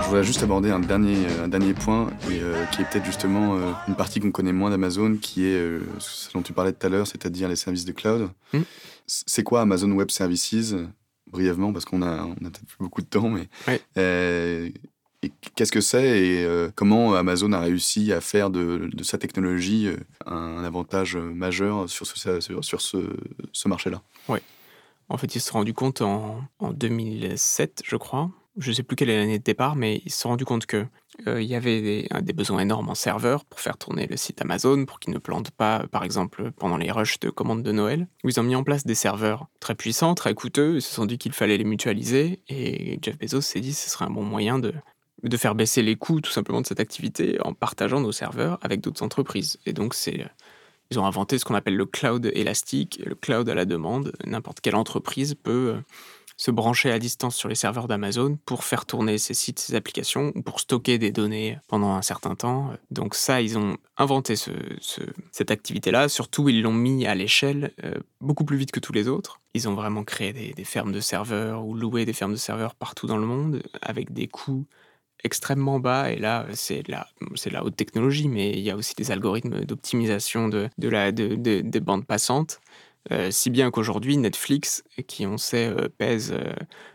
voudrais 0.07 0.23
juste 0.23 0.41
aborder 0.41 0.71
un 0.71 0.79
dernier, 0.79 1.27
un 1.39 1.47
dernier 1.47 1.75
point, 1.75 2.11
euh, 2.31 2.65
qui 2.71 2.81
est 2.81 2.85
peut-être 2.85 3.05
justement 3.05 3.57
euh, 3.57 3.71
une 3.87 3.95
partie 3.95 4.19
qu'on 4.19 4.31
connaît 4.31 4.53
moins 4.53 4.71
d'Amazon, 4.71 5.17
qui 5.17 5.45
est 5.45 5.55
euh, 5.55 5.81
ce 5.99 6.33
dont 6.33 6.41
tu 6.41 6.53
parlais 6.53 6.73
tout 6.73 6.87
à 6.87 6.89
l'heure, 6.89 7.05
c'est-à-dire 7.05 7.47
les 7.47 7.55
services 7.55 7.85
de 7.85 7.91
cloud. 7.91 8.31
Hmm. 8.53 8.61
C'est 9.05 9.43
quoi 9.43 9.61
Amazon 9.61 9.91
Web 9.91 10.09
Services 10.09 10.73
Brièvement, 11.27 11.71
parce 11.71 11.85
qu'on 11.85 12.01
a, 12.01 12.23
on 12.23 12.31
a 12.31 12.49
peut-être 12.49 12.65
plus 12.65 12.77
beaucoup 12.79 13.03
de 13.03 13.07
temps, 13.07 13.29
mais 13.29 13.47
qu'est-ce 15.55 15.71
que 15.71 15.81
c'est 15.81 16.19
et 16.19 16.47
comment 16.75 17.15
Amazon 17.15 17.51
a 17.53 17.59
réussi 17.59 18.11
à 18.11 18.21
faire 18.21 18.49
de, 18.49 18.89
sa 19.03 19.17
technologie 19.17 19.89
un, 20.25 20.63
avantage 20.63 21.15
majeur 21.17 21.89
sur 21.89 22.07
ce, 22.07 23.67
marché-là? 23.67 24.01
Oui. 24.29 24.39
En 25.09 25.17
fait, 25.17 25.35
il 25.35 25.41
se 25.41 25.49
sont 25.49 25.57
rendu 25.57 25.73
compte 25.73 26.01
en, 26.01 26.41
en 26.59 26.71
2007, 26.71 27.83
je 27.85 27.97
crois, 27.97 28.31
je 28.57 28.69
ne 28.69 28.75
sais 28.75 28.83
plus 28.83 28.95
quelle 28.95 29.09
est 29.09 29.17
l'année 29.17 29.39
de 29.39 29.43
départ, 29.43 29.75
mais 29.75 30.01
ils 30.05 30.11
se 30.11 30.21
sont 30.21 30.29
rendus 30.29 30.45
compte 30.45 30.65
que 30.65 30.85
euh, 31.27 31.41
y 31.41 31.55
avait 31.55 32.07
des, 32.21 32.33
besoins 32.33 32.59
énormes 32.59 32.89
en 32.89 32.95
serveurs 32.95 33.45
pour 33.45 33.59
faire 33.59 33.77
tourner 33.77 34.07
le 34.07 34.17
site 34.17 34.41
Amazon, 34.41 34.85
pour 34.85 34.99
qu'il 34.99 35.13
ne 35.13 35.19
plante 35.19 35.51
pas, 35.51 35.85
par 35.91 36.03
exemple, 36.03 36.51
pendant 36.51 36.77
les 36.77 36.91
rushs 36.91 37.19
de 37.19 37.29
commandes 37.29 37.63
de 37.63 37.71
Noël. 37.71 38.07
Ils 38.23 38.39
ont 38.39 38.43
mis 38.43 38.55
en 38.55 38.63
place 38.63 38.85
des 38.85 38.95
serveurs 38.95 39.47
très 39.59 39.75
puissants, 39.75 40.15
très 40.15 40.33
coûteux, 40.33 40.75
ils 40.75 40.81
se 40.81 40.93
sont 40.93 41.05
dit 41.05 41.17
qu'il 41.17 41.33
fallait 41.33 41.57
les 41.57 41.63
mutualiser, 41.63 42.41
et 42.49 42.99
Jeff 43.01 43.17
Bezos 43.17 43.41
s'est 43.41 43.61
dit 43.61 43.71
que 43.71 43.77
ce 43.77 43.89
serait 43.89 44.05
un 44.05 44.09
bon 44.09 44.23
moyen 44.23 44.59
de, 44.59 44.73
de 45.23 45.37
faire 45.37 45.55
baisser 45.55 45.81
les 45.81 45.95
coûts 45.95 46.21
tout 46.21 46.31
simplement 46.31 46.61
de 46.61 46.67
cette 46.67 46.79
activité 46.79 47.37
en 47.43 47.53
partageant 47.53 47.99
nos 47.99 48.11
serveurs 48.11 48.57
avec 48.61 48.81
d'autres 48.81 49.03
entreprises. 49.03 49.57
Et 49.65 49.73
donc 49.73 49.95
ils 50.91 50.99
ont 50.99 51.05
inventé 51.05 51.37
ce 51.37 51.45
qu'on 51.45 51.55
appelle 51.55 51.77
le 51.77 51.85
cloud 51.85 52.29
élastique, 52.33 53.01
le 53.05 53.15
cloud 53.15 53.47
à 53.49 53.55
la 53.55 53.65
demande. 53.65 54.11
N'importe 54.25 54.59
quelle 54.59 54.75
entreprise 54.75 55.35
peut 55.35 55.75
euh, 55.75 55.81
se 56.35 56.51
brancher 56.51 56.91
à 56.91 56.99
distance 56.99 57.35
sur 57.35 57.47
les 57.47 57.55
serveurs 57.55 57.87
d'Amazon 57.87 58.37
pour 58.45 58.63
faire 58.63 58.85
tourner 58.85 59.17
ses 59.17 59.33
sites, 59.33 59.59
ses 59.59 59.75
applications, 59.75 60.31
ou 60.35 60.41
pour 60.41 60.59
stocker 60.59 60.97
des 60.97 61.11
données 61.11 61.57
pendant 61.67 61.93
un 61.93 62.01
certain 62.01 62.35
temps. 62.35 62.73
Donc 62.89 63.15
ça, 63.15 63.41
ils 63.41 63.57
ont 63.57 63.77
inventé 63.95 64.35
cette 64.35 65.51
activité-là. 65.51 66.09
Surtout, 66.09 66.49
ils 66.49 66.61
l'ont 66.61 66.73
mis 66.73 67.05
à 67.05 67.15
l'échelle 67.15 67.71
euh, 67.85 67.93
beaucoup 68.19 68.43
plus 68.43 68.57
vite 68.57 68.71
que 68.71 68.79
tous 68.79 68.93
les 68.93 69.07
autres. 69.07 69.39
Ils 69.53 69.69
ont 69.69 69.75
vraiment 69.75 70.03
créé 70.03 70.33
des 70.33 70.63
fermes 70.65 70.91
de 70.91 70.99
serveurs 70.99 71.65
ou 71.65 71.73
loué 71.73 72.05
des 72.05 72.13
fermes 72.13 72.31
de 72.31 72.37
serveurs 72.37 72.75
partout 72.75 73.05
dans 73.05 73.17
le 73.17 73.27
monde 73.27 73.61
avec 73.81 74.11
des 74.11 74.27
coûts 74.27 74.65
extrêmement 75.23 75.79
bas. 75.79 76.11
Et 76.11 76.17
là, 76.17 76.45
c'est 76.53 76.87
la, 76.87 77.07
c'est 77.35 77.51
la 77.51 77.63
haute 77.63 77.75
technologie, 77.75 78.27
mais 78.27 78.51
il 78.51 78.61
y 78.61 78.69
a 78.69 78.75
aussi 78.75 78.95
des 78.95 79.11
algorithmes 79.11 79.65
d'optimisation 79.65 80.47
de, 80.47 80.69
de 80.77 80.89
la, 80.89 81.11
de, 81.11 81.35
des 81.35 81.79
bandes 81.79 82.05
passantes. 82.05 82.59
Euh, 83.11 83.31
si 83.31 83.49
bien 83.49 83.71
qu'aujourd'hui, 83.71 84.17
Netflix, 84.17 84.83
qui 85.07 85.25
on 85.25 85.37
sait 85.37 85.67
euh, 85.67 85.89
pèse 85.89 86.31
euh, 86.33 86.53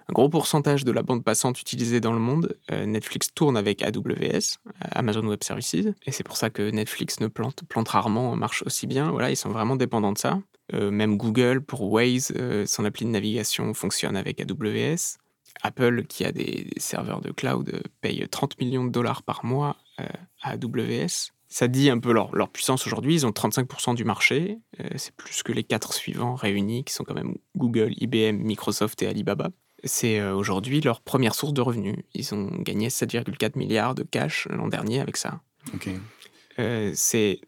un 0.08 0.12
gros 0.12 0.28
pourcentage 0.28 0.84
de 0.84 0.92
la 0.92 1.02
bande 1.02 1.24
passante 1.24 1.60
utilisée 1.60 2.00
dans 2.00 2.12
le 2.12 2.20
monde, 2.20 2.56
Netflix 2.70 3.34
tourne 3.34 3.56
avec 3.56 3.82
AWS, 3.82 4.58
Amazon 4.92 5.26
Web 5.26 5.42
Services, 5.42 5.74
et 5.74 6.12
c'est 6.12 6.22
pour 6.22 6.36
ça 6.36 6.48
que 6.48 6.70
Netflix 6.70 7.18
ne 7.18 7.26
plante, 7.26 7.64
plante 7.68 7.88
rarement, 7.88 8.36
marche 8.36 8.62
aussi 8.64 8.86
bien. 8.86 9.10
Voilà, 9.10 9.30
ils 9.30 9.36
sont 9.36 9.50
vraiment 9.50 9.74
dépendants 9.74 10.12
de 10.12 10.18
ça. 10.18 10.38
même 10.72 11.16
Google, 11.16 11.60
pour 11.60 11.90
Waze, 11.90 12.32
son 12.66 12.84
appli 12.84 13.04
de 13.04 13.10
navigation 13.10 13.74
fonctionne 13.74 14.16
avec 14.16 14.40
AWS. 14.40 15.18
Apple, 15.62 16.04
qui 16.04 16.24
a 16.24 16.32
des, 16.32 16.68
serveurs 16.76 17.20
de 17.20 17.30
cloud, 17.30 17.70
euh, 17.72 17.80
paye 18.00 18.26
30 18.28 18.58
millions 18.60 18.84
de 18.84 18.90
dollars 18.90 19.22
par 19.22 19.44
mois 19.44 19.76
euh, 20.00 20.06
à 20.42 20.52
AWS. 20.52 21.32
Ça 21.48 21.68
dit 21.68 21.90
un 21.90 21.98
peu 21.98 22.12
leur, 22.12 22.30
puissance 22.48 22.86
aujourd'hui. 22.86 23.14
Ils 23.14 23.26
ont 23.26 23.30
35% 23.30 23.94
du 23.94 24.04
marché. 24.04 24.58
Euh, 24.80 24.88
c'est 24.96 25.14
plus 25.14 25.42
que 25.42 25.52
les 25.52 25.64
quatre 25.64 25.92
suivants 25.92 26.34
réunis, 26.34 26.84
qui 26.84 26.92
sont 26.92 27.04
quand 27.04 27.14
même 27.14 27.36
Google, 27.56 27.92
IBM, 27.96 28.36
Microsoft 28.36 29.02
et 29.02 29.06
Alibaba. 29.06 29.50
C'est 29.84 30.20
aujourd'hui 30.22 30.80
leur 30.80 31.00
première 31.00 31.34
source 31.34 31.52
de 31.52 31.60
revenus. 31.60 31.96
Ils 32.14 32.34
ont 32.34 32.46
gagné 32.58 32.88
7,4 32.88 33.56
milliards 33.56 33.94
de 33.94 34.02
cash 34.02 34.48
l'an 34.50 34.66
dernier 34.66 35.00
avec 35.00 35.16
ça. 35.16 35.40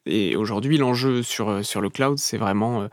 et 0.06 0.36
aujourd'hui, 0.36 0.76
l'enjeu 0.76 1.22
sur, 1.24 1.64
sur 1.64 1.80
le 1.80 1.90
cloud, 1.90 2.18
c'est 2.18 2.36
vraiment 2.36 2.88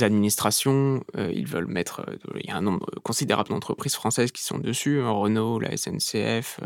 administrations, 0.00 1.04
euh, 1.16 1.32
ils 1.34 1.46
veulent 1.46 1.66
mettre. 1.66 2.00
Euh, 2.08 2.38
il 2.40 2.48
y 2.48 2.50
a 2.50 2.56
un 2.56 2.62
nombre 2.62 2.86
considérable 3.02 3.50
d'entreprises 3.50 3.94
françaises 3.94 4.32
qui 4.32 4.42
sont 4.42 4.58
dessus, 4.58 5.00
hein, 5.00 5.10
Renault, 5.10 5.58
la 5.58 5.76
SNCF, 5.76 6.60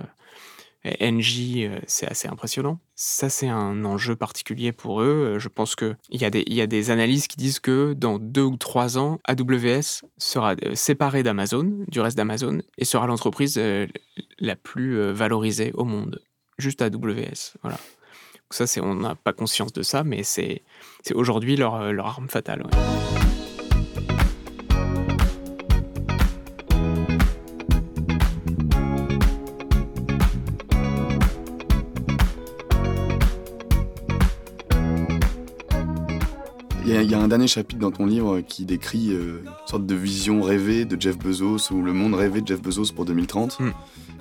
euh, 0.86 0.92
NJ, 1.00 1.70
c'est 1.86 2.06
assez 2.06 2.28
impressionnant. 2.28 2.78
Ça, 2.94 3.30
c'est 3.30 3.48
un 3.48 3.86
enjeu 3.86 4.16
particulier 4.16 4.72
pour 4.72 5.00
eux. 5.00 5.38
Je 5.38 5.48
pense 5.48 5.76
qu'il 5.76 5.96
y, 6.10 6.26
a 6.26 6.30
des, 6.30 6.44
y 6.46 6.60
a 6.60 6.66
des 6.66 6.90
analyses 6.90 7.26
qui 7.26 7.38
disent 7.38 7.58
que 7.58 7.94
dans 7.94 8.18
deux 8.18 8.42
ou 8.42 8.58
trois 8.58 8.98
ans, 8.98 9.18
AWS 9.24 10.04
sera 10.18 10.54
séparé 10.74 11.22
d'Amazon, 11.22 11.84
du 11.88 12.00
reste 12.00 12.18
d'Amazon, 12.18 12.60
et 12.76 12.84
sera 12.84 13.06
l'entreprise 13.06 13.58
la 14.38 14.56
plus 14.56 15.10
valorisée 15.10 15.72
au 15.72 15.84
monde. 15.84 16.20
Juste 16.58 16.82
AWS. 16.82 17.56
Voilà. 17.62 17.78
Ça, 18.50 18.66
on 18.82 18.94
n'a 18.94 19.16
pas 19.16 19.32
conscience 19.32 19.72
de 19.72 19.82
ça, 19.82 20.04
mais 20.04 20.22
c'est, 20.22 20.62
aujourd'hui 21.12 21.56
leur, 21.56 21.74
arme 21.74 22.28
fatale. 22.28 22.62
Dernier 37.34 37.48
chapitre 37.48 37.80
dans 37.80 37.90
ton 37.90 38.06
livre 38.06 38.42
qui 38.42 38.64
décrit 38.64 39.10
euh, 39.10 39.42
une 39.42 39.68
sorte 39.68 39.86
de 39.86 39.94
vision 39.96 40.40
rêvée 40.40 40.84
de 40.84 41.00
Jeff 41.00 41.18
Bezos 41.18 41.72
ou 41.72 41.82
le 41.82 41.92
monde 41.92 42.14
rêvé 42.14 42.40
de 42.40 42.46
Jeff 42.46 42.62
Bezos 42.62 42.92
pour 42.94 43.04
2030. 43.06 43.58
Hmm. 43.58 43.72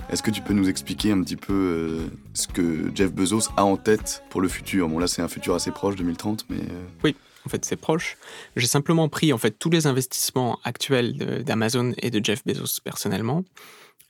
Est-ce 0.09 0.23
que 0.23 0.31
tu 0.31 0.41
peux 0.41 0.55
nous 0.55 0.67
expliquer 0.67 1.11
un 1.11 1.21
petit 1.21 1.35
peu 1.35 1.53
euh, 1.53 2.07
ce 2.33 2.47
que 2.47 2.89
Jeff 2.95 3.13
Bezos 3.13 3.51
a 3.55 3.65
en 3.65 3.77
tête 3.77 4.23
pour 4.31 4.41
le 4.41 4.47
futur? 4.47 4.89
Bon 4.89 4.97
là 4.97 5.05
c'est 5.05 5.21
un 5.21 5.27
futur 5.27 5.53
assez 5.53 5.69
proche 5.69 5.95
2030 5.95 6.47
mais... 6.49 6.57
Euh, 6.57 6.85
oui, 7.03 7.15
en 7.45 7.49
fait 7.49 7.63
c'est 7.65 7.75
proche. 7.75 8.17
J'ai 8.55 8.65
simplement 8.65 9.07
pris 9.09 9.31
en 9.31 9.37
fait 9.37 9.51
tous 9.59 9.69
les 9.69 9.85
investissements 9.85 10.57
actuels 10.63 11.43
d'Amazon 11.45 11.93
et 11.99 12.09
de 12.09 12.19
Jeff 12.25 12.43
Bezos 12.47 12.79
personnellement 12.83 13.43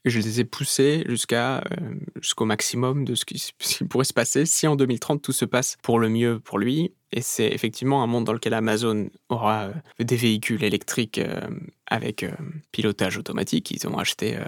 je 0.04 0.18
les 0.20 0.40
ai 0.40 0.44
poussés 0.44 1.04
jusqu'à 1.08 1.58
euh, 1.58 1.94
jusqu'au 2.20 2.44
maximum 2.44 3.04
de 3.04 3.14
ce 3.14 3.24
qui, 3.24 3.52
pourrait 3.88 4.04
se 4.04 4.12
passer 4.12 4.44
si 4.44 4.66
en 4.66 4.76
2030 4.76 5.22
tout 5.22 5.32
se 5.32 5.44
passe 5.44 5.76
pour 5.82 5.98
le 5.98 6.08
mieux 6.08 6.40
pour 6.40 6.58
lui. 6.58 6.92
Et 7.12 7.22
c'est 7.22 7.46
effectivement 7.46 8.02
un 8.02 8.06
monde 8.06 8.24
dans 8.24 8.32
lequel 8.32 8.54
Amazon 8.54 9.08
aura 9.28 9.64
euh, 9.64 9.72
des 10.04 10.16
véhicules 10.16 10.62
électriques 10.62 11.18
euh, 11.18 11.40
avec 11.86 12.26
pilotage 12.72 13.18
automatique. 13.18 13.70
Ils 13.70 13.86
ont 13.86 13.98
acheté 13.98 14.38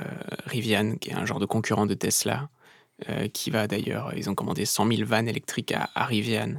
Rivian, 0.47 0.97
qui 0.97 1.11
est 1.11 1.15
un 1.15 1.27
genre 1.27 1.39
de 1.39 1.47
concurrent 1.47 1.85
de 1.87 1.95
Tesla, 1.95 2.49
qui 3.35 3.51
va 3.51 3.69
d'ailleurs, 3.69 4.15
ils 4.17 4.31
ont 4.31 4.35
commandé 4.35 4.65
100 4.65 4.89
000 4.91 5.07
vannes 5.07 5.29
électriques 5.29 5.73
à, 5.73 6.05
Rivian 6.07 6.55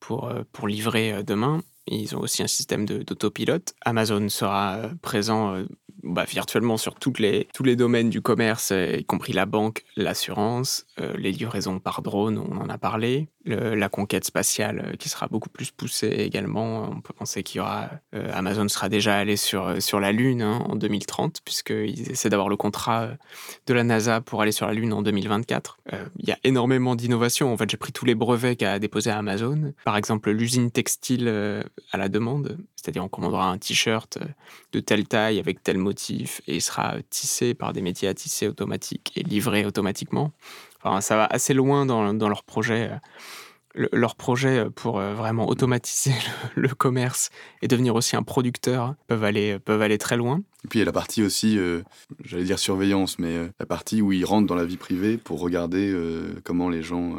pour, 0.00 0.30
pour 0.52 0.68
livrer 0.68 1.24
demain. 1.24 1.62
Ils 1.86 2.14
ont 2.14 2.20
aussi 2.20 2.42
un 2.42 2.46
système 2.46 2.84
d'autopilote. 2.84 3.72
Amazon 3.80 4.28
sera 4.28 4.90
présent 5.00 5.64
bah, 6.02 6.24
virtuellement 6.24 6.76
sur 6.76 6.96
les, 7.18 7.48
tous 7.54 7.62
les 7.62 7.76
domaines 7.76 8.10
du 8.10 8.20
commerce, 8.20 8.72
euh, 8.72 8.96
y 8.98 9.04
compris 9.04 9.32
la 9.32 9.46
banque, 9.46 9.84
l'assurance, 9.96 10.86
euh, 11.00 11.14
les 11.16 11.30
livraisons 11.30 11.78
par 11.78 12.02
drone, 12.02 12.38
on 12.38 12.56
en 12.56 12.68
a 12.68 12.78
parlé, 12.78 13.28
la 13.44 13.88
conquête 13.88 14.24
spatiale 14.24 14.84
euh, 14.86 14.96
qui 14.96 15.08
sera 15.08 15.26
beaucoup 15.26 15.48
plus 15.48 15.70
poussée 15.70 16.08
également. 16.08 16.88
On 16.90 17.00
peut 17.00 17.12
penser 17.12 17.42
qu'il 17.42 17.58
y 17.58 17.60
aura 17.60 17.90
Amazon 18.32 18.68
sera 18.68 18.88
déjà 18.88 19.16
allé 19.16 19.36
sur, 19.36 19.82
sur 19.82 20.00
la 20.00 20.12
Lune 20.12 20.42
hein, 20.42 20.64
en 20.68 20.76
2030, 20.76 21.40
puisqu'ils 21.44 22.10
essaient 22.10 22.28
d'avoir 22.28 22.48
le 22.48 22.56
contrat 22.56 23.08
de 23.66 23.74
la 23.74 23.84
NASA 23.84 24.20
pour 24.20 24.42
aller 24.42 24.52
sur 24.52 24.66
la 24.66 24.74
Lune 24.74 24.92
en 24.92 25.02
2024. 25.02 25.78
Il 26.18 26.28
y 26.28 26.32
a 26.32 26.38
énormément 26.44 26.94
d'innovations. 26.94 27.52
En 27.52 27.56
fait, 27.56 27.68
j'ai 27.68 27.76
pris 27.76 27.92
tous 27.92 28.04
les 28.04 28.14
brevets 28.14 28.56
qu'a 28.56 28.78
déposé 28.78 29.10
Amazon. 29.10 29.72
Par 29.84 29.96
exemple, 29.96 30.30
l'usine 30.30 30.70
textile 30.70 31.28
à 31.90 31.96
la 31.96 32.08
demande, 32.08 32.58
c'est-à-dire 32.82 33.04
on 33.04 33.08
commandera 33.08 33.48
un 33.48 33.58
t-shirt 33.58 34.18
de 34.72 34.80
telle 34.80 35.06
taille 35.06 35.38
avec 35.38 35.62
tel 35.62 35.78
motif 35.78 36.42
et 36.48 36.56
il 36.56 36.60
sera 36.60 36.96
tissé 37.10 37.54
par 37.54 37.72
des 37.72 37.80
métiers 37.80 38.08
à 38.08 38.14
tisser 38.14 38.48
automatiques 38.48 39.12
et 39.14 39.22
livré 39.22 39.64
automatiquement. 39.64 40.32
Enfin, 40.82 41.00
ça 41.00 41.16
va 41.16 41.26
assez 41.26 41.54
loin 41.54 41.86
dans, 41.86 42.12
dans 42.12 42.28
leur 42.28 42.42
projet. 42.42 42.90
leur 43.74 44.16
projet 44.16 44.66
pour 44.74 44.98
euh, 44.98 45.14
vraiment 45.14 45.48
automatiser 45.48 46.14
le, 46.56 46.68
commerce 46.68 47.30
et 47.62 47.68
devenir 47.68 47.94
aussi 47.94 48.16
un 48.16 48.24
producteur 48.24 48.96
peuvent 49.06 49.22
aller, 49.22 49.60
peuvent 49.60 49.80
aller 49.80 49.98
très 49.98 50.16
loin. 50.16 50.42
Et 50.64 50.68
puis 50.68 50.78
il 50.78 50.80
y 50.80 50.82
a 50.82 50.86
la 50.86 50.92
partie 50.92 51.22
aussi, 51.22 51.56
euh, 51.56 51.82
j'allais 52.24 52.44
dire 52.44 52.58
surveillance, 52.58 53.18
mais 53.20 53.36
euh, 53.36 53.48
la 53.60 53.66
partie 53.66 54.02
où 54.02 54.12
ils 54.12 54.24
rentrent 54.24 54.48
dans 54.48 54.56
la 54.56 54.64
vie 54.64 54.76
privée 54.76 55.18
pour 55.18 55.40
regarder 55.40 55.94
comment 56.42 56.68
les 56.68 56.82
gens 56.82 57.14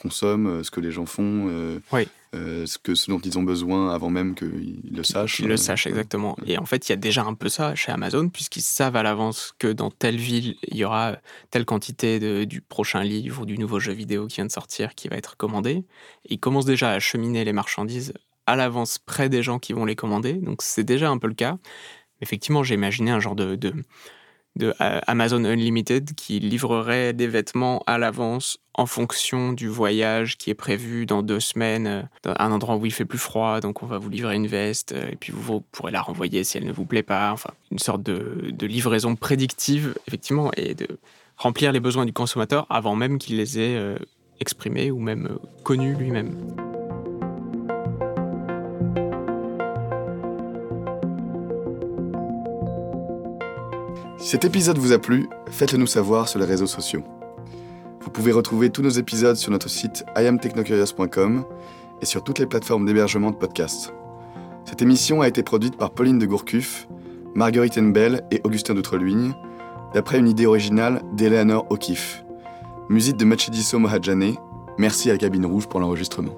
consomment, 0.00 0.62
ce 0.62 0.70
que 0.70 0.80
les 0.80 0.92
gens 0.92 1.06
font. 1.06 1.80
oui. 1.92 2.06
Euh, 2.34 2.66
ce, 2.66 2.78
que, 2.78 2.94
ce 2.94 3.10
dont 3.10 3.20
ils 3.20 3.38
ont 3.38 3.42
besoin 3.42 3.94
avant 3.94 4.10
même 4.10 4.34
qu'ils 4.34 4.80
le 4.90 5.04
sachent. 5.04 5.38
Ils 5.38 5.46
le 5.46 5.56
sachent, 5.56 5.86
exactement. 5.86 6.36
Et 6.46 6.58
en 6.58 6.64
fait, 6.64 6.88
il 6.88 6.92
y 6.92 6.94
a 6.94 6.96
déjà 6.96 7.22
un 7.22 7.34
peu 7.34 7.48
ça 7.48 7.74
chez 7.74 7.92
Amazon, 7.92 8.28
puisqu'ils 8.28 8.62
savent 8.62 8.96
à 8.96 9.02
l'avance 9.02 9.54
que 9.58 9.68
dans 9.68 9.90
telle 9.90 10.16
ville, 10.16 10.56
il 10.66 10.76
y 10.76 10.84
aura 10.84 11.18
telle 11.50 11.64
quantité 11.64 12.18
de, 12.18 12.44
du 12.44 12.60
prochain 12.60 13.04
livre 13.04 13.42
ou 13.42 13.46
du 13.46 13.56
nouveau 13.56 13.78
jeu 13.78 13.92
vidéo 13.92 14.26
qui 14.26 14.36
vient 14.36 14.46
de 14.46 14.50
sortir 14.50 14.94
qui 14.94 15.08
va 15.08 15.16
être 15.16 15.36
commandé. 15.36 15.84
Et 16.24 16.34
ils 16.34 16.40
commencent 16.40 16.64
déjà 16.64 16.90
à 16.90 16.94
acheminer 16.94 17.44
les 17.44 17.52
marchandises 17.52 18.14
à 18.46 18.56
l'avance 18.56 18.98
près 18.98 19.28
des 19.28 19.42
gens 19.42 19.58
qui 19.58 19.72
vont 19.72 19.84
les 19.84 19.96
commander. 19.96 20.34
Donc 20.34 20.62
c'est 20.62 20.84
déjà 20.84 21.10
un 21.10 21.18
peu 21.18 21.28
le 21.28 21.34
cas. 21.34 21.58
Effectivement, 22.20 22.62
j'ai 22.62 22.74
imaginé 22.74 23.10
un 23.10 23.20
genre 23.20 23.36
de, 23.36 23.54
de 23.54 23.74
de 24.56 24.74
euh, 24.80 25.00
Amazon 25.06 25.44
Unlimited 25.44 26.14
qui 26.14 26.38
livrerait 26.38 27.12
des 27.12 27.26
vêtements 27.26 27.82
à 27.86 27.98
l'avance 27.98 28.58
en 28.74 28.86
fonction 28.86 29.52
du 29.52 29.68
voyage 29.68 30.36
qui 30.36 30.50
est 30.50 30.54
prévu 30.54 31.06
dans 31.06 31.22
deux 31.22 31.40
semaines, 31.40 31.86
euh, 31.86 32.02
dans 32.22 32.34
un 32.38 32.52
endroit 32.52 32.76
où 32.76 32.86
il 32.86 32.92
fait 32.92 33.04
plus 33.04 33.18
froid, 33.18 33.60
donc 33.60 33.82
on 33.82 33.86
va 33.86 33.98
vous 33.98 34.10
livrer 34.10 34.36
une 34.36 34.46
veste, 34.46 34.92
euh, 34.92 35.08
et 35.10 35.16
puis 35.16 35.32
vous, 35.34 35.60
pourrez 35.72 35.92
la 35.92 36.02
renvoyer 36.02 36.44
si 36.44 36.58
elle 36.58 36.66
ne 36.66 36.72
vous 36.72 36.84
plaît 36.84 37.02
pas. 37.02 37.32
Enfin, 37.32 37.50
une 37.70 37.78
sorte 37.78 38.02
de, 38.02 38.50
de 38.50 38.66
livraison 38.66 39.16
prédictive, 39.16 39.94
effectivement, 40.06 40.50
et 40.56 40.74
de 40.74 40.86
remplir 41.36 41.72
les 41.72 41.80
besoins 41.80 42.06
du 42.06 42.12
consommateur 42.12 42.66
avant 42.70 42.94
même 42.94 43.18
qu'il 43.18 43.36
les 43.36 43.58
ait 43.58 43.96
exprimés 44.40 44.92
ou 44.92 45.00
même 45.00 45.36
connus 45.64 45.94
lui-même. 45.94 46.73
Si 54.24 54.30
cet 54.30 54.46
épisode 54.46 54.78
vous 54.78 54.92
a 54.92 54.98
plu, 54.98 55.28
faites-le 55.50 55.76
nous 55.76 55.86
savoir 55.86 56.28
sur 56.28 56.38
les 56.38 56.46
réseaux 56.46 56.66
sociaux. 56.66 57.02
Vous 58.00 58.08
pouvez 58.08 58.32
retrouver 58.32 58.70
tous 58.70 58.80
nos 58.80 58.88
épisodes 58.88 59.36
sur 59.36 59.52
notre 59.52 59.68
site 59.68 60.02
iamtechnocurious.com 60.16 61.44
et 62.00 62.06
sur 62.06 62.24
toutes 62.24 62.38
les 62.38 62.46
plateformes 62.46 62.86
d'hébergement 62.86 63.32
de 63.32 63.36
podcasts. 63.36 63.92
Cette 64.64 64.80
émission 64.80 65.20
a 65.20 65.28
été 65.28 65.42
produite 65.42 65.76
par 65.76 65.90
Pauline 65.90 66.18
de 66.18 66.24
Gourcuff, 66.24 66.88
Marguerite 67.34 67.76
Enbel 67.76 68.22
et 68.30 68.40
Augustin 68.44 68.72
d'Outreluigne, 68.72 69.34
d'après 69.92 70.20
une 70.20 70.28
idée 70.28 70.46
originale 70.46 71.02
d'Eleanor 71.12 71.66
O'Keeffe. 71.68 72.24
Musique 72.88 73.18
de 73.18 73.26
Machidiso 73.26 73.78
Mohadjane. 73.78 74.36
Merci 74.78 75.10
à 75.10 75.18
Cabine 75.18 75.44
Rouge 75.44 75.66
pour 75.66 75.80
l'enregistrement. 75.80 76.32